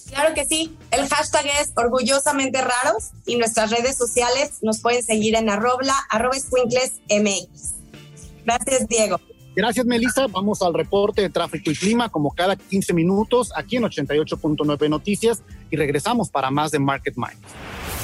Claro 0.08 0.34
que 0.34 0.44
sí. 0.44 0.76
El 0.90 1.08
hashtag 1.08 1.46
es 1.60 1.72
orgullosamente 1.76 2.60
raros 2.60 3.10
y 3.26 3.36
nuestras 3.36 3.70
redes 3.70 3.96
sociales 3.96 4.58
nos 4.62 4.80
pueden 4.80 5.04
seguir 5.04 5.36
en 5.36 5.48
arroba, 5.48 5.94
arroba 6.10 6.36
MX. 6.36 7.74
Gracias, 8.44 8.88
Diego. 8.88 9.20
Gracias, 9.54 9.84
Melissa. 9.84 10.26
Vamos 10.28 10.62
al 10.62 10.74
reporte 10.74 11.22
de 11.22 11.30
tráfico 11.30 11.70
y 11.70 11.74
clima 11.74 12.08
como 12.08 12.32
cada 12.32 12.56
15 12.56 12.92
minutos 12.94 13.52
aquí 13.56 13.76
en 13.76 13.84
88.9 13.84 14.88
Noticias 14.88 15.42
y 15.70 15.76
regresamos 15.76 16.30
para 16.30 16.50
más 16.50 16.70
de 16.70 16.78
Market 16.78 17.16
Minds. 17.16 17.38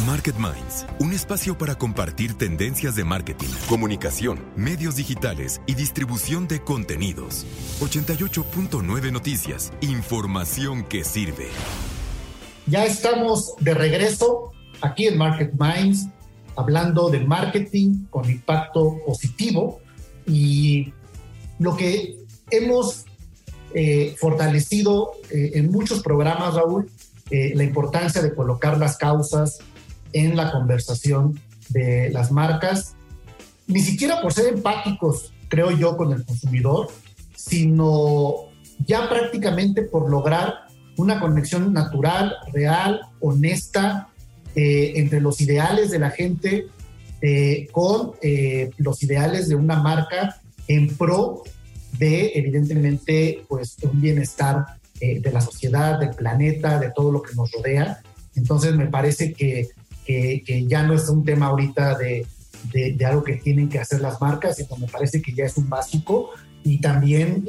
Market 0.06 0.36
Minds, 0.36 0.86
un 1.00 1.12
espacio 1.12 1.56
para 1.56 1.76
compartir 1.76 2.34
tendencias 2.34 2.96
de 2.96 3.04
marketing, 3.04 3.48
comunicación, 3.68 4.40
medios 4.54 4.96
digitales 4.96 5.62
y 5.66 5.74
distribución 5.74 6.46
de 6.48 6.60
contenidos. 6.60 7.46
88.9 7.80 9.12
Noticias, 9.12 9.72
información 9.80 10.84
que 10.84 11.02
sirve. 11.02 11.48
Ya 12.66 12.84
estamos 12.84 13.54
de 13.60 13.72
regreso 13.72 14.52
aquí 14.82 15.06
en 15.06 15.16
Market 15.16 15.52
Minds 15.58 16.08
hablando 16.56 17.08
de 17.08 17.20
marketing 17.20 18.06
con 18.10 18.28
impacto 18.28 18.98
positivo 19.06 19.80
y 20.26 20.92
lo 21.58 21.76
que 21.76 22.16
hemos 22.50 23.04
eh, 23.74 24.14
fortalecido 24.18 25.12
eh, 25.30 25.52
en 25.54 25.70
muchos 25.70 26.02
programas, 26.02 26.54
Raúl, 26.54 26.88
eh, 27.30 27.52
la 27.54 27.64
importancia 27.64 28.22
de 28.22 28.34
colocar 28.34 28.78
las 28.78 28.96
causas 28.96 29.58
en 30.12 30.36
la 30.36 30.52
conversación 30.52 31.40
de 31.70 32.10
las 32.10 32.30
marcas, 32.30 32.94
ni 33.66 33.80
siquiera 33.80 34.22
por 34.22 34.32
ser 34.32 34.54
empáticos, 34.54 35.34
creo 35.48 35.72
yo, 35.72 35.96
con 35.96 36.12
el 36.12 36.24
consumidor, 36.24 36.88
sino 37.34 38.46
ya 38.86 39.08
prácticamente 39.08 39.82
por 39.82 40.08
lograr 40.10 40.68
una 40.96 41.20
conexión 41.20 41.72
natural, 41.72 42.34
real, 42.52 43.00
honesta, 43.20 44.08
entre 44.58 45.20
los 45.20 45.42
ideales 45.42 45.90
de 45.90 45.98
la 45.98 46.08
gente 46.08 46.68
con 47.72 48.12
los 48.78 49.02
ideales 49.02 49.50
de 49.50 49.54
una 49.54 49.82
marca 49.82 50.40
en 50.68 50.88
pro 50.96 51.42
de, 51.98 52.32
evidentemente, 52.34 53.44
pues 53.48 53.76
un 53.82 54.00
bienestar 54.00 54.64
de 54.98 55.30
la 55.30 55.42
sociedad, 55.42 55.98
del 56.00 56.10
planeta, 56.10 56.78
de 56.78 56.90
todo 56.90 57.12
lo 57.12 57.22
que 57.22 57.34
nos 57.34 57.52
rodea. 57.52 58.00
Entonces 58.34 58.74
me 58.74 58.86
parece 58.86 59.34
que, 59.34 59.68
que, 60.06 60.64
ya 60.66 60.84
no 60.84 60.94
es 60.94 61.08
un 61.10 61.22
tema 61.22 61.46
ahorita 61.46 61.98
de, 61.98 62.26
de, 62.72 63.04
algo 63.04 63.22
que 63.22 63.34
tienen 63.34 63.68
que 63.68 63.78
hacer 63.78 64.00
las 64.00 64.20
marcas, 64.22 64.56
sino 64.56 64.76
me 64.78 64.86
parece 64.86 65.20
que 65.20 65.34
ya 65.34 65.44
es 65.44 65.56
un 65.58 65.68
básico. 65.68 66.30
Y 66.64 66.80
también, 66.80 67.44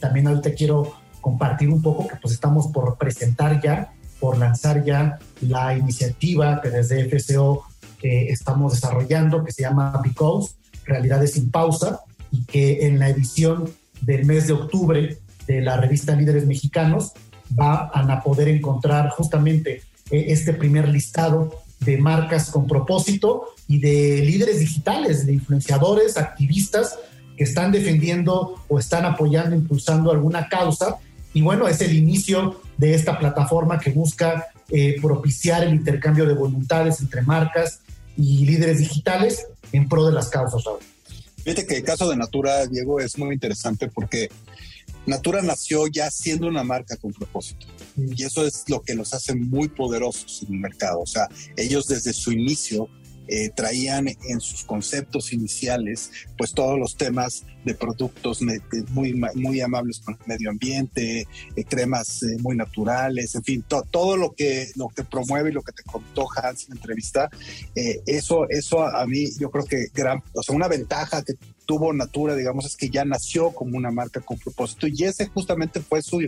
también 0.00 0.26
ahorita 0.26 0.54
quiero 0.54 0.94
compartir 1.24 1.70
un 1.70 1.80
poco 1.80 2.06
que 2.06 2.16
pues 2.16 2.34
estamos 2.34 2.66
por 2.66 2.98
presentar 2.98 3.58
ya, 3.62 3.94
por 4.20 4.36
lanzar 4.36 4.84
ya 4.84 5.18
la 5.40 5.74
iniciativa 5.74 6.60
que 6.60 6.68
desde 6.68 7.08
FCO 7.08 7.64
eh, 8.02 8.26
estamos 8.28 8.74
desarrollando, 8.74 9.42
que 9.42 9.50
se 9.50 9.62
llama 9.62 9.98
Because, 10.04 10.56
Realidades 10.84 11.32
sin 11.32 11.50
Pausa, 11.50 12.00
y 12.30 12.44
que 12.44 12.86
en 12.86 12.98
la 12.98 13.08
edición 13.08 13.70
del 14.00 14.26
mes 14.26 14.46
de 14.46 14.52
octubre 14.54 15.18
de 15.46 15.60
la 15.60 15.76
revista 15.76 16.16
Líderes 16.16 16.46
Mexicanos 16.46 17.12
van 17.50 18.10
a 18.10 18.22
poder 18.22 18.48
encontrar 18.48 19.10
justamente 19.10 19.82
eh, 20.10 20.26
este 20.28 20.52
primer 20.52 20.88
listado 20.88 21.62
de 21.80 21.98
marcas 21.98 22.50
con 22.50 22.66
propósito 22.66 23.44
y 23.68 23.78
de 23.78 24.22
líderes 24.24 24.60
digitales, 24.60 25.26
de 25.26 25.34
influenciadores, 25.34 26.16
activistas 26.16 26.98
que 27.36 27.44
están 27.44 27.72
defendiendo 27.72 28.62
o 28.68 28.78
están 28.78 29.04
apoyando, 29.04 29.54
impulsando 29.54 30.10
alguna 30.10 30.48
causa. 30.48 30.96
Y 31.32 31.42
bueno, 31.42 31.68
es 31.68 31.80
el 31.80 31.94
inicio 31.94 32.60
de 32.78 32.94
esta 32.94 33.18
plataforma 33.18 33.78
que 33.78 33.90
busca 33.90 34.46
eh, 34.70 34.96
propiciar 35.00 35.64
el 35.64 35.74
intercambio 35.74 36.26
de 36.26 36.34
voluntades 36.34 37.00
entre 37.00 37.22
marcas 37.22 37.80
y 38.16 38.46
líderes 38.46 38.78
digitales 38.78 39.46
en 39.76 39.88
pro 39.88 40.06
de 40.06 40.12
las 40.12 40.28
causas. 40.28 40.62
Fíjate 41.42 41.66
que 41.66 41.76
el 41.76 41.84
caso 41.84 42.08
de 42.08 42.16
Natura, 42.16 42.66
Diego, 42.66 43.00
es 43.00 43.18
muy 43.18 43.34
interesante 43.34 43.88
porque 43.88 44.30
Natura 45.06 45.42
nació 45.42 45.86
ya 45.86 46.10
siendo 46.10 46.46
una 46.46 46.64
marca 46.64 46.96
con 46.96 47.12
propósito. 47.12 47.66
Y 47.96 48.22
eso 48.24 48.46
es 48.46 48.64
lo 48.68 48.80
que 48.80 48.94
los 48.94 49.12
hace 49.12 49.34
muy 49.34 49.68
poderosos 49.68 50.42
en 50.42 50.54
el 50.54 50.60
mercado. 50.60 51.00
O 51.00 51.06
sea, 51.06 51.28
ellos 51.56 51.86
desde 51.86 52.12
su 52.12 52.32
inicio 52.32 52.88
eh, 53.28 53.50
traían 53.54 54.08
en 54.08 54.40
sus 54.40 54.64
conceptos 54.64 55.32
iniciales 55.32 56.10
pues 56.36 56.52
todos 56.52 56.78
los 56.78 56.96
temas 56.96 57.44
de 57.64 57.74
productos 57.74 58.40
muy, 58.90 59.14
muy 59.34 59.60
amables 59.60 60.00
con 60.00 60.14
el 60.20 60.26
medio 60.26 60.50
ambiente, 60.50 61.26
eh, 61.56 61.64
cremas 61.64 62.22
eh, 62.22 62.36
muy 62.40 62.56
naturales, 62.56 63.34
en 63.34 63.42
fin, 63.42 63.64
todo 63.90 64.16
lo 64.18 64.32
que, 64.32 64.68
lo 64.76 64.88
que 64.88 65.04
promueve 65.04 65.50
y 65.50 65.52
lo 65.54 65.62
que 65.62 65.72
te 65.72 65.82
contó 65.84 66.26
Hans 66.36 66.64
en 66.64 66.70
la 66.70 66.74
entrevista, 66.76 67.30
eso, 68.06 68.46
eso 68.50 68.86
a 68.86 69.06
mí 69.06 69.28
yo 69.38 69.50
creo 69.50 69.64
que 69.64 69.86
gran, 69.94 70.22
o 70.34 70.42
sea, 70.42 70.54
una 70.54 70.68
ventaja 70.68 71.22
que 71.22 71.34
tuvo 71.64 71.92
Natura, 71.92 72.34
digamos, 72.36 72.66
es 72.66 72.76
que 72.76 72.90
ya 72.90 73.04
nació 73.04 73.50
como 73.52 73.76
una 73.76 73.90
marca 73.90 74.20
con 74.20 74.38
propósito 74.38 74.86
y 74.86 75.04
ese 75.04 75.28
justamente 75.28 75.80
fue 75.80 76.02
su, 76.02 76.20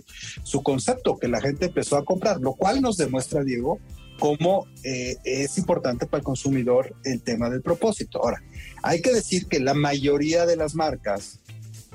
su 0.42 0.62
concepto 0.62 1.18
que 1.18 1.28
la 1.28 1.40
gente 1.40 1.66
empezó 1.66 1.96
a 1.96 2.04
comprar, 2.04 2.40
lo 2.40 2.54
cual 2.54 2.80
nos 2.80 2.96
demuestra, 2.96 3.44
Diego, 3.44 3.78
cómo 4.18 4.66
eh, 4.82 5.16
es 5.24 5.58
importante 5.58 6.06
para 6.06 6.18
el 6.18 6.24
consumidor 6.24 6.94
el 7.04 7.22
tema 7.22 7.50
del 7.50 7.62
propósito. 7.62 8.22
Ahora, 8.22 8.42
hay 8.82 9.02
que 9.02 9.12
decir 9.12 9.46
que 9.46 9.60
la 9.60 9.74
mayoría 9.74 10.46
de 10.46 10.56
las 10.56 10.74
marcas 10.74 11.40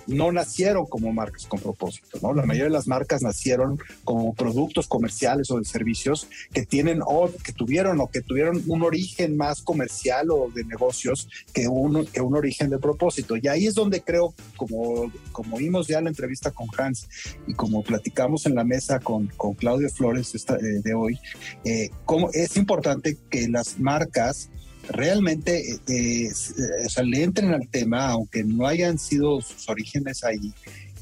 no 0.07 0.31
nacieron 0.31 0.85
como 0.85 1.11
marcas 1.13 1.45
con 1.45 1.59
propósito, 1.59 2.19
¿no? 2.21 2.33
La 2.33 2.45
mayoría 2.45 2.65
de 2.65 2.71
las 2.71 2.87
marcas 2.87 3.21
nacieron 3.21 3.79
como 4.03 4.33
productos 4.33 4.87
comerciales 4.87 5.51
o 5.51 5.57
de 5.57 5.65
servicios 5.65 6.27
que 6.53 6.65
tienen 6.65 7.01
o 7.05 7.29
que 7.43 7.53
tuvieron 7.53 7.99
o 8.01 8.07
que 8.07 8.21
tuvieron 8.21 8.63
un 8.67 8.83
origen 8.83 9.37
más 9.37 9.61
comercial 9.61 10.31
o 10.31 10.49
de 10.53 10.63
negocios 10.65 11.27
que 11.53 11.67
un, 11.67 12.05
que 12.05 12.21
un 12.21 12.35
origen 12.35 12.69
de 12.69 12.79
propósito. 12.79 13.35
Y 13.37 13.47
ahí 13.47 13.67
es 13.67 13.75
donde 13.75 14.01
creo, 14.01 14.33
como, 14.57 15.11
como 15.31 15.57
vimos 15.57 15.87
ya 15.87 15.99
en 15.99 16.05
la 16.05 16.09
entrevista 16.09 16.51
con 16.51 16.67
Hans 16.77 17.07
y 17.47 17.53
como 17.53 17.83
platicamos 17.83 18.45
en 18.45 18.55
la 18.55 18.63
mesa 18.63 18.99
con, 18.99 19.27
con 19.37 19.53
Claudio 19.53 19.89
Flores 19.89 20.35
esta, 20.35 20.55
eh, 20.55 20.81
de 20.83 20.93
hoy, 20.93 21.19
eh, 21.63 21.89
cómo 22.05 22.29
es 22.33 22.57
importante 22.57 23.17
que 23.29 23.47
las 23.47 23.79
marcas 23.79 24.49
realmente 24.89 25.73
eh, 25.87 26.27
eh, 26.27 27.03
le 27.03 27.23
entren 27.23 27.53
al 27.53 27.67
tema, 27.69 28.09
aunque 28.09 28.43
no 28.43 28.67
hayan 28.67 28.97
sido 28.97 29.41
sus 29.41 29.69
orígenes 29.69 30.23
ahí. 30.23 30.53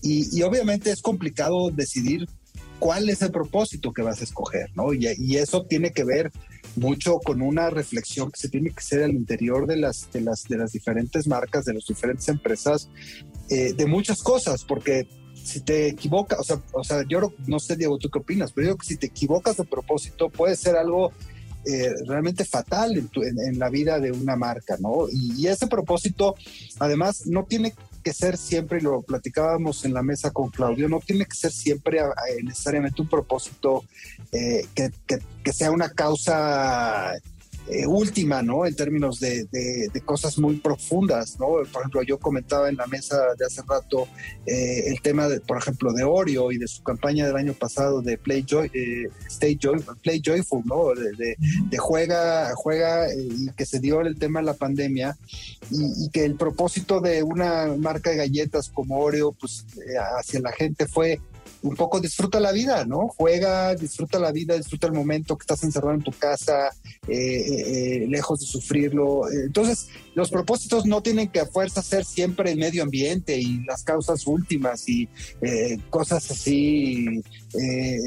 Y, 0.02 0.42
obviamente 0.44 0.92
es 0.92 1.02
complicado 1.02 1.72
decidir 1.72 2.26
cuál 2.80 3.10
es 3.10 3.22
el 3.22 3.32
propósito 3.32 3.92
que 3.92 4.02
vas 4.02 4.22
a 4.22 4.24
escoger, 4.24 4.70
¿no? 4.76 4.94
Y, 4.94 5.36
eso 5.36 5.66
tiene 5.66 5.92
que 5.92 6.04
ver 6.04 6.32
mucho 6.76 7.20
con 7.20 7.42
una 7.42 7.70
reflexión 7.70 8.32
que 8.32 8.40
se 8.40 8.50
tiene 8.50 8.70
que 8.70 8.80
hacer 8.80 9.04
al 9.04 9.12
interior 9.12 9.68
de 9.68 9.78
las, 9.78 10.10
de 10.14 10.22
las, 10.22 10.44
de 10.44 10.58
las 10.58 10.72
diferentes 10.72 11.28
marcas, 11.28 11.66
de 11.66 11.74
las 11.74 11.86
diferentes 11.86 12.28
empresas, 12.30 12.90
eh, 13.50 13.74
de 13.74 13.86
muchas 13.86 14.22
cosas, 14.22 14.64
porque 14.64 15.08
si 15.34 15.62
te 15.62 15.88
equivocas, 15.88 16.40
o 16.40 16.44
sea, 16.44 16.62
o 16.74 16.84
sea, 16.84 17.04
yo 17.08 17.34
no 17.48 17.60
sé, 17.60 17.76
Diego, 17.76 17.98
tú 17.98 18.10
qué 18.10 18.20
opinas, 18.20 18.52
pero 18.54 18.68
digo 18.68 18.78
que 18.78 18.86
si 18.86 18.98
te 18.98 19.08
equivocas 19.08 19.58
de 19.58 19.64
propósito 19.64 20.30
puede 20.30 20.56
ser 20.56 20.76
algo 20.76 21.12
eh, 21.70 21.94
realmente 22.06 22.46
fatal 22.46 22.92
en, 22.96 23.60
la 23.60 23.70
vida 23.70 24.00
de 24.00 24.12
una 24.12 24.36
marca, 24.36 24.78
¿no? 24.80 25.08
Y, 25.12 25.48
ese 25.48 25.68
propósito, 25.68 26.36
además, 26.80 27.26
no 27.26 27.46
tiene 27.46 27.74
que 28.04 28.14
ser 28.14 28.38
siempre, 28.38 28.80
y 28.80 28.82
lo 28.82 29.02
platicábamos 29.02 29.86
en 29.86 29.94
la 29.94 30.04
mesa 30.04 30.32
con 30.32 30.50
Claudio, 30.50 30.88
no 30.88 31.00
tiene 31.00 31.26
que 31.26 31.36
ser 31.36 31.52
siempre 31.52 32.02
necesariamente 32.44 33.02
un 33.02 33.10
propósito 33.10 33.84
que, 34.32 34.92
que, 35.44 35.54
sea 35.54 35.72
una 35.72 35.90
causa 35.90 37.14
eh, 37.72 37.86
última, 37.86 38.42
¿no? 38.42 38.66
En 38.66 38.76
términos 38.76 39.20
de, 39.20 39.48
cosas 40.04 40.40
muy 40.40 40.56
profundas, 40.56 41.40
¿no? 41.40 41.48
Por 41.72 41.82
ejemplo, 41.82 42.02
yo 42.02 42.18
comentaba 42.18 42.68
en 42.68 42.76
la 42.76 42.88
mesa 42.88 43.18
de 43.38 43.46
hace 43.46 43.62
rato 43.68 44.08
eh, 44.48 44.86
el 44.88 45.02
tema, 45.02 45.28
de, 45.28 45.40
por 45.40 45.58
ejemplo, 45.58 45.94
de 45.94 46.04
Oreo 46.04 46.52
y 46.52 46.58
de 46.58 46.68
su 46.68 46.82
campaña 46.82 47.28
del 47.28 47.36
año 47.36 47.54
pasado 47.54 48.02
de 48.02 48.18
Play, 48.18 48.44
Joy, 48.48 48.72
eh, 48.74 49.10
Stay 49.28 49.56
Joy, 49.62 49.84
Play 50.02 50.20
Joyful, 50.26 50.64
¿no? 50.66 50.96
De, 50.96 51.38
juega, 51.78 52.54
juega 52.56 53.14
y 53.14 53.52
que 53.56 53.68
se 53.68 53.80
dio 53.80 54.02
el 54.02 54.18
tema 54.18 54.40
de 54.40 54.48
la 54.48 54.56
pandemia 54.56 55.16
y, 55.70 56.06
y, 56.06 56.10
que 56.10 56.26
el 56.26 56.36
propósito 56.36 57.02
de 57.02 57.22
una 57.22 57.68
marca 57.78 58.10
de 58.10 58.18
galletas 58.18 58.70
como 58.70 59.00
Oreo, 59.00 59.32
pues 59.32 59.66
hacia 60.18 60.40
la 60.40 60.52
gente 60.54 60.88
fue 60.88 61.20
un 61.62 61.76
poco 61.76 62.00
disfruta 62.00 62.40
la 62.40 62.52
vida, 62.52 62.86
¿no? 62.86 63.10
Juega, 63.10 63.76
disfruta 63.76 64.20
la 64.20 64.32
vida, 64.32 64.56
disfruta 64.56 64.88
el 64.88 64.94
momento 64.94 65.38
que 65.38 65.44
estás 65.44 65.64
encerrado 65.64 65.94
en 65.94 66.04
tu 66.04 66.12
casa, 66.12 66.70
eh, 67.08 67.16
eh, 67.16 68.04
eh, 68.04 68.08
lejos 68.08 68.40
de 68.40 68.46
sufrirlo. 68.46 69.30
Entonces, 69.30 69.90
los 70.16 70.30
propósitos 70.30 70.86
no 70.86 71.02
tienen 71.02 71.28
que 71.30 71.42
a 71.42 71.46
fuerza 71.46 71.82
ser 71.82 72.06
siempre 72.06 72.52
el 72.52 72.60
medio 72.60 72.84
ambiente 72.84 73.38
y 73.38 73.64
las 73.66 73.84
causas 73.84 74.26
últimas 74.28 74.88
y 74.88 75.08
cosas 75.90 76.30
así 76.32 77.22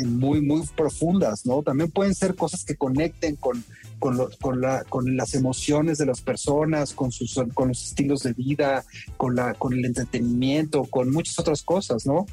muy, 0.05 0.41
muy 0.41 0.63
profundas, 0.77 1.47
¿no? 1.47 1.63
También 1.63 1.91
pueden 1.91 2.15
ser 2.15 2.35
cosas 2.35 2.65
que 2.65 2.77
conecten 2.77 3.37
con, 3.37 3.65
con, 3.99 4.19
con, 4.41 4.61
la, 4.61 4.85
con, 4.85 5.17
las 5.17 5.35
emociones 5.35 5.99
de 5.99 6.07
las 6.07 6.21
personas, 6.21 6.93
con, 6.93 7.13
sus, 7.13 7.41
con 7.55 7.69
los 7.69 7.83
estilos 7.85 8.23
de 8.23 8.33
vida, 8.33 8.85
con, 9.17 9.37
la, 9.37 9.55
con 9.55 9.73
el 9.73 9.85
entretenimiento, 9.85 10.85
con 10.85 11.11
muchas 11.11 11.39
otras 11.39 11.63
cosas, 11.63 12.05
¿no? 12.05 12.27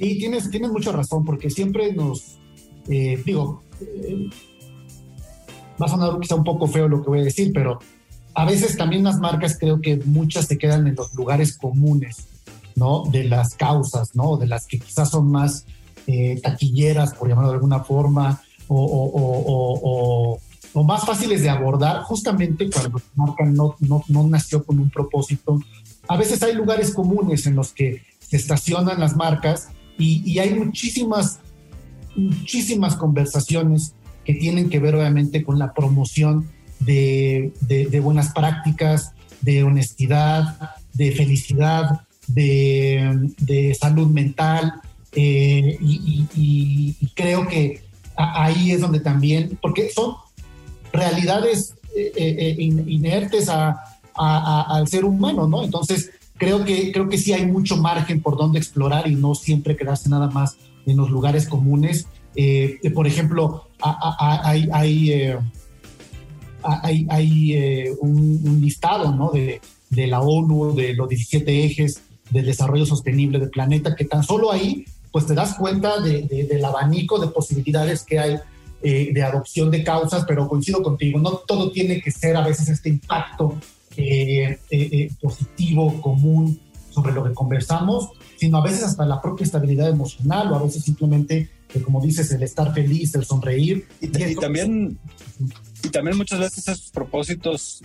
Sí, 0.00 0.18
tienes, 0.18 0.50
tienes 0.50 0.70
mucha 0.70 0.92
razón, 0.92 1.26
porque 1.26 1.50
siempre 1.50 1.92
nos, 1.92 2.38
eh, 2.88 3.22
digo, 3.22 3.62
eh, 3.82 4.30
va 5.80 5.84
a 5.84 5.88
sonar 5.90 6.18
quizá 6.18 6.36
un 6.36 6.44
poco 6.44 6.66
feo 6.66 6.88
lo 6.88 7.02
que 7.02 7.10
voy 7.10 7.20
a 7.20 7.24
decir, 7.24 7.52
pero 7.52 7.78
a 8.32 8.46
veces 8.46 8.78
también 8.78 9.04
las 9.04 9.18
marcas 9.18 9.58
creo 9.60 9.82
que 9.82 9.98
muchas 10.06 10.46
se 10.46 10.56
quedan 10.56 10.86
en 10.86 10.94
los 10.94 11.12
lugares 11.12 11.58
comunes, 11.58 12.16
¿no? 12.76 13.04
De 13.12 13.24
las 13.24 13.54
causas, 13.56 14.16
¿no? 14.16 14.38
De 14.38 14.46
las 14.46 14.66
que 14.66 14.78
quizás 14.78 15.10
son 15.10 15.30
más 15.30 15.66
eh, 16.06 16.40
taquilleras, 16.42 17.12
por 17.12 17.28
llamarlo 17.28 17.50
de 17.50 17.56
alguna 17.56 17.80
forma, 17.80 18.40
o, 18.68 18.82
o, 18.82 20.40
o, 20.72 20.82
más 20.82 21.04
fáciles 21.04 21.42
de 21.42 21.50
abordar, 21.50 22.04
justamente 22.04 22.70
cuando 22.70 22.98
la 22.98 23.26
marca 23.26 23.44
no, 23.44 23.76
no, 23.80 24.02
no 24.08 24.26
nació 24.26 24.64
con 24.64 24.78
un 24.78 24.88
propósito. 24.88 25.60
A 26.08 26.16
veces 26.16 26.42
hay 26.42 26.54
lugares 26.54 26.94
comunes 26.94 27.46
en 27.46 27.54
los 27.54 27.74
que 27.74 28.02
se 28.18 28.38
estacionan 28.38 28.98
las 28.98 29.14
marcas 29.14 29.68
y, 30.00 30.38
hay 30.38 30.54
muchísimas, 30.54 31.38
muchísimas 32.16 32.96
conversaciones 32.96 33.94
que 34.24 34.34
tienen 34.34 34.70
que 34.70 34.78
ver 34.78 34.94
obviamente 34.94 35.42
con 35.42 35.58
la 35.58 35.72
promoción 35.72 36.48
de, 36.80 37.52
buenas 38.02 38.32
prácticas, 38.32 39.12
de 39.40 39.62
honestidad, 39.62 40.76
de 40.94 41.12
felicidad, 41.12 42.00
de, 42.26 43.76
salud 43.78 44.08
mental. 44.08 44.80
Eh, 45.12 45.76
y, 45.80 46.94
creo 47.14 47.46
que 47.46 47.82
ahí 48.16 48.72
es 48.72 48.80
donde 48.80 49.00
también, 49.00 49.58
porque 49.60 49.90
son 49.90 50.14
realidades 50.92 51.74
eh, 51.96 52.12
eh, 52.16 52.56
inertes 52.58 53.48
al 54.14 54.88
ser 54.88 55.04
humano, 55.04 55.46
¿no? 55.46 55.62
Entonces, 55.64 56.10
creo 56.40 56.64
que, 56.64 56.90
creo 56.90 57.08
que 57.08 57.18
sí 57.18 57.34
hay 57.34 57.44
mucho 57.44 57.76
margen 57.76 58.22
por 58.22 58.36
donde 58.36 58.58
explorar 58.58 59.06
y 59.06 59.14
no 59.14 59.34
siempre 59.34 59.76
quedarse 59.76 60.08
nada 60.08 60.30
más 60.30 60.56
en 60.86 60.96
los 60.96 61.10
lugares 61.10 61.46
comunes. 61.46 62.06
Eh, 62.34 62.80
por 62.94 63.06
ejemplo, 63.06 63.68
hay, 63.82 64.66
hay, 64.72 65.12
eh, 65.12 65.38
hay, 66.62 67.52
eh, 67.52 67.92
un, 68.00 68.58
listado 68.58 69.14
¿no? 69.14 69.30
de, 69.30 69.60
de, 69.90 70.06
la 70.06 70.22
ONU, 70.22 70.74
de 70.74 70.94
los 70.94 71.10
17 71.10 71.64
ejes 71.64 72.00
del 72.30 72.46
desarrollo 72.46 72.86
sostenible 72.86 73.38
del 73.38 73.50
planeta, 73.50 73.94
que 73.94 74.06
tan 74.06 74.22
solo 74.22 74.50
ahí 74.50 74.86
pues 75.12 75.26
te 75.26 75.34
das 75.34 75.56
cuenta 75.56 76.00
de, 76.00 76.22
del 76.48 76.64
abanico 76.64 77.18
de 77.18 77.26
posibilidades 77.26 78.02
que 78.02 78.18
hay 78.18 78.38
de 78.80 79.22
adopción 79.22 79.70
de 79.70 79.84
causas, 79.84 80.24
pero 80.26 80.48
coincido 80.48 80.82
contigo, 80.82 81.18
no 81.18 81.32
todo 81.32 81.70
tiene 81.70 82.00
que 82.00 82.10
ser 82.10 82.34
a 82.34 82.46
veces 82.46 82.66
este 82.70 82.88
impacto 82.88 83.58
eh, 84.00 84.58
eh, 84.70 84.88
eh, 84.92 85.10
positivo, 85.20 86.00
común 86.00 86.60
sobre 86.90 87.12
lo 87.12 87.24
que 87.24 87.32
conversamos, 87.32 88.10
sino 88.36 88.58
a 88.58 88.62
veces 88.62 88.82
hasta 88.82 89.06
la 89.06 89.20
propia 89.20 89.44
estabilidad 89.44 89.88
emocional 89.88 90.52
o 90.52 90.56
a 90.56 90.62
veces 90.62 90.82
simplemente, 90.82 91.48
como 91.84 92.00
dices, 92.00 92.32
el 92.32 92.42
estar 92.42 92.74
feliz, 92.74 93.14
el 93.14 93.24
sonreír. 93.24 93.86
Y, 94.00 94.08
también... 94.34 94.98
Y 95.82 95.88
también 95.88 96.18
muchas 96.18 96.40
veces 96.40 96.68
esos 96.68 96.90
propósitos 96.90 97.80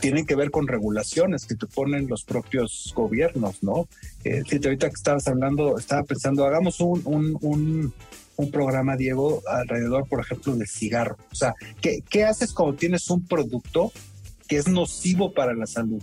tienen 0.00 0.26
que 0.26 0.34
ver 0.34 0.50
con 0.50 0.66
regulaciones 0.66 1.46
que 1.46 1.54
te 1.54 1.66
ponen 1.66 2.08
los 2.08 2.24
propios 2.24 2.92
gobiernos, 2.94 3.62
¿no? 3.62 3.88
Eh, 4.24 4.42
ahorita 4.50 4.88
que 4.88 4.94
estabas 4.94 5.26
hablando, 5.28 5.78
estaba 5.78 6.02
pensando, 6.02 6.44
hagamos 6.44 6.80
un, 6.80 7.02
un, 7.04 7.38
un, 7.40 7.94
un, 8.36 8.50
programa, 8.50 8.96
Diego, 8.96 9.42
alrededor, 9.46 10.08
por 10.08 10.20
ejemplo, 10.20 10.56
del 10.56 10.68
cigarro. 10.68 11.16
O 11.32 11.34
sea, 11.34 11.54
¿qué, 11.80 12.02
¿qué 12.08 12.24
haces 12.24 12.52
cuando 12.52 12.76
tienes 12.76 13.08
un 13.10 13.24
producto 13.26 13.92
que 14.46 14.56
es 14.56 14.68
nocivo 14.68 15.32
para 15.32 15.54
la 15.54 15.66
salud. 15.66 16.02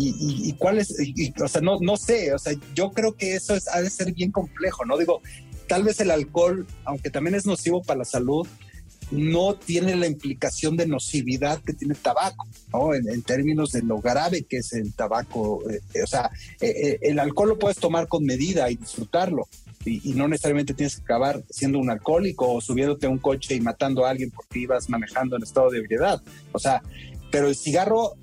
Y, 0.00 0.52
cuál 0.58 0.78
es, 0.78 0.94
o 1.42 1.48
sea, 1.48 1.60
no, 1.60 1.78
no 1.80 1.96
sé, 1.96 2.32
o 2.32 2.38
sea, 2.38 2.52
yo 2.72 2.92
creo 2.92 3.16
que 3.16 3.34
eso 3.34 3.56
es, 3.56 3.66
ha 3.66 3.82
de 3.82 3.90
ser 3.90 4.12
bien 4.12 4.30
complejo, 4.30 4.84
¿no? 4.84 4.96
Digo, 4.96 5.20
tal 5.66 5.82
vez 5.82 5.98
el 6.00 6.12
alcohol, 6.12 6.68
aunque 6.84 7.10
también 7.10 7.34
es 7.34 7.46
nocivo 7.46 7.82
para 7.82 7.98
la 7.98 8.04
salud, 8.04 8.46
no 9.10 9.54
tiene 9.54 9.96
la 9.96 10.06
implicación 10.06 10.76
de 10.76 10.86
nocividad 10.86 11.60
que 11.62 11.72
tiene 11.72 11.94
el 11.94 12.00
tabaco, 12.00 12.46
¿no? 12.72 12.94
En, 12.94 13.22
términos 13.22 13.72
de 13.72 13.82
lo 13.82 13.98
grave 14.00 14.44
que 14.44 14.58
es 14.58 14.72
el 14.72 14.92
tabaco. 14.92 15.62
Eh, 15.70 16.02
o 16.02 16.06
sea, 16.06 16.30
eh, 16.60 16.68
eh, 16.68 16.98
el 17.02 17.18
alcohol 17.18 17.50
lo 17.50 17.58
puedes 17.58 17.78
tomar 17.78 18.08
con 18.08 18.24
medida 18.24 18.70
y 18.70 18.76
disfrutarlo. 18.76 19.48
Y, 19.84 20.10
y, 20.10 20.14
no 20.14 20.28
necesariamente 20.28 20.74
tienes 20.74 20.96
que 20.96 21.02
acabar 21.02 21.42
siendo 21.48 21.78
un 21.78 21.88
alcohólico 21.88 22.52
o 22.52 22.60
subiéndote 22.60 23.06
a 23.06 23.10
un 23.10 23.18
coche 23.18 23.54
y 23.54 23.60
matando 23.60 24.04
a 24.04 24.10
alguien 24.10 24.30
porque 24.30 24.58
ibas 24.58 24.90
manejando 24.90 25.36
en 25.36 25.42
estado 25.42 25.70
de 25.70 25.78
ebriedad. 25.78 26.20
O 26.52 26.58
sea, 26.58 26.82
pero 27.30 27.48
el 27.48 27.56
cigarro, 27.56 28.14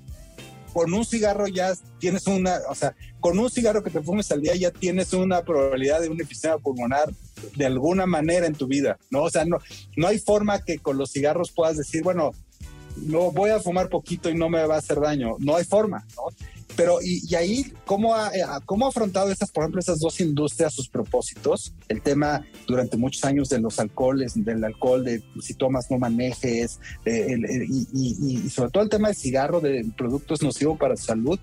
con 0.72 0.92
un 0.92 1.04
cigarro 1.04 1.46
ya 1.46 1.72
tienes 1.98 2.26
una, 2.26 2.58
o 2.68 2.74
sea, 2.74 2.94
con 3.20 3.38
un 3.38 3.50
cigarro 3.50 3.82
que 3.82 3.90
te 3.90 4.02
fumes 4.02 4.30
al 4.30 4.42
día 4.42 4.54
ya 4.54 4.70
tienes 4.70 5.12
una 5.12 5.42
probabilidad 5.42 6.00
de 6.00 6.08
un 6.08 6.20
episodio 6.20 6.58
pulmonar 6.60 7.12
de 7.56 7.66
alguna 7.66 8.06
manera 8.06 8.46
en 8.46 8.54
tu 8.54 8.66
vida, 8.66 8.98
¿no? 9.10 9.22
O 9.22 9.30
sea, 9.30 9.44
no, 9.44 9.58
no 9.96 10.06
hay 10.06 10.18
forma 10.18 10.62
que 10.62 10.78
con 10.78 10.98
los 10.98 11.12
cigarros 11.12 11.52
puedas 11.52 11.76
decir, 11.76 12.02
bueno, 12.02 12.32
no 12.96 13.30
voy 13.30 13.50
a 13.50 13.60
fumar 13.60 13.88
poquito 13.88 14.30
y 14.30 14.34
no 14.34 14.48
me 14.48 14.64
va 14.66 14.76
a 14.76 14.78
hacer 14.78 15.00
daño. 15.00 15.36
No 15.38 15.56
hay 15.56 15.64
forma, 15.64 16.06
¿no? 16.16 16.24
Pero, 16.76 16.98
y, 17.02 17.34
ahí, 17.34 17.72
¿cómo 17.86 18.14
ha, 18.14 18.28
eh, 18.36 18.44
¿cómo 18.66 18.84
ha 18.84 18.90
afrontado 18.90 19.30
esas, 19.30 19.50
por 19.50 19.64
ejemplo, 19.64 19.80
esas 19.80 19.98
dos 19.98 20.20
industrias 20.20 20.74
sus 20.74 20.88
propósitos? 20.88 21.72
El 21.88 22.02
tema 22.02 22.46
durante 22.66 22.98
muchos 22.98 23.24
años 23.24 23.48
de 23.48 23.60
los 23.60 23.80
alcoholes, 23.80 24.32
del 24.36 24.62
alcohol, 24.62 25.02
de 25.02 25.22
si 25.40 25.54
tomas 25.54 25.90
no 25.90 25.98
manejes, 25.98 26.78
y, 27.06 28.50
sobre 28.50 28.70
todo 28.70 28.82
el 28.82 28.90
tema 28.90 29.08
del 29.08 29.16
cigarro, 29.16 29.60
de 29.60 29.86
productos 29.96 30.42
nocivos 30.42 30.78
para 30.78 30.94
la 30.94 31.00
salud. 31.00 31.40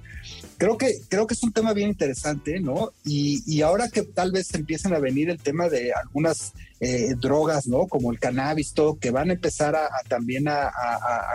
Creo 0.57 0.77
que, 0.77 0.99
creo 1.09 1.25
que 1.25 1.33
es 1.33 1.41
un 1.41 1.51
tema 1.51 1.73
bien 1.73 1.89
interesante, 1.89 2.59
¿no? 2.59 2.91
Y, 3.03 3.61
ahora 3.61 3.89
que 3.89 4.03
tal 4.03 4.31
vez 4.31 4.53
empiecen 4.53 4.93
a 4.93 4.99
venir 4.99 5.31
el 5.31 5.39
tema 5.39 5.67
de 5.67 5.93
algunas 5.93 6.53
eh, 6.79 7.15
drogas, 7.19 7.65
¿no? 7.65 7.87
Como 7.87 8.11
el 8.11 8.19
cannabis, 8.19 8.73
todo, 8.73 8.99
que 8.99 9.09
van 9.09 9.31
a 9.31 9.33
empezar 9.33 9.75
a, 9.75 9.89
también 10.07 10.47
a 10.47 10.71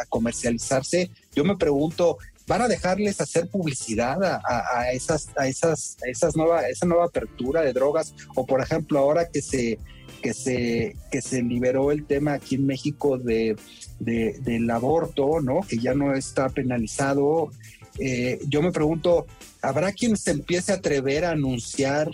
comercializarse, 0.08 1.10
yo 1.34 1.44
me 1.44 1.56
pregunto, 1.56 2.18
van 2.48 2.62
a 2.62 2.68
dejarles 2.68 3.20
hacer 3.20 3.48
publicidad 3.48 4.18
a, 4.24 4.90
esas, 4.92 5.28
a 5.36 5.46
esas, 5.46 5.98
a 6.02 6.08
esas 6.08 6.34
nueva, 6.34 6.66
esa 6.66 6.86
nueva 6.86 7.04
apertura 7.04 7.60
de 7.60 7.74
drogas, 7.74 8.14
o 8.34 8.46
por 8.46 8.62
ejemplo, 8.62 8.98
ahora 8.98 9.28
que 9.28 9.42
se, 9.42 9.78
que 10.22 10.32
se, 10.32 10.96
que 11.12 11.20
se 11.20 11.42
liberó 11.42 11.92
el 11.92 12.06
tema 12.06 12.32
aquí 12.32 12.54
en 12.54 12.66
México 12.66 13.18
de, 13.18 13.54
del 14.00 14.70
aborto, 14.70 15.40
¿no? 15.42 15.60
Que 15.60 15.76
ya 15.76 15.92
no 15.92 16.14
está 16.14 16.48
penalizado. 16.48 17.50
Eh, 17.98 18.40
yo 18.48 18.62
me 18.62 18.72
pregunto, 18.72 19.26
¿habrá 19.60 19.92
quien 19.92 20.16
se 20.16 20.30
empiece 20.30 20.72
a 20.72 20.76
atrever 20.76 21.26
a 21.26 21.32
anunciar 21.32 22.10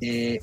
eh, 0.00 0.40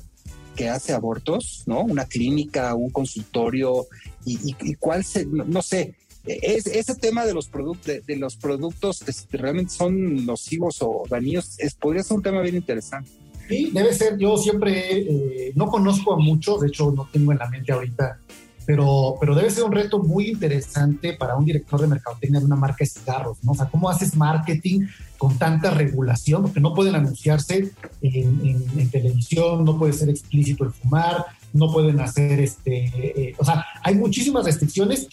que 0.54 0.68
hace 0.68 0.92
abortos, 0.92 1.64
¿no? 1.66 1.80
Una 1.80 2.04
clínica, 2.04 2.74
un 2.76 2.90
consultorio, 2.90 3.88
y, 4.24 4.56
y 4.60 4.74
cuál 4.74 5.04
se, 5.04 5.26
no 5.26 5.62
sé, 5.62 5.94
es, 6.26 6.66
ese 6.66 6.94
tema 6.94 7.24
de 7.24 7.34
los, 7.34 7.48
productos 7.48 8.06
de, 8.06 8.16
los 8.16 8.36
productos 8.36 9.04
que 9.30 9.36
realmente 9.36 9.72
son 9.72 10.26
nocivos 10.26 10.78
o 10.80 11.04
dañinos 11.08 11.56
podría 11.80 12.02
ser 12.02 12.16
un 12.16 12.22
tema 12.22 12.40
bien 12.42 12.56
interesante. 12.56 13.10
Sí, 13.48 13.70
debe 13.72 13.94
ser. 13.94 14.18
Yo 14.18 14.36
siempre 14.36 14.98
eh, 14.98 15.52
no 15.54 15.66
conozco 15.68 16.14
a 16.14 16.18
muchos, 16.18 16.60
de 16.60 16.68
hecho 16.68 16.90
no 16.90 17.08
tengo 17.12 17.32
en 17.32 17.38
la 17.38 17.48
mente 17.48 17.72
ahorita 17.72 18.18
pero, 18.66 19.14
pero 19.20 19.34
debe 19.36 19.48
ser 19.50 19.62
un 19.62 19.72
reto 19.72 20.00
muy 20.00 20.30
interesante 20.30 21.12
para 21.12 21.36
un 21.36 21.44
director 21.44 21.80
de 21.80 21.86
mercadotecnia 21.86 22.40
de 22.40 22.46
una 22.46 22.56
marca 22.56 22.78
de 22.80 22.86
cigarros, 22.86 23.38
¿no? 23.44 23.52
O 23.52 23.54
sea, 23.54 23.66
¿cómo 23.66 23.88
haces 23.88 24.16
marketing 24.16 24.86
con 25.16 25.38
tanta 25.38 25.70
regulación? 25.70 26.42
Porque 26.42 26.60
no 26.60 26.74
pueden 26.74 26.96
anunciarse 26.96 27.70
en, 28.02 28.90
televisión, 28.90 29.64
no 29.64 29.78
puede 29.78 29.92
ser 29.92 30.08
explícito 30.08 30.64
el 30.64 30.72
fumar, 30.72 31.24
no 31.52 31.72
pueden 31.72 32.00
hacer 32.00 32.40
este, 32.40 32.86
eh, 32.96 33.34
o 33.38 33.44
sea, 33.44 33.64
hay 33.84 33.94
muchísimas 33.94 34.44
restricciones. 34.44 35.06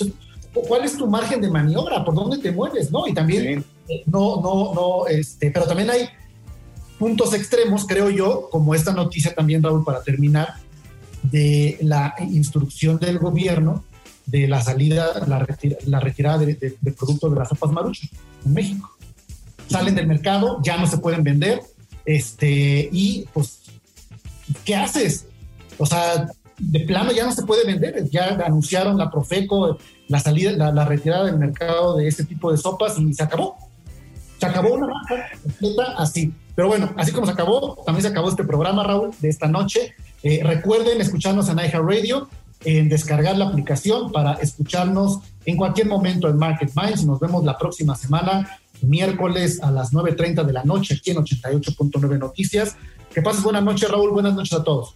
¿Cuál 0.54 0.84
es 0.86 0.98
tu 0.98 1.08
margen 1.08 1.42
de 1.42 1.50
maniobra? 1.50 2.04
¿Por 2.06 2.14
dónde 2.14 2.38
te 2.38 2.52
mueves? 2.52 2.92
¿No? 2.92 3.08
Y 3.08 3.14
también, 3.14 3.66
eh, 3.90 4.04
no, 4.06 4.40
no, 4.42 4.74
no, 4.74 5.08
este, 5.08 5.50
pero 5.52 5.66
también 5.66 5.90
hay 5.90 6.10
puntos 7.00 7.34
extremos, 7.34 7.86
creo 7.86 8.10
yo, 8.10 8.50
como 8.52 8.76
esta 8.76 8.94
noticia 8.94 9.34
también, 9.34 9.64
Raúl, 9.64 9.84
para 9.84 10.04
terminar, 10.04 10.56
de 11.24 11.78
la 11.82 12.14
instrucción 12.20 13.00
del 13.00 13.18
gobierno 13.18 13.84
de 14.26 14.48
la 14.48 14.62
salida, 14.62 15.26
la, 15.28 16.00
retirada 16.00 16.38
de, 16.38 16.76
productos 16.98 17.32
de 17.32 17.40
las 17.40 17.50
sopas 17.50 17.72
maruchas 17.72 18.10
en 18.46 18.54
México. 18.54 18.90
Salen 19.70 19.96
del 19.96 20.08
mercado, 20.08 20.60
ya 20.64 20.78
no 20.78 20.88
se 20.88 20.98
pueden 20.98 21.24
vender, 21.24 21.62
este, 22.06 22.90
y 22.92 23.26
pues, 23.34 23.60
¿qué 24.66 24.76
haces? 24.76 25.26
O 25.78 25.86
sea, 25.86 26.30
de 26.58 26.80
plano 26.82 27.12
ya 27.12 27.26
no 27.26 27.32
se 27.32 27.44
puede 27.44 27.66
vender, 27.66 28.10
ya 28.10 28.30
anunciaron 28.46 28.98
la 28.98 29.10
Profeco 29.10 29.78
la 30.08 30.20
salida, 30.20 30.72
la, 30.72 30.86
retirada 30.86 31.26
del 31.26 31.38
mercado 31.38 31.98
de 31.98 32.08
este 32.08 32.26
tipo 32.26 32.52
de 32.52 32.58
sopas 32.58 32.98
y 33.00 33.14
se 33.14 33.24
acabó. 33.24 33.58
Se 34.38 34.46
acabó 34.46 34.74
una 34.74 34.88
marca 34.88 35.30
completa 35.42 35.96
así. 35.98 36.34
Pero 36.56 36.68
bueno, 36.68 36.94
así 36.98 37.12
como 37.12 37.26
se 37.26 37.32
acabó, 37.32 37.82
también 37.86 38.04
se 38.04 38.10
acabó 38.10 38.30
este 38.30 38.44
programa, 38.44 38.84
Raúl, 38.84 39.12
de 39.20 39.30
esta 39.30 39.48
noche. 39.48 39.96
Eh, 40.22 40.42
recuerden 40.44 41.02
escucharnos 41.02 41.50
en 41.50 41.58
Radio, 41.58 42.30
en 42.64 42.90
descargar 42.90 43.38
la 43.38 43.48
aplicación 43.48 44.12
para 44.12 44.34
escucharnos 44.34 45.20
en 45.46 45.58
cualquier 45.58 45.88
momento 45.88 46.30
en 46.30 46.38
Market 46.38 46.72
Minds. 46.76 47.06
Nos 47.06 47.20
vemos 47.20 47.44
la 47.44 47.58
próxima 47.58 47.96
semana, 47.96 48.60
miércoles 48.82 49.62
a 49.64 49.72
las 49.72 49.94
9.30 49.94 50.44
de 50.44 50.54
la 50.54 50.64
noche, 50.64 50.96
aquí 50.96 51.12
en 51.12 51.18
88.9 51.18 52.20
Noticias. 52.20 52.76
Que 53.14 53.22
pases 53.22 53.44
buenas 53.44 53.64
noches, 53.64 53.90
Raúl. 53.90 54.12
Buenas 54.12 54.34
noches 54.36 54.54
a 54.54 54.64
todos. 54.64 54.96